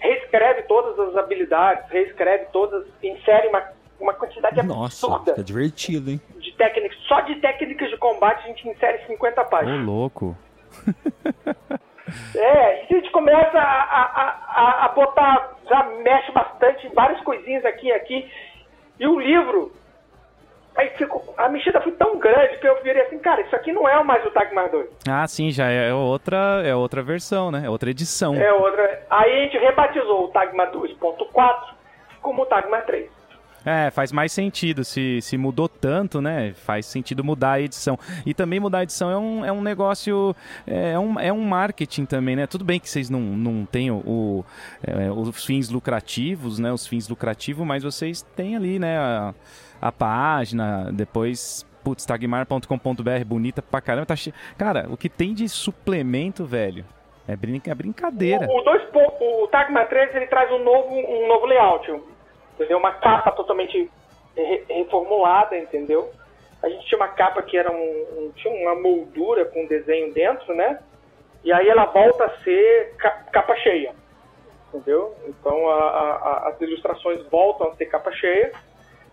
Reescreve 0.00 0.62
todas 0.62 0.98
as 0.98 1.16
habilidades, 1.16 1.88
reescreve 1.90 2.46
todas, 2.52 2.84
insere 3.02 3.48
uma, 3.48 3.62
uma 4.00 4.14
quantidade 4.14 4.60
Nossa, 4.62 5.06
absurda 5.06 5.32
fica 5.32 5.44
divertido, 5.44 6.10
hein? 6.10 6.20
de 6.38 6.52
técnicas. 6.54 6.98
Só 7.06 7.20
de 7.20 7.36
técnicas 7.36 7.88
de 7.90 7.96
combate 7.98 8.42
a 8.44 8.48
gente 8.48 8.68
insere 8.68 9.06
50 9.06 9.40
Ô, 9.40 9.44
páginas. 9.44 9.86
louco. 9.86 10.36
É, 12.34 12.84
e 12.84 12.94
a 12.94 12.98
gente 12.98 13.10
começa 13.10 13.58
a, 13.58 14.02
a, 14.54 14.84
a, 14.86 14.88
botar, 14.88 15.52
já 15.68 15.82
mexe 16.02 16.32
bastante, 16.32 16.88
várias 16.94 17.20
coisinhas 17.22 17.64
aqui 17.64 17.88
e 17.88 17.92
aqui. 17.92 18.30
E 18.98 19.06
o 19.06 19.18
livro, 19.18 19.72
aí 20.76 20.90
a 21.38 21.48
mexida 21.48 21.80
foi 21.80 21.92
tão 21.92 22.18
grande 22.18 22.58
que 22.58 22.68
eu 22.68 22.82
virei 22.82 23.02
assim, 23.02 23.18
cara, 23.18 23.40
isso 23.42 23.54
aqui 23.54 23.72
não 23.72 23.88
é 23.88 24.02
mais 24.02 24.24
o 24.24 24.30
Tagmar 24.30 24.70
2. 24.70 24.88
Ah, 25.08 25.26
sim, 25.26 25.50
já 25.50 25.68
é 25.68 25.92
outra, 25.92 26.62
é 26.64 26.74
outra 26.74 27.02
versão, 27.02 27.50
né? 27.50 27.62
É 27.64 27.70
outra 27.70 27.90
edição. 27.90 28.34
É 28.34 28.52
outra. 28.52 29.02
Aí 29.10 29.32
a 29.32 29.44
gente 29.44 29.58
rebatizou 29.58 30.24
o 30.24 30.28
Tagmar 30.28 30.70
2.4 30.72 31.74
como 32.20 32.42
o 32.42 32.46
Tagmar 32.46 32.84
3. 32.86 33.21
É, 33.64 33.90
faz 33.90 34.10
mais 34.12 34.32
sentido. 34.32 34.84
Se, 34.84 35.20
se 35.20 35.36
mudou 35.36 35.68
tanto, 35.68 36.20
né? 36.20 36.52
Faz 36.54 36.86
sentido 36.86 37.22
mudar 37.22 37.52
a 37.52 37.60
edição. 37.60 37.98
E 38.26 38.34
também 38.34 38.58
mudar 38.58 38.78
a 38.78 38.82
edição 38.82 39.10
é 39.10 39.16
um, 39.16 39.44
é 39.44 39.52
um 39.52 39.62
negócio. 39.62 40.34
É 40.66 40.98
um, 40.98 41.18
é 41.20 41.32
um 41.32 41.42
marketing 41.42 42.04
também, 42.04 42.34
né? 42.36 42.46
Tudo 42.46 42.64
bem 42.64 42.80
que 42.80 42.88
vocês 42.88 43.08
não, 43.08 43.20
não 43.20 43.64
têm 43.64 43.90
o, 43.90 43.96
o, 43.98 44.44
é, 44.82 45.10
os 45.10 45.44
fins 45.44 45.68
lucrativos, 45.68 46.58
né? 46.58 46.72
Os 46.72 46.86
fins 46.86 47.08
lucrativos, 47.08 47.66
mas 47.66 47.82
vocês 47.82 48.22
têm 48.34 48.56
ali, 48.56 48.78
né? 48.78 48.98
A, 48.98 49.34
a 49.80 49.92
página, 49.92 50.90
depois. 50.92 51.66
Putz, 51.84 52.04
tagmar.com.br, 52.06 53.24
bonita 53.26 53.60
pra 53.60 53.80
caramba. 53.80 54.06
Tá 54.06 54.14
che... 54.14 54.32
Cara, 54.56 54.86
o 54.88 54.96
que 54.96 55.08
tem 55.08 55.34
de 55.34 55.48
suplemento, 55.48 56.44
velho, 56.44 56.84
é, 57.26 57.32
é 57.32 57.74
brincadeira. 57.74 58.46
O, 58.48 58.60
o, 58.60 58.62
dois, 58.62 58.82
po- 58.90 59.42
o 59.44 59.48
Tagmar 59.48 59.88
3 59.88 60.14
ele 60.14 60.26
traz 60.28 60.48
um 60.52 60.62
novo, 60.62 60.94
um 60.94 61.26
novo 61.26 61.46
layout. 61.46 61.90
Entendeu? 62.62 62.78
Uma 62.78 62.92
capa 62.92 63.32
totalmente 63.32 63.90
re- 64.36 64.64
reformulada, 64.68 65.56
entendeu? 65.58 66.10
A 66.62 66.68
gente 66.68 66.86
tinha 66.86 66.98
uma 66.98 67.08
capa 67.08 67.42
que 67.42 67.56
era 67.58 67.70
um, 67.72 67.74
um- 67.76 68.32
tinha 68.36 68.54
uma 68.54 68.74
moldura 68.80 69.44
com 69.46 69.66
desenho 69.66 70.12
dentro, 70.12 70.54
né? 70.54 70.78
E 71.44 71.52
aí 71.52 71.68
ela 71.68 71.86
volta 71.86 72.24
a 72.24 72.38
ser 72.44 72.94
ca- 72.96 73.24
capa 73.32 73.56
cheia. 73.56 73.92
Entendeu? 74.68 75.14
Então 75.26 75.68
a- 75.68 75.74
a- 76.16 76.48
as 76.48 76.60
ilustrações 76.60 77.20
voltam 77.28 77.68
a 77.68 77.74
ser 77.74 77.86
capa 77.86 78.12
cheia. 78.12 78.52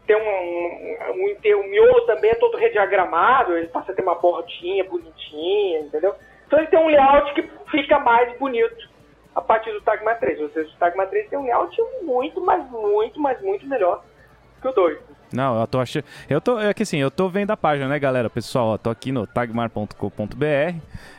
Tem 0.06 0.16
um, 0.16 0.20
um, 0.20 1.56
um 1.56 1.60
o 1.60 1.64
miolo 1.70 2.02
também 2.02 2.32
é 2.32 2.36
todo 2.36 2.56
rediagramado, 2.58 3.58
ele 3.58 3.68
passa 3.68 3.92
a 3.92 3.96
ter 3.96 4.02
uma 4.04 4.16
bordinha 4.16 4.84
bonitinha, 4.84 5.80
entendeu? 5.80 6.14
Então 6.48 6.60
ele 6.60 6.68
tem 6.68 6.80
um 6.80 6.88
layout 6.88 7.34
que 7.34 7.42
fica 7.72 8.00
mais 8.00 8.32
bonito 8.38 8.90
a 9.36 9.42
partir 9.42 9.72
do 9.72 9.82
Tagma 9.82 10.16
3. 10.16 10.40
Ou 10.42 10.50
seja, 10.50 10.70
o 10.70 10.78
Tagma 10.78 11.06
3 11.06 11.30
tem 11.30 11.40
um 11.40 11.44
layout 11.44 11.76
muito, 12.04 12.42
mas 12.42 12.70
muito, 12.70 13.20
mas 13.20 13.42
muito 13.42 13.68
melhor 13.68 14.04
que 14.62 14.68
o 14.68 14.72
2. 14.72 14.98
Não, 15.32 15.60
eu 15.60 15.68
tô 15.68 15.80
achando. 15.80 16.06
Eu 16.28 16.42
tô. 16.42 16.60
É 16.60 16.74
que 16.74 16.84
assim, 16.84 16.98
eu 16.98 17.12
tô 17.12 17.30
vendo 17.30 17.52
a 17.52 17.58
página, 17.58 17.88
né, 17.88 18.00
galera? 18.00 18.30
Pessoal, 18.30 18.70
ó, 18.70 18.78
tô 18.78 18.90
aqui 18.90 19.12
no 19.12 19.28
tagmar.com.br. 19.28 20.76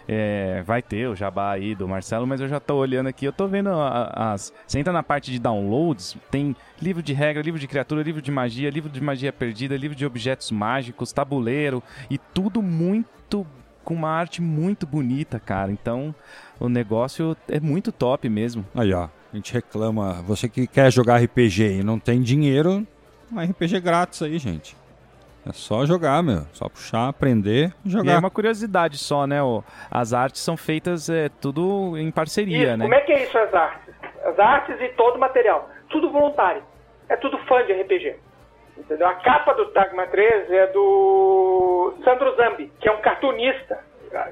É, 0.09 0.63
vai 0.67 0.83
ter 0.83 1.07
o 1.07 1.15
jabá 1.15 1.53
aí 1.53 1.77
do 1.77 1.87
Marcelo, 1.87 2.27
mas 2.27 2.41
eu 2.41 2.49
já 2.49 2.59
tô 2.59 2.75
olhando 2.75 3.09
aqui, 3.09 3.25
eu 3.25 3.33
tô 3.33 3.47
vendo 3.47 3.71
as. 3.71 4.53
Você 4.67 4.81
entra 4.81 4.93
na 4.93 5.05
parte 5.05 5.31
de 5.31 5.39
downloads, 5.39 6.17
tem 6.29 6.57
livro 6.83 7.03
de 7.03 7.13
regra, 7.13 7.41
livro 7.41 7.61
de 7.61 7.69
criatura, 7.69 8.03
livro 8.03 8.21
de 8.21 8.33
magia, 8.33 8.69
livro 8.69 8.91
de 8.91 9.01
magia 9.01 9.33
perdida, 9.33 9.77
livro 9.77 9.97
de 9.97 10.05
objetos 10.05 10.51
mágicos, 10.51 11.13
tabuleiro 11.13 11.81
e 12.11 12.19
tudo 12.19 12.61
muito. 12.61 13.47
com 13.85 13.95
uma 13.95 14.11
arte 14.11 14.43
muito 14.43 14.87
bonita, 14.87 15.39
cara. 15.39 15.71
Então, 15.71 16.15
o 16.61 16.69
negócio 16.69 17.37
é 17.49 17.59
muito 17.59 17.91
top 17.91 18.29
mesmo. 18.29 18.65
Aí, 18.75 18.93
ó. 18.93 19.09
A 19.33 19.37
gente 19.37 19.53
reclama. 19.53 20.23
Você 20.23 20.49
que 20.49 20.67
quer 20.67 20.93
jogar 20.93 21.17
RPG 21.23 21.79
e 21.81 21.83
não 21.85 21.99
tem 21.99 22.21
dinheiro, 22.21 22.87
um 23.33 23.41
RPG 23.41 23.81
grátis 23.81 24.23
aí, 24.23 24.39
gente. 24.39 24.77
É 25.47 25.53
só 25.53 25.87
jogar, 25.87 26.23
meu. 26.23 26.43
Só 26.53 26.69
puxar, 26.69 27.09
aprender 27.09 27.73
e 27.85 27.89
E 27.89 27.91
é 27.91 27.91
jogar. 27.93 28.19
uma 28.19 28.31
curiosidade 28.31 28.99
só, 28.99 29.27
né? 29.27 29.39
as 29.91 30.13
artes 30.13 30.43
são 30.43 30.57
feitas 30.57 31.09
é, 31.09 31.29
tudo 31.41 31.97
em 31.97 32.11
parceria, 32.11 32.69
Isso, 32.69 32.77
né? 32.77 32.85
como 32.85 32.95
é 32.95 33.01
que 33.01 33.13
é 33.13 33.23
isso 33.25 33.39
as 33.39 33.55
artes? 33.55 33.95
As 34.25 34.39
artes 34.39 34.77
e 34.81 34.89
todo 34.91 35.17
o 35.17 35.19
material. 35.21 35.71
Tudo 35.89 36.11
voluntário. 36.11 36.63
É 37.09 37.17
tudo 37.17 37.39
fã 37.47 37.65
de 37.65 37.73
RPG. 37.73 38.17
Entendeu? 38.79 39.07
A 39.09 39.15
capa 39.15 39.53
do 39.55 39.67
Tagma 39.67 40.07
3 40.09 40.51
é 40.51 40.67
do 40.73 41.95
Sandro 42.05 42.35
Zambi, 42.37 42.71
que 42.81 42.89
é 42.89 42.93
um 42.93 43.01
cartunista 43.01 43.79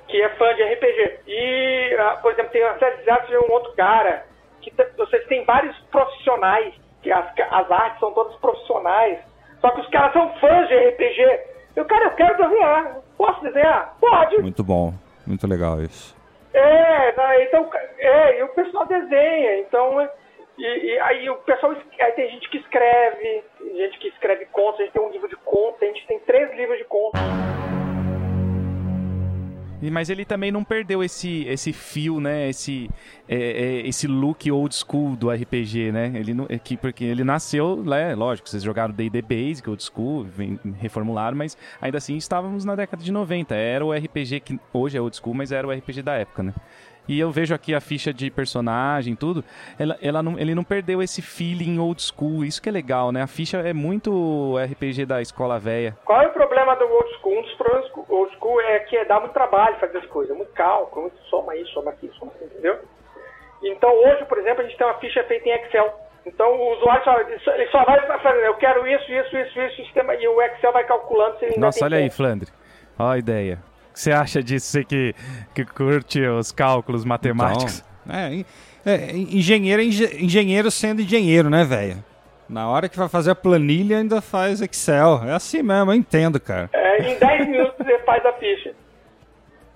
que 0.09 0.21
é 0.23 0.29
fã 0.31 0.55
de 0.55 0.63
RPG. 0.63 1.21
E, 1.27 1.97
ah, 1.99 2.19
por 2.21 2.33
exemplo, 2.33 2.51
tem 2.53 2.65
uma 2.65 2.79
série 2.79 3.03
de 3.03 3.11
artes 3.11 3.29
de 3.29 3.37
um 3.39 3.51
outro 3.51 3.73
cara. 3.75 4.25
Que 4.61 4.73
vocês 4.97 5.25
têm 5.27 5.45
vários 5.45 5.77
profissionais, 5.91 6.75
que 7.03 7.11
as, 7.13 7.25
as 7.51 7.71
artes 7.71 8.01
são 8.01 8.13
todas 8.13 8.35
profissionais. 8.37 9.19
Só 9.61 9.71
que 9.71 9.81
os 9.81 9.89
caras 9.89 10.13
são 10.13 10.33
fãs 10.39 10.69
de 10.69 10.75
RPG. 10.77 11.41
Eu, 11.77 11.85
cara, 11.85 12.05
eu 12.07 12.11
quero 12.13 12.37
desenhar. 12.37 12.97
Posso 13.17 13.41
desenhar? 13.43 13.97
Pode. 14.01 14.39
Muito 14.43 14.63
bom. 14.65 14.93
Muito 15.27 15.47
legal 15.47 15.81
isso. 15.81 16.17
É, 16.55 17.13
né, 17.17 17.45
então, 17.45 17.71
é, 17.99 18.39
e 18.41 18.43
o 18.43 18.49
pessoal 18.49 18.87
desenha, 18.87 19.59
então, 19.61 20.01
é, 20.01 20.11
e, 20.57 20.65
e 20.95 20.99
aí 21.01 21.29
o 21.29 21.37
pessoal, 21.37 21.73
es- 21.75 22.01
aí 22.01 22.13
tem 22.13 22.31
gente 22.31 22.49
que 22.49 22.57
escreve, 22.57 23.45
gente 23.77 23.99
que 23.99 24.09
escreve 24.09 24.47
contos, 24.47 24.81
a 24.81 24.85
gente 24.85 24.93
tem 24.95 25.03
um 25.03 25.11
livro 25.11 25.29
de 25.29 25.37
contos, 25.37 25.83
a 25.83 25.87
gente 25.87 26.07
tem 26.07 26.19
três 26.21 26.51
livros 26.57 26.79
de 26.79 26.85
contos. 26.85 27.21
Mas 29.81 30.11
ele 30.11 30.25
também 30.25 30.51
não 30.51 30.65
perdeu 30.65 31.03
esse, 31.03 31.45
esse 31.45 31.73
fio, 31.73 32.21
né? 32.21 32.49
Esse, 32.49 32.91
é, 33.29 33.37
é, 33.37 33.89
esse 33.89 34.07
look 34.07 34.51
old 34.51 34.75
school 34.75 35.15
do 35.15 35.31
RPG, 35.31 35.93
né? 35.93 36.13
Ele 36.15 36.35
não, 36.35 36.47
é 36.49 36.59
que, 36.59 36.77
porque 36.77 37.05
ele 37.05 37.23
nasceu, 37.23 37.83
né? 37.85 38.15
Lógico, 38.15 38.49
vocês 38.49 38.63
jogaram 38.63 38.93
D&D 38.93 39.23
Basic, 39.23 39.69
old 39.69 39.83
school, 39.83 40.27
reformularam, 40.81 41.37
mas 41.37 41.57
ainda 41.81 41.99
assim 41.99 42.17
estávamos 42.17 42.65
na 42.65 42.75
década 42.75 43.03
de 43.03 43.13
90. 43.13 43.55
Era 43.55 43.85
o 43.85 43.93
RPG 43.93 44.41
que 44.41 44.59
hoje 44.73 44.99
é 44.99 45.01
old 45.01 45.17
school, 45.17 45.35
mas 45.35 45.53
era 45.53 45.67
o 45.67 45.71
RPG 45.71 46.03
da 46.03 46.15
época, 46.15 46.43
né? 46.43 46.55
E 47.09 47.19
eu 47.19 47.31
vejo 47.31 47.55
aqui 47.55 47.75
a 47.75 47.81
ficha 47.81 48.13
de 48.13 48.31
personagem, 48.31 49.15
tudo. 49.17 49.43
Ela, 49.79 49.97
ela 50.03 50.23
não, 50.23 50.39
ele 50.39 50.55
não 50.55 50.63
perdeu 50.63 51.03
esse 51.03 51.23
feeling 51.23 51.79
old 51.79 52.03
school. 52.03 52.45
Isso 52.45 52.61
que 52.61 52.69
é 52.69 52.73
legal, 52.73 53.11
né? 53.11 53.23
A 53.23 53.27
ficha 53.27 53.57
é 53.59 53.73
muito 53.73 54.57
RPG 54.59 55.07
da 55.07 55.23
escola 55.23 55.59
velha. 55.59 55.97
Qual 56.05 56.21
é 56.21 56.27
o 56.27 56.33
problema 56.33 56.77
do 56.77 56.85
old 56.85 57.11
school? 57.17 57.39
Um 57.39 57.43
dos 57.43 57.55
problemas 57.55 57.91
do 57.93 58.05
old 58.15 58.35
school 58.37 58.61
é 58.61 58.81
que 58.81 59.03
dá 59.07 59.19
muito 59.21 59.33
trabalho 59.33 59.77
fazer 59.81 59.99
as 59.99 60.07
coisas, 60.07 60.37
muito 60.37 60.53
cálculo, 60.53 61.03
muito 61.03 61.19
soma 61.31 61.57
isso, 61.57 61.73
soma 61.73 61.91
aqui, 61.93 62.11
soma 62.19 62.31
aqui, 62.35 62.45
entendeu? 62.45 62.79
Então 63.63 63.91
hoje, 63.91 64.25
por 64.27 64.39
exemplo, 64.39 64.63
a 64.63 64.67
gente 64.69 64.77
tem 64.77 64.87
uma 64.87 64.99
ficha 64.99 65.25
feita 65.25 65.49
em 65.49 65.53
Excel. 65.53 65.93
Então 66.27 66.47
o 66.55 66.73
usuário 66.77 67.03
só, 67.05 67.19
ele 67.21 67.69
só- 67.71 67.85
vai 67.85 68.21
fazer, 68.21 68.47
eu 68.47 68.55
quero 68.57 68.87
isso, 68.87 69.11
isso, 69.11 69.37
isso, 69.37 69.61
isso, 69.61 69.77
sistema, 69.77 70.15
e 70.15 70.29
o 70.29 70.41
Excel 70.43 70.73
vai 70.73 70.85
calculando 70.85 71.39
se 71.39 71.47
ele 71.47 71.57
Nossa, 71.59 71.85
olha 71.85 71.97
aí. 71.99 72.11
Flandre. 72.11 72.49
Olha 72.99 73.13
a 73.15 73.19
ideia. 73.19 73.59
O 73.99 74.01
que 74.01 74.05
você 74.05 74.13
acha 74.13 74.41
disso, 74.41 74.67
você 74.69 74.85
que, 74.85 75.13
que 75.53 75.65
curte 75.65 76.25
os 76.25 76.53
cálculos 76.53 77.05
matemáticos? 77.05 77.83
Então, 78.07 78.17
é, 78.17 78.45
é, 78.87 79.11
engenheiro, 79.11 79.83
é 79.83 79.85
enge- 79.87 80.25
engenheiro 80.25 80.71
sendo 80.71 81.03
engenheiro, 81.03 81.51
né, 81.51 81.65
velho? 81.65 81.97
Na 82.49 82.69
hora 82.71 82.89
que 82.89 82.97
vai 82.97 83.09
fazer 83.09 83.33
a 83.33 83.35
planilha, 83.35 83.99
ainda 83.99 84.21
faz 84.23 84.61
Excel. 84.63 85.23
É 85.27 85.33
assim 85.33 85.65
mesmo, 85.65 85.91
eu 85.91 85.97
entendo, 85.97 86.39
cara. 86.39 86.71
É, 86.73 87.11
em 87.11 87.19
10 87.19 87.49
minutos 87.49 87.75
você 87.77 87.99
faz 88.05 88.25
a 88.25 88.33
ficha. 88.35 88.73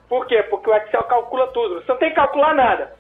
Por 0.09 0.25
quê? 0.29 0.41
Porque 0.49 0.71
o 0.71 0.75
Excel 0.77 1.03
calcula 1.03 1.49
tudo. 1.49 1.83
Você 1.83 1.91
não 1.91 1.99
tem 1.99 2.11
que 2.11 2.15
calcular 2.15 2.55
nada. 2.55 2.93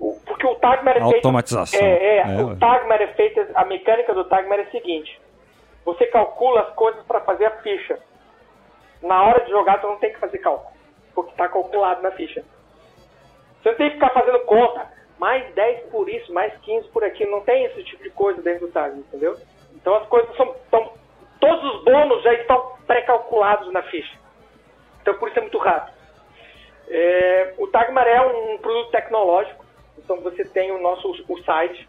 O- 0.00 0.18
porque 0.24 0.46
o 0.46 0.54
Tagmer 0.54 0.96
é 0.96 1.00
feito... 1.00 1.14
Automatização. 1.16 1.78
É, 1.78 1.92
é, 1.92 2.18
É, 2.20 2.42
o 2.42 2.48
ué. 2.48 2.56
Tagmer 2.58 3.02
é 3.02 3.08
feito... 3.08 3.38
A 3.54 3.66
mecânica 3.66 4.14
do 4.14 4.24
Tagmer 4.24 4.60
é 4.60 4.62
a 4.62 4.70
seguinte. 4.70 5.20
Você 5.84 6.06
calcula 6.06 6.62
as 6.62 6.74
coisas 6.74 7.04
para 7.04 7.20
fazer 7.20 7.44
a 7.44 7.50
ficha. 7.62 7.98
Na 9.04 9.22
hora 9.22 9.44
de 9.44 9.50
jogar, 9.50 9.80
você 9.80 9.86
não 9.86 9.98
tem 9.98 10.12
que 10.12 10.18
fazer 10.18 10.38
cálculo. 10.38 10.74
Porque 11.14 11.30
está 11.30 11.48
calculado 11.48 12.02
na 12.02 12.10
ficha. 12.12 12.44
Você 13.62 13.70
não 13.70 13.76
tem 13.76 13.88
que 13.88 13.94
ficar 13.94 14.10
fazendo 14.10 14.40
conta. 14.40 14.92
Mais 15.18 15.54
10 15.54 15.90
por 15.90 16.08
isso, 16.08 16.32
mais 16.32 16.52
15 16.58 16.88
por 16.88 17.04
aquilo. 17.04 17.30
Não 17.30 17.42
tem 17.42 17.64
esse 17.64 17.84
tipo 17.84 18.02
de 18.02 18.10
coisa 18.10 18.42
dentro 18.42 18.66
do 18.66 18.72
Tagmer, 18.72 18.98
entendeu? 18.98 19.36
Então 19.74 19.94
as 19.94 20.06
coisas 20.08 20.34
são... 20.36 20.54
Tão, 20.70 20.92
todos 21.40 21.74
os 21.74 21.84
bônus 21.84 22.22
já 22.22 22.34
estão 22.34 22.76
pré-calculados 22.86 23.72
na 23.72 23.82
ficha. 23.84 24.18
Então 25.02 25.14
por 25.14 25.28
isso 25.28 25.38
é 25.38 25.42
muito 25.42 25.58
rápido. 25.58 25.94
É, 26.88 27.54
o 27.58 27.66
Tagmar 27.68 28.06
é 28.06 28.20
um 28.20 28.58
produto 28.58 28.90
tecnológico, 28.90 29.64
então 29.98 30.20
você 30.20 30.44
tem 30.44 30.70
o 30.70 30.80
nosso 30.80 31.10
o 31.28 31.42
site. 31.42 31.88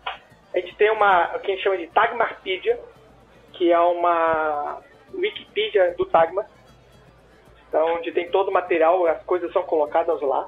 A 0.53 0.59
gente 0.59 0.75
tem 0.75 0.89
uma, 0.89 1.35
o 1.35 1.39
que 1.39 1.51
a 1.51 1.55
gente 1.55 1.63
chama 1.63 1.77
de 1.77 1.87
Tagmarpedia, 1.87 2.79
que 3.53 3.71
é 3.71 3.79
uma 3.79 4.81
Wikipedia 5.13 5.93
do 5.97 6.05
Tagmar, 6.05 6.47
onde 7.83 8.11
tem 8.11 8.29
todo 8.29 8.49
o 8.49 8.53
material, 8.53 9.05
as 9.07 9.23
coisas 9.23 9.51
são 9.51 9.63
colocadas 9.63 10.21
lá. 10.21 10.47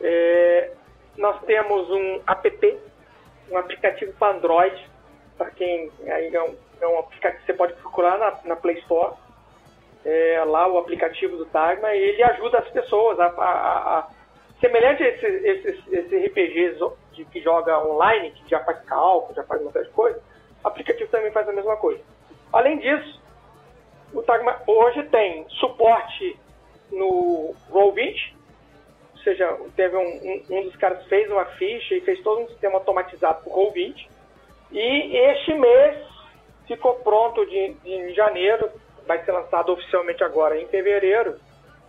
É, 0.00 0.72
nós 1.16 1.40
temos 1.44 1.90
um 1.90 2.20
app, 2.26 2.78
um 3.50 3.58
aplicativo 3.58 4.12
para 4.12 4.36
Android, 4.36 4.88
para 5.36 5.50
quem 5.50 5.90
aí 6.06 6.34
é 6.34 6.42
um, 6.42 6.56
é 6.80 6.86
um 6.86 6.98
aplicativo 6.98 7.40
que 7.40 7.46
você 7.46 7.54
pode 7.54 7.72
procurar 7.74 8.18
na, 8.18 8.38
na 8.44 8.56
Play 8.56 8.78
Store. 8.80 9.14
É, 10.04 10.42
lá 10.44 10.68
o 10.68 10.78
aplicativo 10.78 11.36
do 11.36 11.46
Tagma 11.46 11.92
ele 11.92 12.22
ajuda 12.22 12.58
as 12.58 12.68
pessoas 12.70 13.18
a, 13.18 13.26
a, 13.26 13.98
a 13.98 14.08
semelhante 14.60 15.02
a 15.02 15.08
esses 15.08 16.24
RPGs 16.26 16.78
que, 17.12 17.24
que, 17.24 17.40
joga 17.40 17.78
online, 17.84 18.30
que 18.30 18.48
já 18.48 18.62
faz 18.64 18.80
cálculo, 18.84 19.34
já 19.34 19.42
faz 19.44 19.60
uma 19.60 19.72
série 19.72 19.86
de 19.86 19.90
coisas, 19.90 20.22
o 20.62 20.68
aplicativo 20.68 21.10
também 21.10 21.32
faz 21.32 21.48
a 21.48 21.52
mesma 21.52 21.76
coisa. 21.76 22.00
Além 22.52 22.78
disso, 22.78 23.17
o 24.12 24.22
Tagma 24.22 24.60
hoje 24.66 25.02
tem 25.04 25.46
suporte 25.50 26.38
no 26.90 27.54
Roll20, 27.70 28.32
ou 29.14 29.22
seja, 29.22 29.58
teve 29.76 29.96
um, 29.96 30.00
um, 30.00 30.58
um, 30.58 30.62
dos 30.64 30.76
caras 30.76 31.04
fez 31.06 31.30
uma 31.30 31.44
ficha 31.44 31.94
e 31.94 32.00
fez 32.00 32.22
todo 32.22 32.42
um 32.42 32.48
sistema 32.48 32.76
automatizado 32.76 33.42
para 33.42 33.52
o 33.52 33.56
Roll20. 33.56 34.06
E 34.70 35.16
este 35.16 35.54
mês 35.54 36.06
ficou 36.66 36.94
pronto 36.94 37.44
de, 37.46 37.74
de, 37.74 37.90
em 37.90 38.14
janeiro, 38.14 38.70
vai 39.06 39.22
ser 39.24 39.32
lançado 39.32 39.72
oficialmente 39.72 40.22
agora 40.22 40.60
em 40.60 40.66
fevereiro. 40.68 41.38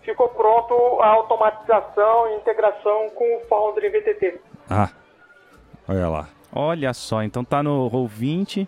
Ficou 0.01 0.29
pronto 0.29 0.73
a 1.01 1.07
automatização 1.07 2.31
e 2.31 2.35
integração 2.37 3.09
com 3.11 3.37
o 3.37 3.41
Foundry 3.47 3.89
VTT. 3.89 4.41
Ah, 4.69 4.89
olha 5.87 6.07
lá. 6.07 6.29
Olha 6.51 6.93
só, 6.93 7.21
então 7.21 7.43
tá 7.43 7.61
no 7.61 7.89
Roll20, 7.91 8.67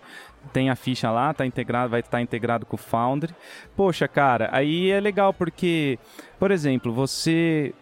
tem 0.51 0.69
a 0.69 0.75
ficha 0.75 1.09
lá, 1.11 1.33
tá 1.33 1.45
integrado, 1.45 1.89
vai 1.89 1.99
estar 1.99 2.17
tá 2.17 2.21
integrado 2.21 2.65
com 2.65 2.75
o 2.75 2.79
Foundry. 2.79 3.33
Poxa, 3.75 4.07
cara, 4.07 4.49
aí 4.51 4.91
é 4.91 4.99
legal 4.99 5.33
porque, 5.33 5.97
por 6.39 6.51
exemplo, 6.51 6.91
você 6.91 7.73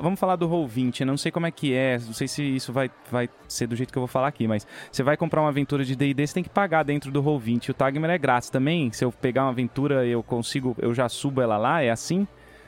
vamos 0.00 0.18
falar 0.18 0.36
do 0.36 0.48
Roll20, 0.48 1.00
eu 1.00 1.06
não 1.06 1.16
sei 1.16 1.32
como 1.32 1.46
é 1.46 1.50
que 1.50 1.74
é, 1.74 1.94
não 1.94 2.12
sei 2.12 2.28
se 2.28 2.42
isso 2.42 2.72
vai, 2.72 2.88
vai 3.10 3.28
ser 3.48 3.66
do 3.66 3.74
jeito 3.74 3.92
que 3.92 3.98
eu 3.98 4.02
vou 4.02 4.08
falar 4.08 4.28
aqui, 4.28 4.46
mas 4.46 4.66
você 4.90 5.02
vai 5.02 5.16
comprar 5.16 5.40
uma 5.40 5.48
aventura 5.48 5.84
de 5.84 5.96
D&D, 5.96 6.26
você 6.26 6.34
tem 6.34 6.42
que 6.42 6.48
pagar 6.48 6.84
dentro 6.84 7.10
do 7.10 7.22
Roll20. 7.22 7.70
O 7.70 7.74
Tagmer 7.74 8.10
é 8.10 8.18
grátis 8.18 8.48
também? 8.48 8.92
Se 8.92 9.04
eu 9.04 9.10
pegar 9.10 9.42
uma 9.42 9.50
aventura, 9.50 10.06
eu 10.06 10.22
consigo, 10.22 10.76
eu 10.78 10.94
já 10.94 11.08
subo 11.08 11.40
ela 11.40 11.56
lá, 11.56 11.82
é 11.82 11.90
assim? 11.90 12.26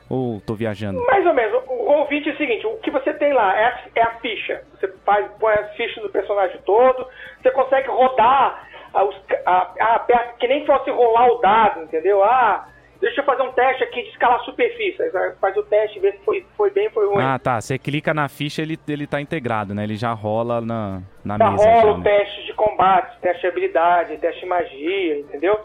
Ou 0.08 0.40
tô 0.40 0.54
viajando? 0.54 1.04
Mais 1.04 1.24
ou 1.26 1.34
menos. 1.34 1.62
O 1.66 1.92
Roll20 1.92 2.26
é 2.26 2.30
o 2.30 2.36
seguinte, 2.36 2.66
o 2.66 2.76
que 2.78 2.90
você 2.90 3.12
tem 3.14 3.32
lá 3.32 3.56
é 3.56 3.64
a, 3.64 3.80
é 3.96 4.02
a 4.02 4.14
ficha. 4.20 4.62
Você 4.72 4.88
faz, 5.04 5.30
põe 5.38 5.52
as 5.52 5.74
fichas 5.76 6.02
do 6.02 6.08
personagem 6.08 6.58
todo, 6.64 7.06
você 7.40 7.50
consegue 7.50 7.88
rodar 7.88 8.67
a, 8.94 9.02
a, 9.46 9.94
a, 9.94 10.18
que 10.38 10.48
nem 10.48 10.64
fosse 10.64 10.90
rolar 10.90 11.30
o 11.30 11.38
dado, 11.38 11.82
entendeu? 11.82 12.22
Ah, 12.22 12.68
deixa 13.00 13.20
eu 13.20 13.24
fazer 13.24 13.42
um 13.42 13.52
teste 13.52 13.84
aqui 13.84 14.02
de 14.02 14.08
escalar 14.10 14.40
superfície. 14.44 15.02
Aí 15.02 15.10
faz 15.40 15.56
o 15.56 15.62
teste, 15.64 16.00
vê 16.00 16.12
se 16.12 16.18
foi, 16.18 16.46
foi 16.56 16.70
bem, 16.70 16.90
foi 16.90 17.06
ruim. 17.06 17.22
Ah, 17.22 17.38
tá. 17.38 17.60
Você 17.60 17.78
clica 17.78 18.12
na 18.12 18.28
ficha, 18.28 18.62
ele, 18.62 18.78
ele 18.88 19.06
tá 19.06 19.20
integrado, 19.20 19.74
né? 19.74 19.84
Ele 19.84 19.96
já 19.96 20.12
rola 20.12 20.60
na, 20.60 21.02
na 21.24 21.38
já 21.38 21.50
mesa. 21.50 21.64
Rola 21.64 21.82
já 21.82 21.88
o 21.88 21.98
né? 21.98 22.04
teste 22.04 22.46
de 22.46 22.54
combate, 22.54 23.20
teste 23.20 23.40
de 23.42 23.46
habilidade, 23.46 24.18
teste 24.18 24.40
de 24.40 24.46
magia, 24.46 25.18
entendeu? 25.20 25.58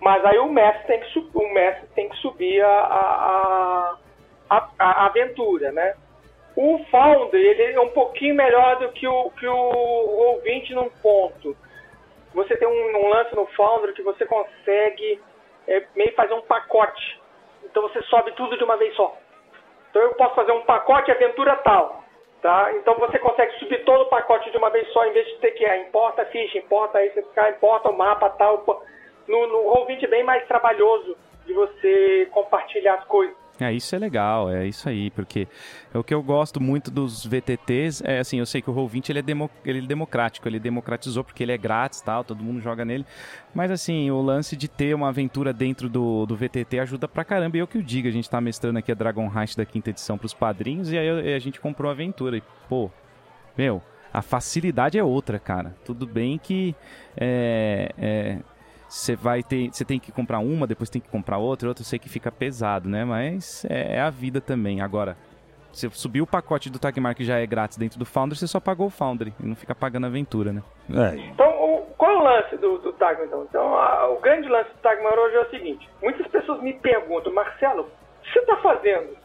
Mas 0.00 0.24
aí 0.24 0.38
o 0.38 0.52
mestre 0.52 0.86
tem 0.86 1.00
que, 1.00 1.30
o 1.34 1.54
mestre 1.54 1.86
tem 1.94 2.08
que 2.08 2.16
subir 2.16 2.62
a, 2.62 2.68
a, 2.68 3.96
a, 4.50 4.68
a 4.78 5.06
aventura, 5.06 5.72
né? 5.72 5.94
O 6.56 6.78
Founder, 6.90 7.40
ele 7.40 7.72
é 7.72 7.80
um 7.80 7.88
pouquinho 7.88 8.34
melhor 8.34 8.78
do 8.78 8.88
que 8.90 9.08
o, 9.08 9.30
que 9.30 9.46
o 9.46 10.40
Roll20 10.44 10.70
num 10.70 10.90
ponto. 11.02 11.56
Você 12.34 12.56
tem 12.56 12.68
um, 12.68 12.96
um 12.98 13.08
lance 13.08 13.34
no 13.34 13.46
Founder 13.46 13.94
que 13.94 14.02
você 14.02 14.26
consegue 14.26 15.22
é, 15.68 15.86
meio 15.94 16.12
fazer 16.14 16.34
um 16.34 16.42
pacote. 16.42 17.20
Então 17.64 17.82
você 17.82 18.02
sobe 18.02 18.32
tudo 18.32 18.56
de 18.58 18.64
uma 18.64 18.76
vez 18.76 18.94
só. 18.94 19.16
Então 19.90 20.02
eu 20.02 20.14
posso 20.14 20.34
fazer 20.34 20.52
um 20.52 20.62
pacote 20.62 21.10
aventura 21.10 21.56
tal. 21.56 22.04
Tá? 22.42 22.72
Então 22.74 22.94
você 22.96 23.18
consegue 23.18 23.58
subir 23.58 23.84
todo 23.84 24.02
o 24.02 24.08
pacote 24.10 24.50
de 24.50 24.58
uma 24.58 24.68
vez 24.68 24.86
só, 24.92 25.06
em 25.06 25.12
vez 25.12 25.26
de 25.26 25.38
ter 25.38 25.52
que 25.52 25.64
ah, 25.64 25.78
importa 25.78 26.22
a 26.22 26.26
ficha, 26.26 26.58
importa 26.58 26.98
aí, 26.98 27.08
você 27.10 27.50
importa 27.50 27.88
o 27.88 27.96
mapa 27.96 28.28
tal. 28.30 28.62
No, 29.26 29.46
no 29.46 29.72
Roll20 29.72 30.02
é 30.02 30.08
bem 30.08 30.24
mais 30.24 30.46
trabalhoso 30.46 31.16
de 31.46 31.54
você 31.54 32.28
compartilhar 32.32 32.94
as 32.94 33.04
coisas. 33.04 33.43
É, 33.60 33.72
isso 33.72 33.94
é 33.94 33.98
legal, 33.98 34.50
é 34.50 34.66
isso 34.66 34.88
aí, 34.88 35.10
porque 35.10 35.46
é 35.92 35.96
o 35.96 36.02
que 36.02 36.12
eu 36.12 36.20
gosto 36.20 36.60
muito 36.60 36.90
dos 36.90 37.24
VTTs 37.24 38.02
é 38.04 38.18
assim, 38.18 38.40
eu 38.40 38.46
sei 38.46 38.60
que 38.60 38.68
o 38.68 38.74
Roll20 38.74 39.10
ele 39.10 39.20
é, 39.20 39.48
ele 39.64 39.78
é 39.78 39.86
democrático, 39.86 40.48
ele 40.48 40.58
democratizou 40.58 41.22
porque 41.22 41.44
ele 41.44 41.52
é 41.52 41.56
grátis 41.56 42.00
tal, 42.00 42.24
todo 42.24 42.42
mundo 42.42 42.60
joga 42.60 42.84
nele, 42.84 43.06
mas 43.54 43.70
assim, 43.70 44.10
o 44.10 44.20
lance 44.20 44.56
de 44.56 44.66
ter 44.66 44.92
uma 44.92 45.08
aventura 45.08 45.52
dentro 45.52 45.88
do, 45.88 46.26
do 46.26 46.34
VTT 46.34 46.80
ajuda 46.80 47.06
pra 47.06 47.24
caramba, 47.24 47.56
e 47.56 47.60
eu 47.60 47.66
que 47.68 47.78
o 47.78 47.82
digo, 47.82 48.08
a 48.08 48.10
gente 48.10 48.28
tá 48.28 48.40
mestrando 48.40 48.80
aqui 48.80 48.90
a 48.90 48.94
Dragon 48.94 49.30
Heist 49.32 49.56
da 49.56 49.64
quinta 49.64 49.90
edição 49.90 50.18
pros 50.18 50.34
padrinhos, 50.34 50.90
e 50.90 50.98
aí 50.98 51.34
a 51.34 51.38
gente 51.38 51.60
comprou 51.60 51.88
a 51.88 51.92
aventura, 51.92 52.36
e 52.36 52.42
pô, 52.68 52.90
meu, 53.56 53.80
a 54.12 54.20
facilidade 54.20 54.98
é 54.98 55.04
outra, 55.04 55.38
cara, 55.38 55.76
tudo 55.84 56.08
bem 56.08 56.38
que 56.38 56.74
é, 57.16 57.92
é 57.96 58.38
você 58.94 59.16
vai 59.16 59.42
ter, 59.42 59.70
você 59.72 59.84
tem 59.84 59.98
que 59.98 60.12
comprar 60.12 60.38
uma, 60.38 60.68
depois 60.68 60.88
tem 60.88 61.02
que 61.02 61.08
comprar 61.08 61.38
outra, 61.38 61.68
outra 61.68 61.82
eu 61.82 61.86
sei 61.86 61.98
que 61.98 62.08
fica 62.08 62.30
pesado, 62.30 62.88
né? 62.88 63.04
Mas 63.04 63.64
é, 63.68 63.96
é 63.96 64.00
a 64.00 64.08
vida 64.08 64.40
também. 64.40 64.80
Agora, 64.80 65.16
você 65.72 65.90
subiu 65.90 66.22
o 66.22 66.26
pacote 66.26 66.70
do 66.70 66.78
Tagmar 66.78 67.16
que 67.16 67.24
já 67.24 67.40
é 67.40 67.44
grátis 67.44 67.76
dentro 67.76 67.98
do 67.98 68.06
Foundry, 68.06 68.38
você 68.38 68.46
só 68.46 68.60
pagou 68.60 68.86
o 68.86 68.90
Foundry 68.90 69.34
e 69.40 69.46
não 69.46 69.56
fica 69.56 69.74
pagando 69.74 70.04
a 70.04 70.06
aventura, 70.06 70.52
né? 70.52 70.62
É. 70.90 71.16
Então, 71.16 71.48
o, 71.48 71.86
qual 71.98 72.12
é 72.12 72.16
o 72.16 72.22
lance 72.22 72.56
do, 72.56 72.78
do 72.78 72.92
Tagmar, 72.92 73.26
então? 73.26 73.42
Então, 73.42 73.74
a, 73.74 74.08
o 74.10 74.20
grande 74.20 74.48
lance 74.48 74.70
do 74.70 74.78
Tagmar 74.78 75.18
hoje 75.18 75.34
é 75.34 75.40
o 75.40 75.50
seguinte. 75.50 75.90
Muitas 76.00 76.28
pessoas 76.28 76.62
me 76.62 76.74
perguntam, 76.74 77.34
Marcelo, 77.34 77.82
o 77.82 78.22
que 78.22 78.32
você 78.32 78.38
está 78.38 78.56
fazendo? 78.58 79.16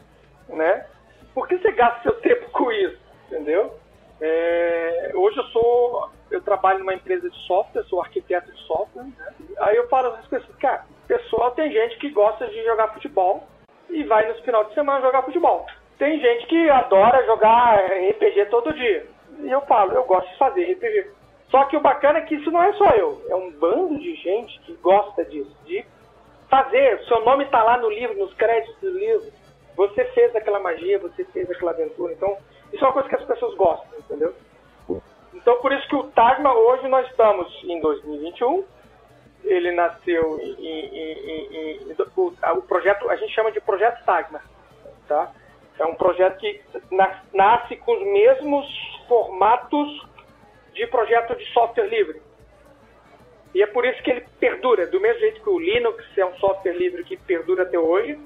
Né? 0.48 0.84
Por 1.32 1.46
que 1.46 1.56
você 1.58 1.70
gasta 1.70 2.02
seu 2.02 2.20
tempo 2.20 2.50
com 2.50 2.72
isso? 2.72 2.98
Entendeu? 3.28 3.79
É, 4.20 5.12
hoje 5.14 5.38
eu 5.38 5.44
sou 5.44 6.10
eu 6.30 6.40
trabalho 6.42 6.80
numa 6.80 6.94
empresa 6.94 7.28
de 7.28 7.36
software, 7.46 7.82
sou 7.84 8.00
arquiteto 8.00 8.52
de 8.52 8.60
software, 8.62 9.02
né? 9.02 9.12
Aí 9.58 9.76
eu 9.76 9.88
falo 9.88 10.08
às 10.08 10.26
pessoas, 10.26 10.56
cara, 10.56 10.84
pessoal, 11.08 11.50
tem 11.52 11.72
gente 11.72 11.98
que 11.98 12.10
gosta 12.10 12.46
de 12.46 12.64
jogar 12.64 12.94
futebol 12.94 13.48
e 13.88 14.04
vai 14.04 14.28
nos 14.28 14.40
final 14.40 14.64
de 14.64 14.74
semana 14.74 15.00
jogar 15.00 15.22
futebol. 15.22 15.66
Tem 15.98 16.20
gente 16.20 16.46
que 16.46 16.70
adora 16.70 17.26
jogar 17.26 17.84
RPG 18.10 18.46
todo 18.46 18.72
dia. 18.72 19.06
E 19.40 19.50
eu 19.50 19.60
falo, 19.62 19.92
eu 19.92 20.04
gosto 20.04 20.30
de 20.30 20.38
fazer 20.38 20.72
RPG. 20.72 21.10
Só 21.50 21.64
que 21.64 21.76
o 21.76 21.80
bacana 21.80 22.20
é 22.20 22.22
que 22.22 22.36
isso 22.36 22.50
não 22.50 22.62
é 22.62 22.72
só 22.74 22.90
eu, 22.90 23.20
é 23.28 23.34
um 23.34 23.50
bando 23.50 23.98
de 23.98 24.14
gente 24.14 24.60
que 24.60 24.72
gosta 24.74 25.24
disso, 25.24 25.54
de 25.64 25.84
fazer. 26.48 27.00
Seu 27.06 27.24
nome 27.24 27.44
está 27.44 27.62
lá 27.62 27.76
no 27.78 27.90
livro, 27.90 28.16
nos 28.16 28.32
créditos 28.34 28.80
do 28.80 28.96
livro. 28.96 29.32
Você 29.76 30.04
fez 30.06 30.34
aquela 30.36 30.60
magia, 30.60 30.98
você 31.00 31.24
fez 31.24 31.50
aquela 31.50 31.72
aventura. 31.72 32.12
Então, 32.12 32.36
isso 32.72 32.84
é 32.84 32.86
uma 32.86 32.92
coisa 32.92 33.08
que 33.08 33.16
as 33.16 33.24
pessoas 33.24 33.54
gostam, 33.56 33.98
entendeu? 33.98 34.34
Então, 35.34 35.60
por 35.60 35.72
isso 35.72 35.88
que 35.88 35.96
o 35.96 36.04
Tagma, 36.10 36.52
hoje 36.52 36.86
nós 36.88 37.08
estamos 37.08 37.48
em 37.64 37.80
2021, 37.80 38.64
ele 39.44 39.72
nasceu 39.72 40.38
em, 40.40 40.52
em, 40.52 40.86
em, 40.94 41.76
em 41.76 41.96
o, 42.16 42.34
o, 42.58 42.62
projeto, 42.62 43.08
a 43.08 43.16
gente 43.16 43.32
chama 43.32 43.50
de 43.50 43.60
projeto 43.60 44.04
Tagma, 44.04 44.40
tá? 45.08 45.32
É 45.78 45.86
um 45.86 45.94
projeto 45.94 46.36
que 46.38 46.60
nasce 47.32 47.76
com 47.76 47.92
os 47.92 48.02
mesmos 48.02 48.66
formatos 49.08 50.06
de 50.74 50.86
projeto 50.88 51.34
de 51.36 51.44
software 51.52 51.88
livre. 51.88 52.20
E 53.54 53.62
é 53.62 53.66
por 53.66 53.84
isso 53.84 54.02
que 54.02 54.10
ele 54.10 54.26
perdura, 54.38 54.86
do 54.86 55.00
mesmo 55.00 55.20
jeito 55.20 55.42
que 55.42 55.48
o 55.48 55.58
Linux 55.58 56.04
é 56.16 56.24
um 56.24 56.34
software 56.34 56.74
livre 56.74 57.02
que 57.02 57.16
perdura 57.16 57.62
até 57.62 57.78
hoje, 57.78 58.20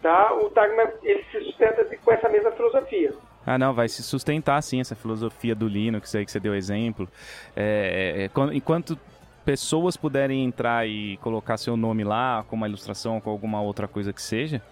tá? 0.00 0.32
O 0.34 0.50
Tagma 0.50 0.92
ele 1.02 1.24
se 1.24 1.40
sustenta 1.40 1.84
com 1.96 2.12
essa 2.12 2.28
mesma 2.28 2.52
filosofia. 2.52 3.12
Ah, 3.46 3.58
não, 3.58 3.72
vai 3.72 3.88
se 3.88 4.02
sustentar 4.02 4.62
sim 4.62 4.80
essa 4.80 4.94
filosofia 4.94 5.54
do 5.54 5.66
Linux 5.66 6.14
aí 6.14 6.24
que 6.24 6.30
você 6.30 6.40
deu 6.40 6.54
exemplo. 6.54 7.08
É, 7.56 8.28
é, 8.28 8.54
enquanto 8.54 8.98
pessoas 9.44 9.96
puderem 9.96 10.44
entrar 10.44 10.86
e 10.86 11.16
colocar 11.18 11.56
seu 11.56 11.76
nome 11.76 12.04
lá, 12.04 12.44
com 12.48 12.56
uma 12.56 12.68
ilustração, 12.68 13.20
com 13.20 13.30
alguma 13.30 13.60
outra 13.60 13.88
coisa 13.88 14.12
que 14.12 14.22
seja, 14.22 14.62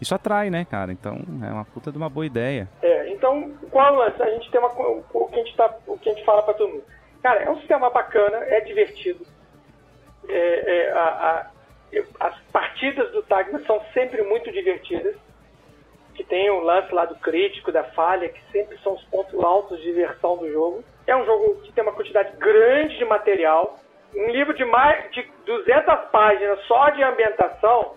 isso 0.00 0.14
atrai, 0.14 0.50
né, 0.50 0.64
cara? 0.64 0.92
Então 0.92 1.18
é 1.42 1.52
uma 1.52 1.64
puta 1.64 1.90
de 1.90 1.98
uma 1.98 2.08
boa 2.08 2.26
ideia. 2.26 2.68
É, 2.82 3.10
então, 3.10 3.52
qual 3.70 4.00
a 4.02 4.30
gente 4.30 4.50
tem 4.50 4.60
uma. 4.60 4.68
O 4.68 5.28
que 5.28 5.34
a 5.34 5.44
gente, 5.44 5.56
tá, 5.56 5.74
o 5.86 5.98
que 5.98 6.10
a 6.10 6.14
gente 6.14 6.24
fala 6.24 6.42
pra 6.42 6.54
todo 6.54 6.70
mundo? 6.70 6.84
Cara, 7.22 7.42
é 7.42 7.50
um 7.50 7.58
sistema 7.58 7.90
bacana, 7.90 8.36
é 8.44 8.60
divertido. 8.60 9.26
É, 10.28 10.88
é, 10.88 10.92
a, 10.92 11.00
a, 11.00 11.46
as 12.20 12.38
partidas 12.52 13.10
do 13.12 13.22
Tagma 13.22 13.60
são 13.60 13.80
sempre 13.92 14.22
muito 14.22 14.52
divertidas 14.52 15.16
que 16.18 16.24
tem 16.24 16.50
o 16.50 16.58
lance 16.58 16.92
lá 16.92 17.04
do 17.04 17.14
crítico, 17.14 17.70
da 17.70 17.84
falha, 17.84 18.28
que 18.28 18.42
sempre 18.50 18.76
são 18.78 18.94
os 18.94 19.04
pontos 19.04 19.38
altos 19.38 19.78
de 19.78 19.84
diversão 19.84 20.36
do 20.36 20.50
jogo. 20.50 20.82
É 21.06 21.14
um 21.14 21.24
jogo 21.24 21.60
que 21.62 21.70
tem 21.70 21.84
uma 21.84 21.92
quantidade 21.92 22.36
grande 22.38 22.98
de 22.98 23.04
material. 23.04 23.76
Um 24.12 24.28
livro 24.30 24.52
de 24.52 24.64
mais 24.64 25.08
de 25.12 25.22
200 25.46 26.10
páginas 26.10 26.60
só 26.66 26.90
de 26.90 27.04
ambientação 27.04 27.94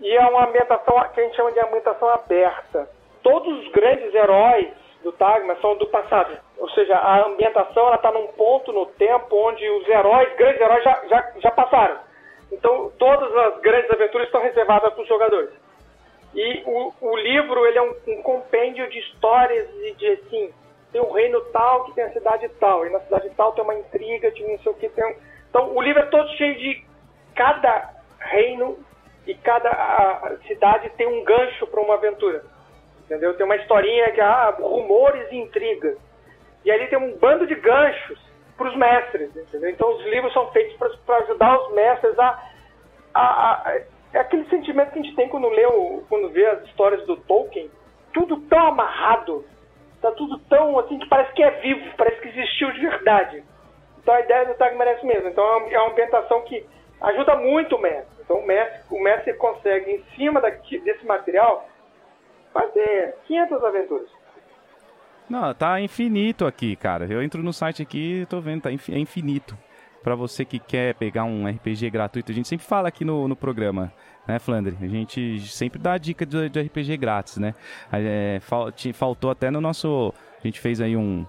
e 0.00 0.16
é 0.16 0.20
uma 0.26 0.48
ambientação 0.48 1.00
que 1.14 1.20
a 1.20 1.22
gente 1.22 1.36
chama 1.36 1.52
de 1.52 1.60
ambientação 1.60 2.08
aberta. 2.08 2.88
Todos 3.22 3.56
os 3.60 3.70
grandes 3.70 4.12
heróis 4.12 4.72
do 5.04 5.12
Tagma 5.12 5.54
são 5.60 5.76
do 5.76 5.86
passado. 5.86 6.36
Ou 6.58 6.68
seja, 6.70 6.96
a 6.96 7.24
ambientação 7.24 7.94
está 7.94 8.10
num 8.10 8.26
ponto 8.32 8.72
no 8.72 8.86
tempo 8.86 9.36
onde 9.36 9.64
os 9.70 9.88
heróis, 9.88 10.34
grandes 10.34 10.60
heróis, 10.60 10.82
já, 10.82 11.02
já, 11.08 11.32
já 11.36 11.50
passaram. 11.52 11.98
Então, 12.50 12.90
todas 12.98 13.32
as 13.36 13.60
grandes 13.60 13.90
aventuras 13.92 14.26
estão 14.26 14.42
reservadas 14.42 14.92
para 14.92 15.02
os 15.02 15.08
jogadores. 15.08 15.63
E 16.34 16.62
o, 16.66 16.92
o 17.00 17.16
livro 17.16 17.64
ele 17.66 17.78
é 17.78 17.82
um, 17.82 17.94
um, 18.08 18.22
compêndio 18.22 18.88
de 18.90 18.98
histórias 18.98 19.68
e 19.82 19.92
de 19.94 20.08
assim, 20.08 20.52
tem 20.92 21.00
um 21.00 21.12
reino 21.12 21.40
tal 21.52 21.84
que 21.84 21.94
tem 21.94 22.04
a 22.04 22.12
cidade 22.12 22.48
tal, 22.60 22.86
e 22.86 22.90
na 22.90 23.00
cidade 23.00 23.30
tal 23.36 23.52
tem 23.52 23.62
uma 23.62 23.74
intriga 23.74 24.30
de 24.32 24.42
não 24.42 24.58
sei 24.58 24.72
o 24.72 24.74
que. 24.74 24.88
Tem 24.88 25.04
um... 25.04 25.14
Então, 25.48 25.76
o 25.76 25.80
livro 25.80 26.02
é 26.02 26.06
todo 26.06 26.28
cheio 26.36 26.56
de 26.56 26.84
cada 27.36 27.94
reino 28.18 28.78
e 29.26 29.34
cada 29.34 30.36
cidade 30.46 30.90
tem 30.96 31.06
um 31.06 31.22
gancho 31.24 31.66
para 31.68 31.80
uma 31.80 31.94
aventura. 31.94 32.44
Entendeu? 33.04 33.36
Tem 33.36 33.46
uma 33.46 33.56
historinha 33.56 34.10
que 34.12 34.20
ah, 34.20 34.56
rumores 34.58 35.30
e 35.30 35.36
intrigas. 35.36 35.96
E 36.64 36.70
ali 36.70 36.86
tem 36.88 36.98
um 36.98 37.16
bando 37.18 37.46
de 37.46 37.54
ganchos 37.54 38.18
para 38.56 38.68
os 38.68 38.76
mestres, 38.76 39.36
entendeu? 39.36 39.70
Então 39.70 39.94
os 39.94 40.04
livros 40.06 40.32
são 40.32 40.50
feitos 40.52 40.76
para 41.04 41.16
ajudar 41.18 41.60
os 41.60 41.74
mestres 41.74 42.18
a, 42.18 42.42
a, 43.12 43.70
a, 43.70 43.80
é 44.14 44.20
aquele 44.20 44.48
sentimento 44.48 44.92
que 44.92 45.00
a 45.00 45.02
gente 45.02 45.16
tem 45.16 45.28
quando 45.28 45.48
lê 45.48 45.64
quando 46.08 46.30
vê 46.30 46.46
as 46.46 46.62
histórias 46.68 47.04
do 47.04 47.16
Tolkien, 47.16 47.68
tudo 48.12 48.40
tão 48.42 48.68
amarrado, 48.68 49.44
tá 50.00 50.12
tudo 50.12 50.38
tão 50.48 50.78
assim 50.78 51.00
que 51.00 51.08
parece 51.08 51.32
que 51.34 51.42
é 51.42 51.50
vivo, 51.60 51.84
parece 51.96 52.20
que 52.20 52.28
existiu 52.28 52.70
de 52.72 52.80
verdade. 52.80 53.42
Então 54.00 54.14
a 54.14 54.20
ideia 54.20 54.46
do 54.46 54.54
Tag 54.54 54.76
merece 54.76 55.04
mesmo. 55.04 55.28
Então 55.28 55.44
é 55.68 55.78
uma 55.80 55.90
ambientação 55.90 56.42
que 56.42 56.64
ajuda 57.00 57.34
muito 57.36 57.74
o 57.74 57.80
mestre. 57.80 58.22
Então 58.22 58.38
o 58.38 58.46
mestre, 58.46 58.82
o 58.90 59.02
mestre 59.02 59.34
consegue 59.34 59.90
em 59.90 60.04
cima 60.14 60.40
desse 60.40 61.04
material 61.04 61.68
fazer 62.52 63.16
500 63.26 63.64
aventuras. 63.64 64.08
Não, 65.28 65.52
tá 65.54 65.80
infinito 65.80 66.46
aqui, 66.46 66.76
cara. 66.76 67.06
Eu 67.10 67.20
entro 67.20 67.42
no 67.42 67.52
site 67.52 67.82
aqui 67.82 68.20
e 68.20 68.26
tô 68.26 68.40
vendo, 68.40 68.62
tá 68.62 68.70
é 68.70 68.98
infinito. 68.98 69.58
Para 70.04 70.14
você 70.14 70.44
que 70.44 70.58
quer 70.58 70.94
pegar 70.96 71.24
um 71.24 71.48
RPG 71.48 71.88
gratuito, 71.88 72.30
a 72.30 72.34
gente 72.34 72.46
sempre 72.46 72.66
fala 72.66 72.88
aqui 72.88 73.06
no, 73.06 73.26
no 73.26 73.34
programa, 73.34 73.90
né, 74.28 74.38
Flandre? 74.38 74.76
A 74.82 74.86
gente 74.86 75.40
sempre 75.48 75.80
dá 75.80 75.96
dica 75.96 76.26
de, 76.26 76.50
de 76.50 76.60
RPG 76.60 76.98
grátis, 76.98 77.38
né? 77.38 77.54
É, 77.90 78.38
faltou 78.92 79.30
até 79.30 79.50
no 79.50 79.62
nosso. 79.62 80.12
A 80.38 80.46
gente 80.46 80.60
fez 80.60 80.82
aí 80.82 80.94
um, 80.94 81.24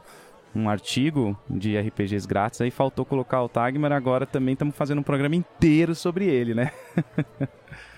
um 0.53 0.69
artigo 0.69 1.39
de 1.49 1.80
RPGs 1.80 2.28
grátis, 2.28 2.59
aí 2.59 2.69
faltou 2.69 3.05
colocar 3.05 3.41
o 3.41 3.47
Tagmar, 3.47 3.93
agora 3.93 4.26
também 4.26 4.51
estamos 4.51 4.76
fazendo 4.76 4.99
um 4.99 5.03
programa 5.03 5.38
inteiro 5.38 5.95
sobre 5.95 6.26
ele, 6.26 6.53
né? 6.53 6.69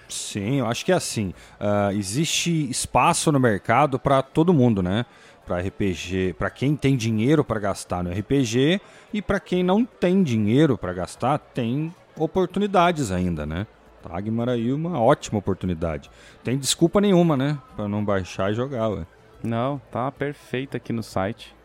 Sim, 0.08 0.60
eu 0.60 0.68
acho 0.68 0.86
que 0.86 0.92
é 0.92 0.96
assim. 0.96 1.34
Uh, 1.60 1.92
existe 1.98 2.70
espaço 2.70 3.32
no 3.32 3.40
mercado 3.40 4.00
para 4.00 4.22
todo 4.22 4.54
mundo, 4.54 4.82
né? 4.82 5.06
Para 5.48 5.62
RPG, 5.62 6.36
para 6.38 6.50
quem 6.50 6.76
tem 6.76 6.98
dinheiro 6.98 7.42
para 7.42 7.58
gastar 7.58 8.04
no 8.04 8.12
RPG 8.12 8.82
e 9.14 9.22
para 9.22 9.40
quem 9.40 9.64
não 9.64 9.86
tem 9.86 10.22
dinheiro 10.22 10.78
para 10.78 10.92
gastar, 10.92 11.38
tem 11.38 11.96
oportunidades 12.18 13.14
ainda, 13.14 13.46
né? 13.46 13.66
Tagmar 14.04 14.50
aí 14.50 14.74
uma 14.74 15.00
ótima 15.02 15.40
oportunidade. 15.40 16.12
Tem 16.44 16.58
desculpa 16.58 17.00
nenhuma, 17.00 17.38
né? 17.38 17.58
Para 17.78 17.88
não 17.88 18.04
baixar 18.04 18.52
e 18.52 18.56
jogar, 18.56 18.90
ué. 18.90 19.06
Não, 19.42 19.82
tá 19.90 20.12
perfeito 20.12 20.76
aqui 20.76 20.92
no 20.92 21.02
site. 21.02 21.56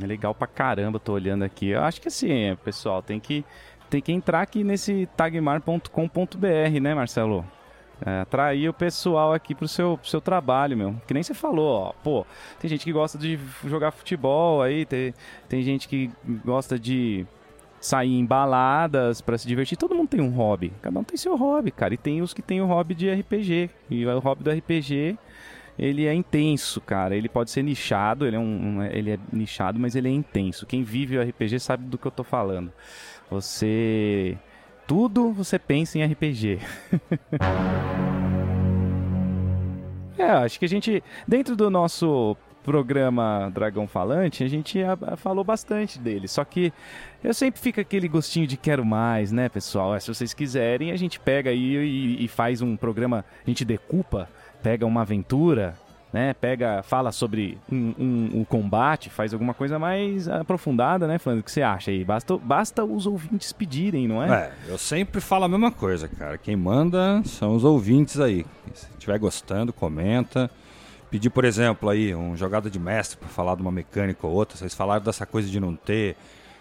É 0.00 0.04
legal 0.04 0.34
pra 0.34 0.48
caramba, 0.48 0.98
tô 0.98 1.12
olhando 1.12 1.44
aqui. 1.44 1.68
Eu 1.68 1.82
acho 1.84 2.00
que 2.00 2.08
assim, 2.08 2.56
pessoal, 2.64 3.00
tem 3.00 3.20
que 3.20 3.44
tem 3.88 4.00
que 4.00 4.10
entrar 4.10 4.42
aqui 4.42 4.64
nesse 4.64 5.08
tagmar.com.br, 5.16 6.80
né, 6.82 6.94
Marcelo? 6.96 7.44
É, 8.04 8.20
atrair 8.20 8.68
o 8.68 8.72
pessoal 8.72 9.32
aqui 9.32 9.54
pro 9.54 9.68
seu, 9.68 9.96
pro 9.96 10.08
seu 10.08 10.20
trabalho, 10.20 10.76
meu. 10.76 10.96
Que 11.06 11.14
nem 11.14 11.22
você 11.22 11.32
falou, 11.32 11.80
ó. 11.80 11.92
Pô, 12.02 12.26
tem 12.58 12.68
gente 12.68 12.84
que 12.84 12.92
gosta 12.92 13.16
de 13.16 13.38
jogar 13.64 13.92
futebol 13.92 14.62
aí, 14.62 14.84
tem, 14.84 15.14
tem 15.48 15.62
gente 15.62 15.88
que 15.88 16.10
gosta 16.44 16.78
de 16.78 17.26
sair 17.80 18.18
em 18.18 18.24
baladas 18.24 19.20
para 19.20 19.36
se 19.36 19.46
divertir. 19.46 19.76
Todo 19.76 19.94
mundo 19.94 20.08
tem 20.08 20.20
um 20.20 20.30
hobby. 20.30 20.72
Cada 20.80 20.98
um 20.98 21.04
tem 21.04 21.16
seu 21.16 21.36
hobby, 21.36 21.70
cara. 21.70 21.94
E 21.94 21.96
tem 21.96 22.22
os 22.22 22.32
que 22.32 22.42
tem 22.42 22.60
o 22.60 22.66
hobby 22.66 22.94
de 22.94 23.12
RPG. 23.12 23.70
E 23.90 24.06
o 24.06 24.18
hobby 24.18 24.42
do 24.42 24.50
RPG, 24.50 25.18
ele 25.78 26.06
é 26.06 26.14
intenso, 26.14 26.80
cara. 26.80 27.14
Ele 27.14 27.28
pode 27.28 27.50
ser 27.50 27.62
nichado, 27.62 28.26
ele 28.26 28.36
é, 28.36 28.38
um, 28.38 28.82
ele 28.84 29.12
é 29.12 29.18
nichado, 29.32 29.78
mas 29.78 29.94
ele 29.94 30.08
é 30.08 30.12
intenso. 30.12 30.66
Quem 30.66 30.82
vive 30.82 31.18
o 31.18 31.22
RPG 31.22 31.60
sabe 31.60 31.84
do 31.84 31.98
que 31.98 32.06
eu 32.06 32.12
tô 32.12 32.24
falando. 32.24 32.72
Você 33.30 34.36
tudo 34.86 35.32
você 35.32 35.58
pensa 35.58 35.98
em 35.98 36.04
RPG. 36.04 36.58
é, 40.18 40.30
acho 40.30 40.58
que 40.58 40.64
a 40.64 40.68
gente, 40.68 41.02
dentro 41.26 41.56
do 41.56 41.68
nosso 41.70 42.36
programa 42.64 43.50
Dragão 43.52 43.86
Falante, 43.86 44.42
a 44.42 44.48
gente 44.48 44.80
falou 45.18 45.44
bastante 45.44 45.98
dele. 45.98 46.26
Só 46.26 46.44
que 46.44 46.72
eu 47.22 47.34
sempre 47.34 47.60
fico 47.60 47.80
aquele 47.80 48.08
gostinho 48.08 48.46
de 48.46 48.56
quero 48.56 48.84
mais, 48.84 49.30
né, 49.30 49.48
pessoal? 49.48 49.94
É, 49.94 50.00
se 50.00 50.08
vocês 50.08 50.32
quiserem, 50.32 50.90
a 50.90 50.96
gente 50.96 51.20
pega 51.20 51.50
aí 51.50 51.76
e, 51.76 52.24
e 52.24 52.28
faz 52.28 52.62
um 52.62 52.76
programa, 52.76 53.24
a 53.46 53.50
gente 53.50 53.64
decupa, 53.64 54.28
pega 54.62 54.86
uma 54.86 55.02
aventura 55.02 55.76
né? 56.14 56.32
Pega, 56.32 56.80
fala 56.84 57.10
sobre 57.10 57.58
um, 57.70 57.92
um, 57.98 58.30
um, 58.34 58.44
combate, 58.44 59.10
faz 59.10 59.32
alguma 59.32 59.52
coisa 59.52 59.80
mais 59.80 60.28
aprofundada, 60.28 61.08
né, 61.08 61.18
Fernando? 61.18 61.40
O 61.40 61.42
que 61.42 61.50
você 61.50 61.60
acha 61.60 61.90
aí? 61.90 62.04
Basta, 62.04 62.38
basta 62.38 62.84
os 62.84 63.04
ouvintes 63.04 63.52
pedirem, 63.52 64.06
não 64.06 64.22
é? 64.22 64.44
É, 64.44 64.52
eu 64.68 64.78
sempre 64.78 65.20
falo 65.20 65.46
a 65.46 65.48
mesma 65.48 65.72
coisa, 65.72 66.06
cara. 66.06 66.38
Quem 66.38 66.54
manda 66.54 67.20
são 67.24 67.56
os 67.56 67.64
ouvintes 67.64 68.20
aí. 68.20 68.46
Se 68.72 68.86
estiver 68.92 69.18
gostando, 69.18 69.72
comenta. 69.72 70.48
Pedir, 71.10 71.30
por 71.30 71.44
exemplo, 71.44 71.88
aí, 71.88 72.14
um 72.14 72.36
jogada 72.36 72.70
de 72.70 72.78
mestre 72.78 73.18
para 73.18 73.28
falar 73.28 73.56
de 73.56 73.62
uma 73.62 73.72
mecânica 73.72 74.24
ou 74.24 74.32
outra. 74.32 74.56
Vocês 74.56 74.72
falaram 74.72 75.02
dessa 75.02 75.26
coisa 75.26 75.50
de 75.50 75.58
não 75.58 75.74
ter 75.74 76.16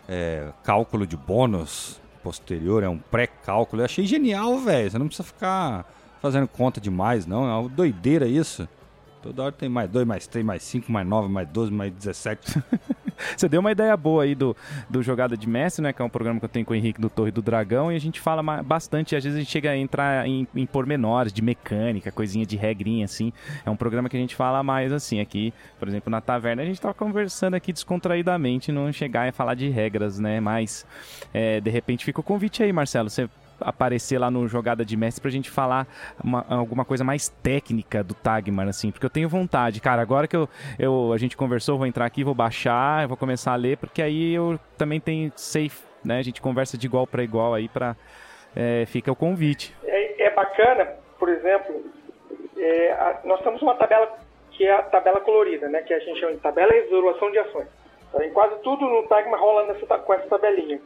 é, 0.09 0.47
cálculo 0.63 1.05
de 1.05 1.15
bônus 1.15 2.01
posterior, 2.23 2.81
é 2.81 2.89
um 2.89 2.97
pré-cálculo. 2.97 3.83
Eu 3.83 3.85
achei 3.85 4.07
genial, 4.07 4.57
velho. 4.57 4.89
Você 4.89 4.97
não 4.97 5.05
precisa 5.05 5.27
ficar 5.27 5.85
fazendo 6.19 6.47
conta 6.47 6.81
demais, 6.81 7.27
não. 7.27 7.47
É 7.47 7.53
uma 7.53 7.69
doideira 7.69 8.25
isso. 8.25 8.67
Toda 9.23 9.43
hora 9.43 9.51
tem 9.53 9.69
mais 9.69 9.89
2, 9.89 10.05
mais 10.05 10.27
3, 10.27 10.45
mais 10.45 10.61
5, 10.63 10.91
mais 10.91 11.07
9, 11.07 11.29
mais 11.29 11.47
12, 11.47 11.71
mais 11.71 11.93
17. 11.93 12.61
Você 13.37 13.47
deu 13.47 13.61
uma 13.61 13.71
ideia 13.71 13.95
boa 13.95 14.23
aí 14.23 14.35
do, 14.35 14.53
do 14.89 15.01
Jogada 15.01 15.37
de 15.37 15.47
Mestre, 15.47 15.81
né? 15.81 15.93
Que 15.93 16.01
é 16.01 16.05
um 16.05 16.09
programa 16.09 16.39
que 16.39 16.45
eu 16.45 16.49
tenho 16.49 16.65
com 16.65 16.73
o 16.73 16.75
Henrique 16.75 16.99
do 16.99 17.09
Torre 17.09 17.31
do 17.31 17.41
Dragão. 17.41 17.89
E 17.89 17.95
a 17.95 17.99
gente 17.99 18.19
fala 18.19 18.43
bastante, 18.61 19.15
às 19.15 19.23
vezes 19.23 19.37
a 19.37 19.39
gente 19.39 19.49
chega 19.49 19.71
a 19.71 19.77
entrar 19.77 20.27
em, 20.27 20.45
em 20.53 20.65
pormenores 20.65 21.31
de 21.31 21.41
mecânica, 21.41 22.11
coisinha 22.11 22.45
de 22.45 22.57
regrinha, 22.57 23.05
assim. 23.05 23.31
É 23.65 23.69
um 23.69 23.77
programa 23.77 24.09
que 24.09 24.17
a 24.17 24.19
gente 24.19 24.35
fala 24.35 24.61
mais 24.61 24.91
assim 24.91 25.21
aqui. 25.21 25.53
Por 25.79 25.87
exemplo, 25.87 26.11
na 26.11 26.19
taverna 26.19 26.61
a 26.61 26.65
gente 26.65 26.81
tava 26.81 26.93
conversando 26.93 27.53
aqui 27.53 27.71
descontraídamente, 27.71 28.73
não 28.73 28.91
chegar 28.91 29.29
a 29.29 29.31
falar 29.31 29.55
de 29.55 29.69
regras, 29.69 30.19
né? 30.19 30.41
Mas, 30.41 30.85
é, 31.33 31.61
de 31.61 31.69
repente, 31.69 32.03
fica 32.03 32.19
o 32.19 32.23
convite 32.23 32.61
aí, 32.61 32.73
Marcelo. 32.73 33.09
Você 33.09 33.29
aparecer 33.59 34.17
lá 34.17 34.29
no 34.29 34.47
Jogada 34.47 34.83
de 34.85 34.95
Mestre 34.95 35.21
pra 35.21 35.31
gente 35.31 35.49
falar 35.49 35.87
uma, 36.23 36.45
alguma 36.49 36.85
coisa 36.85 37.03
mais 37.03 37.29
técnica 37.29 38.03
do 38.03 38.13
Tagmar, 38.13 38.67
assim, 38.67 38.91
porque 38.91 39.05
eu 39.05 39.09
tenho 39.09 39.29
vontade. 39.29 39.79
Cara, 39.81 40.01
agora 40.01 40.27
que 40.27 40.35
eu, 40.35 40.49
eu, 40.77 41.11
a 41.13 41.17
gente 41.17 41.37
conversou, 41.37 41.77
vou 41.77 41.87
entrar 41.87 42.05
aqui, 42.05 42.23
vou 42.23 42.35
baixar, 42.35 43.07
vou 43.07 43.17
começar 43.17 43.53
a 43.53 43.55
ler, 43.55 43.77
porque 43.77 44.01
aí 44.01 44.33
eu 44.33 44.59
também 44.77 44.99
tenho 44.99 45.31
safe, 45.35 45.83
né? 46.03 46.19
A 46.19 46.23
gente 46.23 46.41
conversa 46.41 46.77
de 46.77 46.87
igual 46.87 47.07
para 47.07 47.23
igual 47.23 47.53
aí 47.53 47.67
para 47.67 47.95
é, 48.55 48.85
fica 48.85 49.11
o 49.11 49.15
convite. 49.15 49.75
É, 49.83 50.27
é 50.27 50.29
bacana, 50.33 50.85
por 51.19 51.29
exemplo, 51.29 51.83
é, 52.57 52.91
a, 52.91 53.19
nós 53.25 53.41
temos 53.41 53.61
uma 53.61 53.75
tabela 53.75 54.17
que 54.51 54.65
é 54.65 54.71
a 54.71 54.83
tabela 54.83 55.19
colorida, 55.21 55.67
né? 55.67 55.81
Que 55.81 55.93
a 55.93 55.99
gente 55.99 56.19
chama 56.19 56.33
de 56.33 56.39
tabela 56.39 56.71
de 56.71 56.81
resolução 56.81 57.31
de 57.31 57.39
ações. 57.39 57.67
Então, 58.09 58.23
em 58.23 58.31
quase 58.31 58.61
tudo 58.61 58.85
no 58.87 59.03
Tagmar 59.07 59.39
rola 59.39 59.65
nessa, 59.65 59.85
com 59.85 60.13
essa 60.13 60.27
tabelinha. 60.27 60.79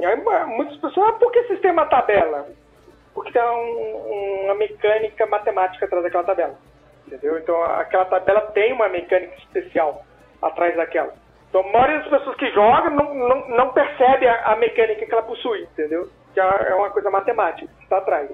E 0.00 0.06
aí 0.06 0.16
muitas 0.46 0.76
pessoas, 0.78 1.10
ah, 1.10 1.12
por 1.12 1.30
que 1.30 1.44
sistema 1.44 1.84
tabela? 1.86 2.48
Porque 3.12 3.32
tem 3.32 3.42
um, 3.42 4.44
uma 4.44 4.54
mecânica 4.54 5.26
matemática 5.26 5.84
atrás 5.84 6.02
daquela 6.02 6.24
tabela. 6.24 6.54
Entendeu? 7.06 7.38
Então 7.38 7.62
aquela 7.64 8.06
tabela 8.06 8.40
tem 8.52 8.72
uma 8.72 8.88
mecânica 8.88 9.36
especial 9.36 10.02
atrás 10.40 10.74
daquela. 10.74 11.12
Então 11.50 11.60
a 11.60 11.72
maioria 11.72 11.98
das 11.98 12.08
pessoas 12.08 12.36
que 12.36 12.50
jogam 12.52 12.90
não, 12.90 13.14
não, 13.14 13.48
não 13.48 13.72
percebe 13.72 14.26
a, 14.26 14.52
a 14.52 14.56
mecânica 14.56 15.04
que 15.04 15.12
ela 15.12 15.22
possui, 15.22 15.64
entendeu? 15.64 16.08
Que 16.32 16.40
é 16.40 16.74
uma 16.74 16.90
coisa 16.90 17.10
matemática 17.10 17.70
que 17.76 17.82
está 17.82 17.98
atrás. 17.98 18.30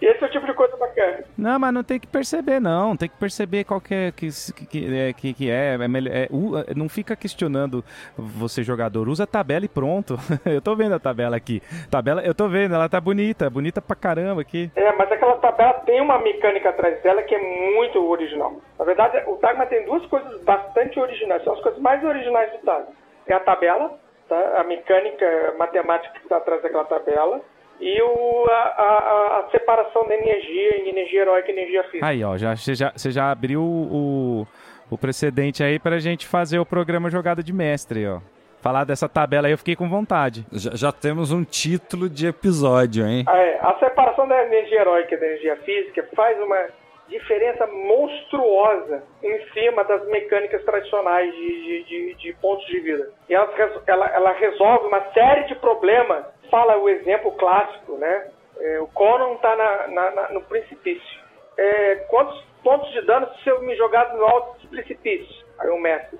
Esse 0.00 0.22
é 0.22 0.26
o 0.26 0.30
tipo 0.30 0.46
de 0.46 0.52
coisa 0.52 0.76
bacana. 0.76 1.24
Não, 1.38 1.58
mas 1.58 1.72
não 1.72 1.82
tem 1.82 1.98
que 1.98 2.06
perceber, 2.06 2.60
não. 2.60 2.96
Tem 2.96 3.08
que 3.08 3.16
perceber 3.16 3.64
qual 3.64 3.80
que 3.80 3.94
é, 3.94 4.12
que, 4.12 4.28
que, 4.68 4.94
é, 4.94 5.12
que, 5.14 5.32
que 5.32 5.50
é, 5.50 5.74
é, 5.74 6.22
é, 6.22 6.74
Não 6.74 6.88
fica 6.88 7.16
questionando 7.16 7.82
você, 8.16 8.62
jogador. 8.62 9.08
Usa 9.08 9.24
a 9.24 9.26
tabela 9.26 9.64
e 9.64 9.68
pronto. 9.68 10.16
eu 10.44 10.60
tô 10.60 10.76
vendo 10.76 10.94
a 10.94 10.98
tabela 10.98 11.36
aqui. 11.36 11.62
Tabela, 11.90 12.22
eu 12.22 12.34
tô 12.34 12.46
vendo, 12.46 12.74
ela 12.74 12.88
tá 12.90 13.00
bonita. 13.00 13.48
Bonita 13.48 13.80
pra 13.80 13.96
caramba 13.96 14.42
aqui. 14.42 14.70
É, 14.76 14.92
mas 14.92 15.10
aquela 15.10 15.36
tabela 15.36 15.72
tem 15.86 16.00
uma 16.00 16.18
mecânica 16.18 16.68
atrás 16.68 17.02
dela 17.02 17.22
que 17.22 17.34
é 17.34 17.72
muito 17.74 17.98
original. 18.06 18.60
Na 18.78 18.84
verdade, 18.84 19.22
o 19.26 19.36
Tagma 19.36 19.64
tem 19.64 19.84
duas 19.86 20.04
coisas 20.06 20.42
bastante 20.42 21.00
originais. 21.00 21.42
São 21.42 21.54
as 21.54 21.60
coisas 21.60 21.80
mais 21.80 22.04
originais 22.04 22.52
do 22.52 22.58
Tagma. 22.58 22.92
É 23.26 23.32
a 23.32 23.40
tabela, 23.40 23.98
tá? 24.28 24.60
a 24.60 24.64
mecânica 24.64 25.54
matemática 25.58 26.12
que 26.14 26.24
está 26.24 26.36
atrás 26.36 26.62
daquela 26.62 26.84
tabela 26.84 27.40
e 27.80 28.02
o, 28.02 28.46
a, 28.48 28.52
a, 28.52 29.40
a 29.40 29.50
separação 29.50 30.06
da 30.06 30.14
energia 30.14 30.78
em 30.78 30.88
energia 30.88 31.22
heróica 31.22 31.50
e 31.50 31.52
energia 31.52 31.84
física. 31.84 32.06
Aí, 32.06 32.24
ó, 32.24 32.36
já, 32.36 32.56
você, 32.56 32.74
já, 32.74 32.92
você 32.94 33.10
já 33.10 33.30
abriu 33.30 33.62
o, 33.62 34.46
o 34.90 34.98
precedente 34.98 35.62
aí 35.62 35.78
pra 35.78 35.98
gente 35.98 36.26
fazer 36.26 36.58
o 36.58 36.66
programa 36.66 37.10
Jogada 37.10 37.42
de 37.42 37.52
Mestre, 37.52 38.06
ó. 38.06 38.20
Falar 38.62 38.84
dessa 38.84 39.08
tabela 39.08 39.46
aí 39.46 39.52
eu 39.52 39.58
fiquei 39.58 39.76
com 39.76 39.88
vontade. 39.88 40.44
Já, 40.50 40.74
já 40.74 40.92
temos 40.92 41.30
um 41.30 41.44
título 41.44 42.08
de 42.08 42.26
episódio, 42.26 43.06
hein? 43.06 43.24
Ah, 43.28 43.38
é, 43.38 43.58
a 43.60 43.78
separação 43.78 44.26
da 44.26 44.44
energia 44.44 44.80
heróica 44.80 45.14
e 45.14 45.18
da 45.18 45.26
energia 45.26 45.56
física 45.58 46.08
faz 46.14 46.36
uma 46.40 46.66
diferença 47.08 47.66
monstruosa 47.66 49.02
em 49.22 49.40
cima 49.52 49.84
das 49.84 50.04
mecânicas 50.08 50.64
tradicionais 50.64 51.32
de, 51.32 51.62
de, 51.62 51.84
de, 51.84 52.14
de 52.14 52.32
pontos 52.34 52.66
de 52.66 52.80
vida. 52.80 53.08
E 53.28 53.34
ela, 53.34 53.48
ela, 53.86 54.06
ela, 54.06 54.32
resolve 54.32 54.86
uma 54.86 55.00
série 55.12 55.44
de 55.44 55.54
problemas. 55.56 56.24
Fala 56.50 56.76
o 56.76 56.88
exemplo 56.88 57.32
clássico, 57.32 57.96
né? 57.96 58.28
É, 58.58 58.80
o 58.80 58.86
Conan 58.88 59.34
está 59.34 59.54
na, 59.56 59.88
na, 59.88 60.10
na, 60.10 60.28
no 60.30 60.40
precipício. 60.42 61.20
É, 61.58 61.96
quantos 62.08 62.42
pontos 62.62 62.90
de 62.92 63.02
dano 63.02 63.28
se 63.42 63.48
eu 63.48 63.62
me 63.62 63.76
jogar 63.76 64.14
no 64.14 64.24
alto 64.24 64.60
do 64.60 64.68
precipício? 64.68 65.44
Aí 65.58 65.68
o 65.70 65.80
mestre, 65.80 66.18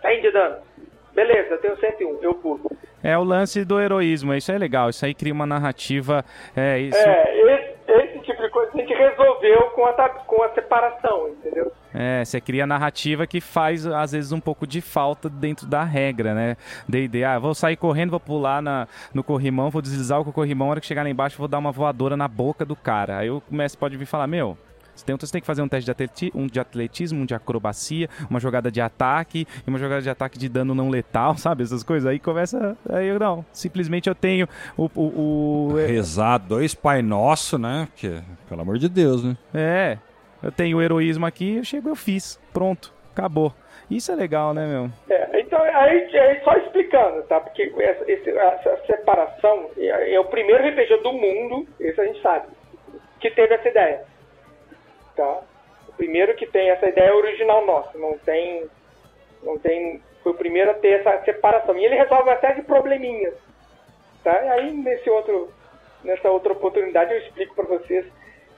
100 0.00 0.20
de 0.22 0.30
dano. 0.30 0.56
Beleza, 1.14 1.54
eu 1.54 1.60
tenho 1.60 1.76
101, 1.78 2.18
eu 2.22 2.34
pulo. 2.34 2.70
É 3.02 3.18
o 3.18 3.24
lance 3.24 3.64
do 3.64 3.80
heroísmo, 3.80 4.32
isso 4.32 4.50
é 4.50 4.56
legal, 4.56 4.88
isso 4.88 5.04
aí 5.04 5.14
cria 5.14 5.32
uma 5.32 5.46
narrativa. 5.46 6.24
É, 6.56 6.78
isso... 6.78 6.96
é 6.96 7.54
esse, 7.54 7.71
a 8.72 8.76
gente 8.76 8.94
resolveu 8.94 9.70
com 9.70 9.84
a, 9.84 10.08
com 10.08 10.42
a 10.42 10.48
separação, 10.54 11.28
entendeu? 11.28 11.72
É, 11.94 12.24
você 12.24 12.40
cria 12.40 12.66
narrativa 12.66 13.26
que 13.26 13.40
faz, 13.40 13.86
às 13.86 14.12
vezes, 14.12 14.32
um 14.32 14.40
pouco 14.40 14.66
de 14.66 14.80
falta 14.80 15.28
dentro 15.28 15.66
da 15.66 15.84
regra, 15.84 16.34
né? 16.34 16.56
D&D, 16.88 17.24
ah, 17.24 17.38
vou 17.38 17.54
sair 17.54 17.76
correndo, 17.76 18.10
vou 18.10 18.20
pular 18.20 18.62
na, 18.62 18.88
no 19.12 19.22
corrimão, 19.22 19.70
vou 19.70 19.82
deslizar 19.82 20.20
o 20.20 20.32
corrimão, 20.32 20.68
na 20.68 20.70
hora 20.72 20.80
que 20.80 20.86
chegar 20.86 21.02
lá 21.02 21.10
embaixo, 21.10 21.36
vou 21.36 21.48
dar 21.48 21.58
uma 21.58 21.72
voadora 21.72 22.16
na 22.16 22.28
boca 22.28 22.64
do 22.64 22.74
cara. 22.74 23.18
Aí 23.18 23.30
o 23.30 23.42
mestre 23.50 23.78
pode 23.78 23.96
vir 23.96 24.06
falar, 24.06 24.26
meu, 24.26 24.56
você 24.94 25.06
tem, 25.06 25.16
você 25.16 25.32
tem 25.32 25.40
que 25.40 25.46
fazer 25.46 25.62
um 25.62 25.68
teste 25.68 25.86
de, 25.86 25.90
atleti, 25.90 26.32
um 26.34 26.46
de 26.46 26.60
atletismo, 26.60 27.22
um 27.22 27.26
de 27.26 27.34
acrobacia, 27.34 28.08
uma 28.28 28.38
jogada 28.38 28.70
de 28.70 28.80
ataque 28.80 29.46
e 29.66 29.70
uma 29.70 29.78
jogada 29.78 30.02
de 30.02 30.10
ataque 30.10 30.38
de 30.38 30.48
dano 30.48 30.74
não 30.74 30.88
letal, 30.88 31.36
sabe? 31.38 31.62
Essas 31.62 31.82
coisas. 31.82 32.08
Aí 32.08 32.18
começa. 32.18 32.76
Aí 32.88 33.08
eu 33.08 33.18
não. 33.18 33.44
Simplesmente 33.52 34.08
eu 34.08 34.14
tenho 34.14 34.46
o. 34.76 34.90
o, 34.94 35.70
o... 35.70 35.76
Rezar 35.76 36.38
dois 36.38 36.74
Pai 36.74 37.02
Nosso, 37.02 37.58
né? 37.58 37.88
Porque, 37.90 38.20
pelo 38.48 38.60
amor 38.60 38.78
de 38.78 38.88
Deus, 38.88 39.24
né? 39.24 39.36
É. 39.54 39.98
Eu 40.42 40.50
tenho 40.50 40.78
o 40.78 40.82
heroísmo 40.82 41.24
aqui, 41.24 41.56
eu 41.56 41.64
chego, 41.64 41.88
eu 41.88 41.96
fiz. 41.96 42.38
Pronto. 42.52 42.92
Acabou. 43.12 43.52
Isso 43.90 44.10
é 44.10 44.14
legal, 44.14 44.54
né, 44.54 44.66
meu? 44.66 44.90
É, 45.08 45.40
então, 45.40 45.62
aí, 45.62 46.18
aí 46.18 46.40
só 46.42 46.52
explicando, 46.56 47.22
tá? 47.24 47.40
Porque 47.40 47.72
essa, 47.78 48.10
essa 48.10 48.86
separação 48.86 49.70
é, 49.76 50.14
é 50.14 50.20
o 50.20 50.24
primeiro 50.24 50.66
RPG 50.66 51.02
do 51.02 51.12
mundo, 51.12 51.68
isso 51.78 52.00
a 52.00 52.06
gente 52.06 52.22
sabe, 52.22 52.46
que 53.20 53.30
teve 53.30 53.54
essa 53.54 53.68
ideia 53.68 54.11
tá? 55.16 55.40
O 55.88 55.92
primeiro 55.92 56.34
que 56.34 56.46
tem 56.46 56.70
essa 56.70 56.88
ideia 56.88 57.10
é 57.10 57.14
original 57.14 57.64
nossa, 57.66 57.96
não 57.98 58.16
tem, 58.18 58.66
não 59.42 59.58
tem, 59.58 60.02
foi 60.22 60.32
o 60.32 60.36
primeiro 60.36 60.70
a 60.70 60.74
ter 60.74 61.00
essa 61.00 61.24
separação. 61.24 61.76
E 61.76 61.84
ele 61.84 61.96
resolve 61.96 62.34
série 62.38 62.60
de 62.60 62.62
probleminhas, 62.62 63.34
tá? 64.24 64.42
E 64.42 64.48
aí 64.48 64.72
nesse 64.72 65.08
outro, 65.10 65.50
nessa 66.02 66.30
outra 66.30 66.52
oportunidade 66.52 67.12
eu 67.12 67.18
explico 67.18 67.54
para 67.54 67.66
vocês 67.66 68.06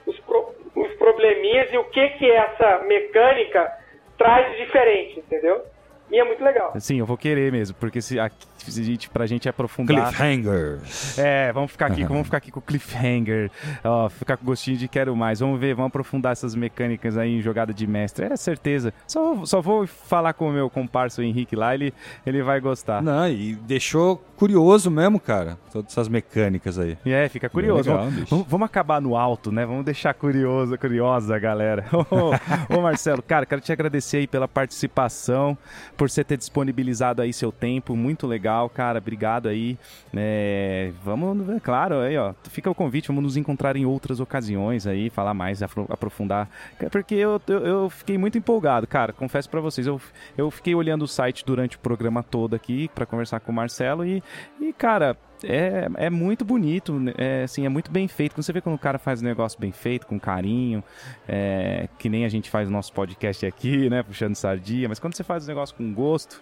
os, 0.05 0.19
pro, 0.21 0.53
os 0.75 0.93
probleminhas 0.95 1.71
e 1.71 1.77
o 1.77 1.83
que 1.85 2.09
que 2.09 2.29
essa 2.29 2.79
mecânica 2.79 3.71
traz 4.17 4.51
de 4.51 4.65
diferente, 4.65 5.19
entendeu? 5.19 5.65
E 6.09 6.19
é 6.19 6.23
muito 6.23 6.43
legal. 6.43 6.71
Sim, 6.79 6.99
eu 6.99 7.05
vou 7.05 7.17
querer 7.17 7.51
mesmo, 7.51 7.75
porque 7.79 8.01
se 8.01 8.19
a, 8.19 8.29
se 8.29 8.54
a 8.54 8.54
gente, 8.69 9.09
pra 9.09 9.25
gente 9.25 9.47
aprofundar. 9.47 10.07
Cliffhangers. 10.07 11.17
É, 11.17 11.51
vamos 11.51 11.71
ficar 11.71 11.87
aqui, 11.87 12.03
vamos 12.03 12.23
ficar 12.27 12.37
aqui 12.37 12.51
com 12.51 12.59
o 12.59 12.63
cliffhanger. 12.63 13.51
Ó, 13.83 14.09
ficar 14.09 14.37
com 14.37 14.45
gostinho 14.45 14.77
de 14.77 14.87
quero 14.87 15.15
mais. 15.15 15.39
Vamos 15.39 15.59
ver, 15.59 15.75
vamos 15.75 15.89
aprofundar 15.89 16.31
essas 16.31 16.55
mecânicas 16.55 17.17
aí 17.17 17.37
em 17.37 17.41
jogada 17.41 17.73
de 17.73 17.85
mestre. 17.87 18.25
É 18.25 18.35
certeza. 18.35 18.93
Só, 19.07 19.45
só 19.45 19.61
vou 19.61 19.85
falar 19.87 20.33
com 20.33 20.49
o 20.49 20.51
meu 20.51 20.69
comparso 20.69 21.21
Henrique 21.21 21.55
lá, 21.55 21.73
ele, 21.73 21.93
ele 22.25 22.41
vai 22.41 22.59
gostar. 22.59 23.01
Não, 23.01 23.27
e 23.27 23.55
deixou 23.55 24.23
curioso 24.35 24.91
mesmo, 24.91 25.19
cara. 25.19 25.57
Todas 25.71 25.91
essas 25.91 26.07
mecânicas 26.07 26.77
aí. 26.77 26.97
É, 27.05 27.27
fica 27.29 27.49
curioso. 27.49 27.89
Legal, 27.89 28.09
vamos, 28.29 28.47
vamos, 28.47 28.65
acabar 28.65 29.01
no 29.01 29.15
alto, 29.15 29.51
né? 29.51 29.65
Vamos 29.65 29.85
deixar 29.85 30.13
curioso, 30.13 30.77
curiosa, 30.77 31.37
galera. 31.39 31.85
ô, 31.91 32.75
ô, 32.75 32.81
Marcelo, 32.81 33.21
cara, 33.21 33.45
quero 33.45 33.61
te 33.61 33.71
agradecer 33.71 34.17
aí 34.17 34.27
pela 34.27 34.47
participação 34.47 35.57
por 35.97 36.09
você 36.09 36.23
ter 36.23 36.37
disponibilizado 36.37 37.21
aí 37.21 37.33
seu 37.33 37.51
tempo, 37.51 37.95
muito 37.95 38.27
legal, 38.27 38.54
cara, 38.69 38.99
obrigado 38.99 39.47
aí. 39.47 39.77
É, 40.15 40.91
vamos, 41.03 41.49
é 41.49 41.59
claro, 41.59 41.99
aí 41.99 42.17
ó, 42.17 42.33
fica 42.49 42.69
o 42.69 42.75
convite, 42.75 43.07
vamos 43.07 43.23
nos 43.23 43.37
encontrar 43.37 43.75
em 43.75 43.85
outras 43.85 44.19
ocasiões 44.19 44.87
aí, 44.87 45.09
falar 45.09 45.33
mais, 45.33 45.61
aprofundar, 45.61 46.49
porque 46.91 47.15
eu, 47.15 47.41
eu, 47.47 47.65
eu 47.65 47.89
fiquei 47.89 48.17
muito 48.17 48.37
empolgado, 48.37 48.87
cara, 48.87 49.11
confesso 49.11 49.49
para 49.49 49.59
vocês, 49.61 49.85
eu, 49.87 49.99
eu 50.37 50.49
fiquei 50.49 50.73
olhando 50.73 51.03
o 51.03 51.07
site 51.07 51.43
durante 51.45 51.75
o 51.75 51.79
programa 51.79 52.23
todo 52.23 52.55
aqui 52.55 52.89
para 52.95 53.05
conversar 53.05 53.39
com 53.39 53.51
o 53.51 53.55
Marcelo 53.55 54.05
e, 54.05 54.23
e 54.59 54.71
cara, 54.73 55.17
é, 55.43 55.87
é 55.95 56.09
muito 56.09 56.45
bonito, 56.45 56.93
né? 56.93 57.13
é, 57.17 57.43
assim, 57.43 57.65
é 57.65 57.69
muito 57.69 57.91
bem 57.91 58.07
feito. 58.07 58.33
Quando 58.33 58.43
você 58.43 58.53
vê 58.53 58.61
quando 58.61 58.75
o 58.75 58.79
cara 58.79 58.97
faz 58.97 59.21
um 59.21 59.25
negócio 59.25 59.59
bem 59.59 59.71
feito, 59.71 60.07
com 60.07 60.19
carinho, 60.19 60.83
é, 61.27 61.87
que 61.99 62.09
nem 62.09 62.25
a 62.25 62.29
gente 62.29 62.49
faz 62.49 62.67
o 62.67 62.71
nosso 62.71 62.93
podcast 62.93 63.45
aqui, 63.45 63.89
né, 63.89 64.03
puxando 64.03 64.35
sardinha, 64.35 64.87
mas 64.87 64.99
quando 64.99 65.15
você 65.15 65.23
faz 65.23 65.45
um 65.45 65.47
negócio 65.47 65.75
com 65.75 65.93
gosto, 65.93 66.41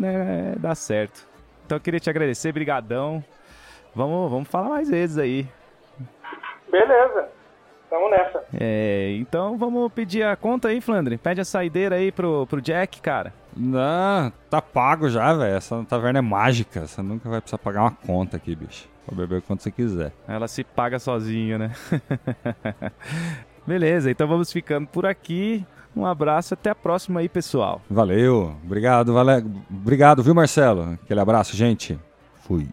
né, 0.00 0.54
dá 0.58 0.74
certo. 0.74 1.26
Então 1.66 1.76
eu 1.76 1.80
queria 1.80 2.00
te 2.00 2.08
agradecer, 2.08 2.50
brigadão. 2.52 3.22
Vamos, 3.94 4.30
vamos 4.30 4.48
falar 4.48 4.70
mais 4.70 4.88
vezes 4.88 5.18
aí. 5.18 5.46
Beleza. 6.70 7.28
Vamos 7.90 8.10
nessa. 8.10 8.44
É, 8.58 9.16
então 9.18 9.58
vamos 9.58 9.92
pedir 9.92 10.22
a 10.22 10.36
conta 10.36 10.68
aí, 10.68 10.80
Flandre. 10.80 11.18
Pede 11.18 11.40
a 11.40 11.44
saideira 11.44 11.96
aí 11.96 12.10
pro, 12.12 12.46
pro 12.46 12.60
Jack, 12.60 13.00
cara. 13.00 13.34
Não, 13.56 14.32
tá 14.48 14.62
pago 14.62 15.08
já, 15.08 15.34
velho. 15.34 15.56
Essa 15.56 15.84
taverna 15.84 16.20
é 16.20 16.22
mágica. 16.22 16.86
Você 16.86 17.02
nunca 17.02 17.28
vai 17.28 17.40
precisar 17.40 17.58
pagar 17.58 17.82
uma 17.82 17.90
conta 17.90 18.36
aqui, 18.36 18.54
bicho. 18.54 18.88
Pode 19.04 19.20
beber 19.20 19.42
quanto 19.42 19.62
você 19.62 19.72
quiser. 19.72 20.12
Ela 20.28 20.46
se 20.46 20.62
paga 20.62 21.00
sozinha, 21.00 21.58
né? 21.58 21.72
Beleza, 23.66 24.10
então 24.10 24.26
vamos 24.26 24.52
ficando 24.52 24.86
por 24.86 25.04
aqui. 25.04 25.66
Um 25.94 26.06
abraço, 26.06 26.54
até 26.54 26.70
a 26.70 26.74
próxima 26.74 27.20
aí, 27.20 27.28
pessoal. 27.28 27.80
Valeu, 27.90 28.54
obrigado, 28.64 29.12
vale... 29.12 29.44
obrigado, 29.70 30.22
viu, 30.22 30.34
Marcelo? 30.34 30.98
Aquele 31.02 31.20
abraço, 31.20 31.56
gente. 31.56 31.98
Fui. 32.46 32.68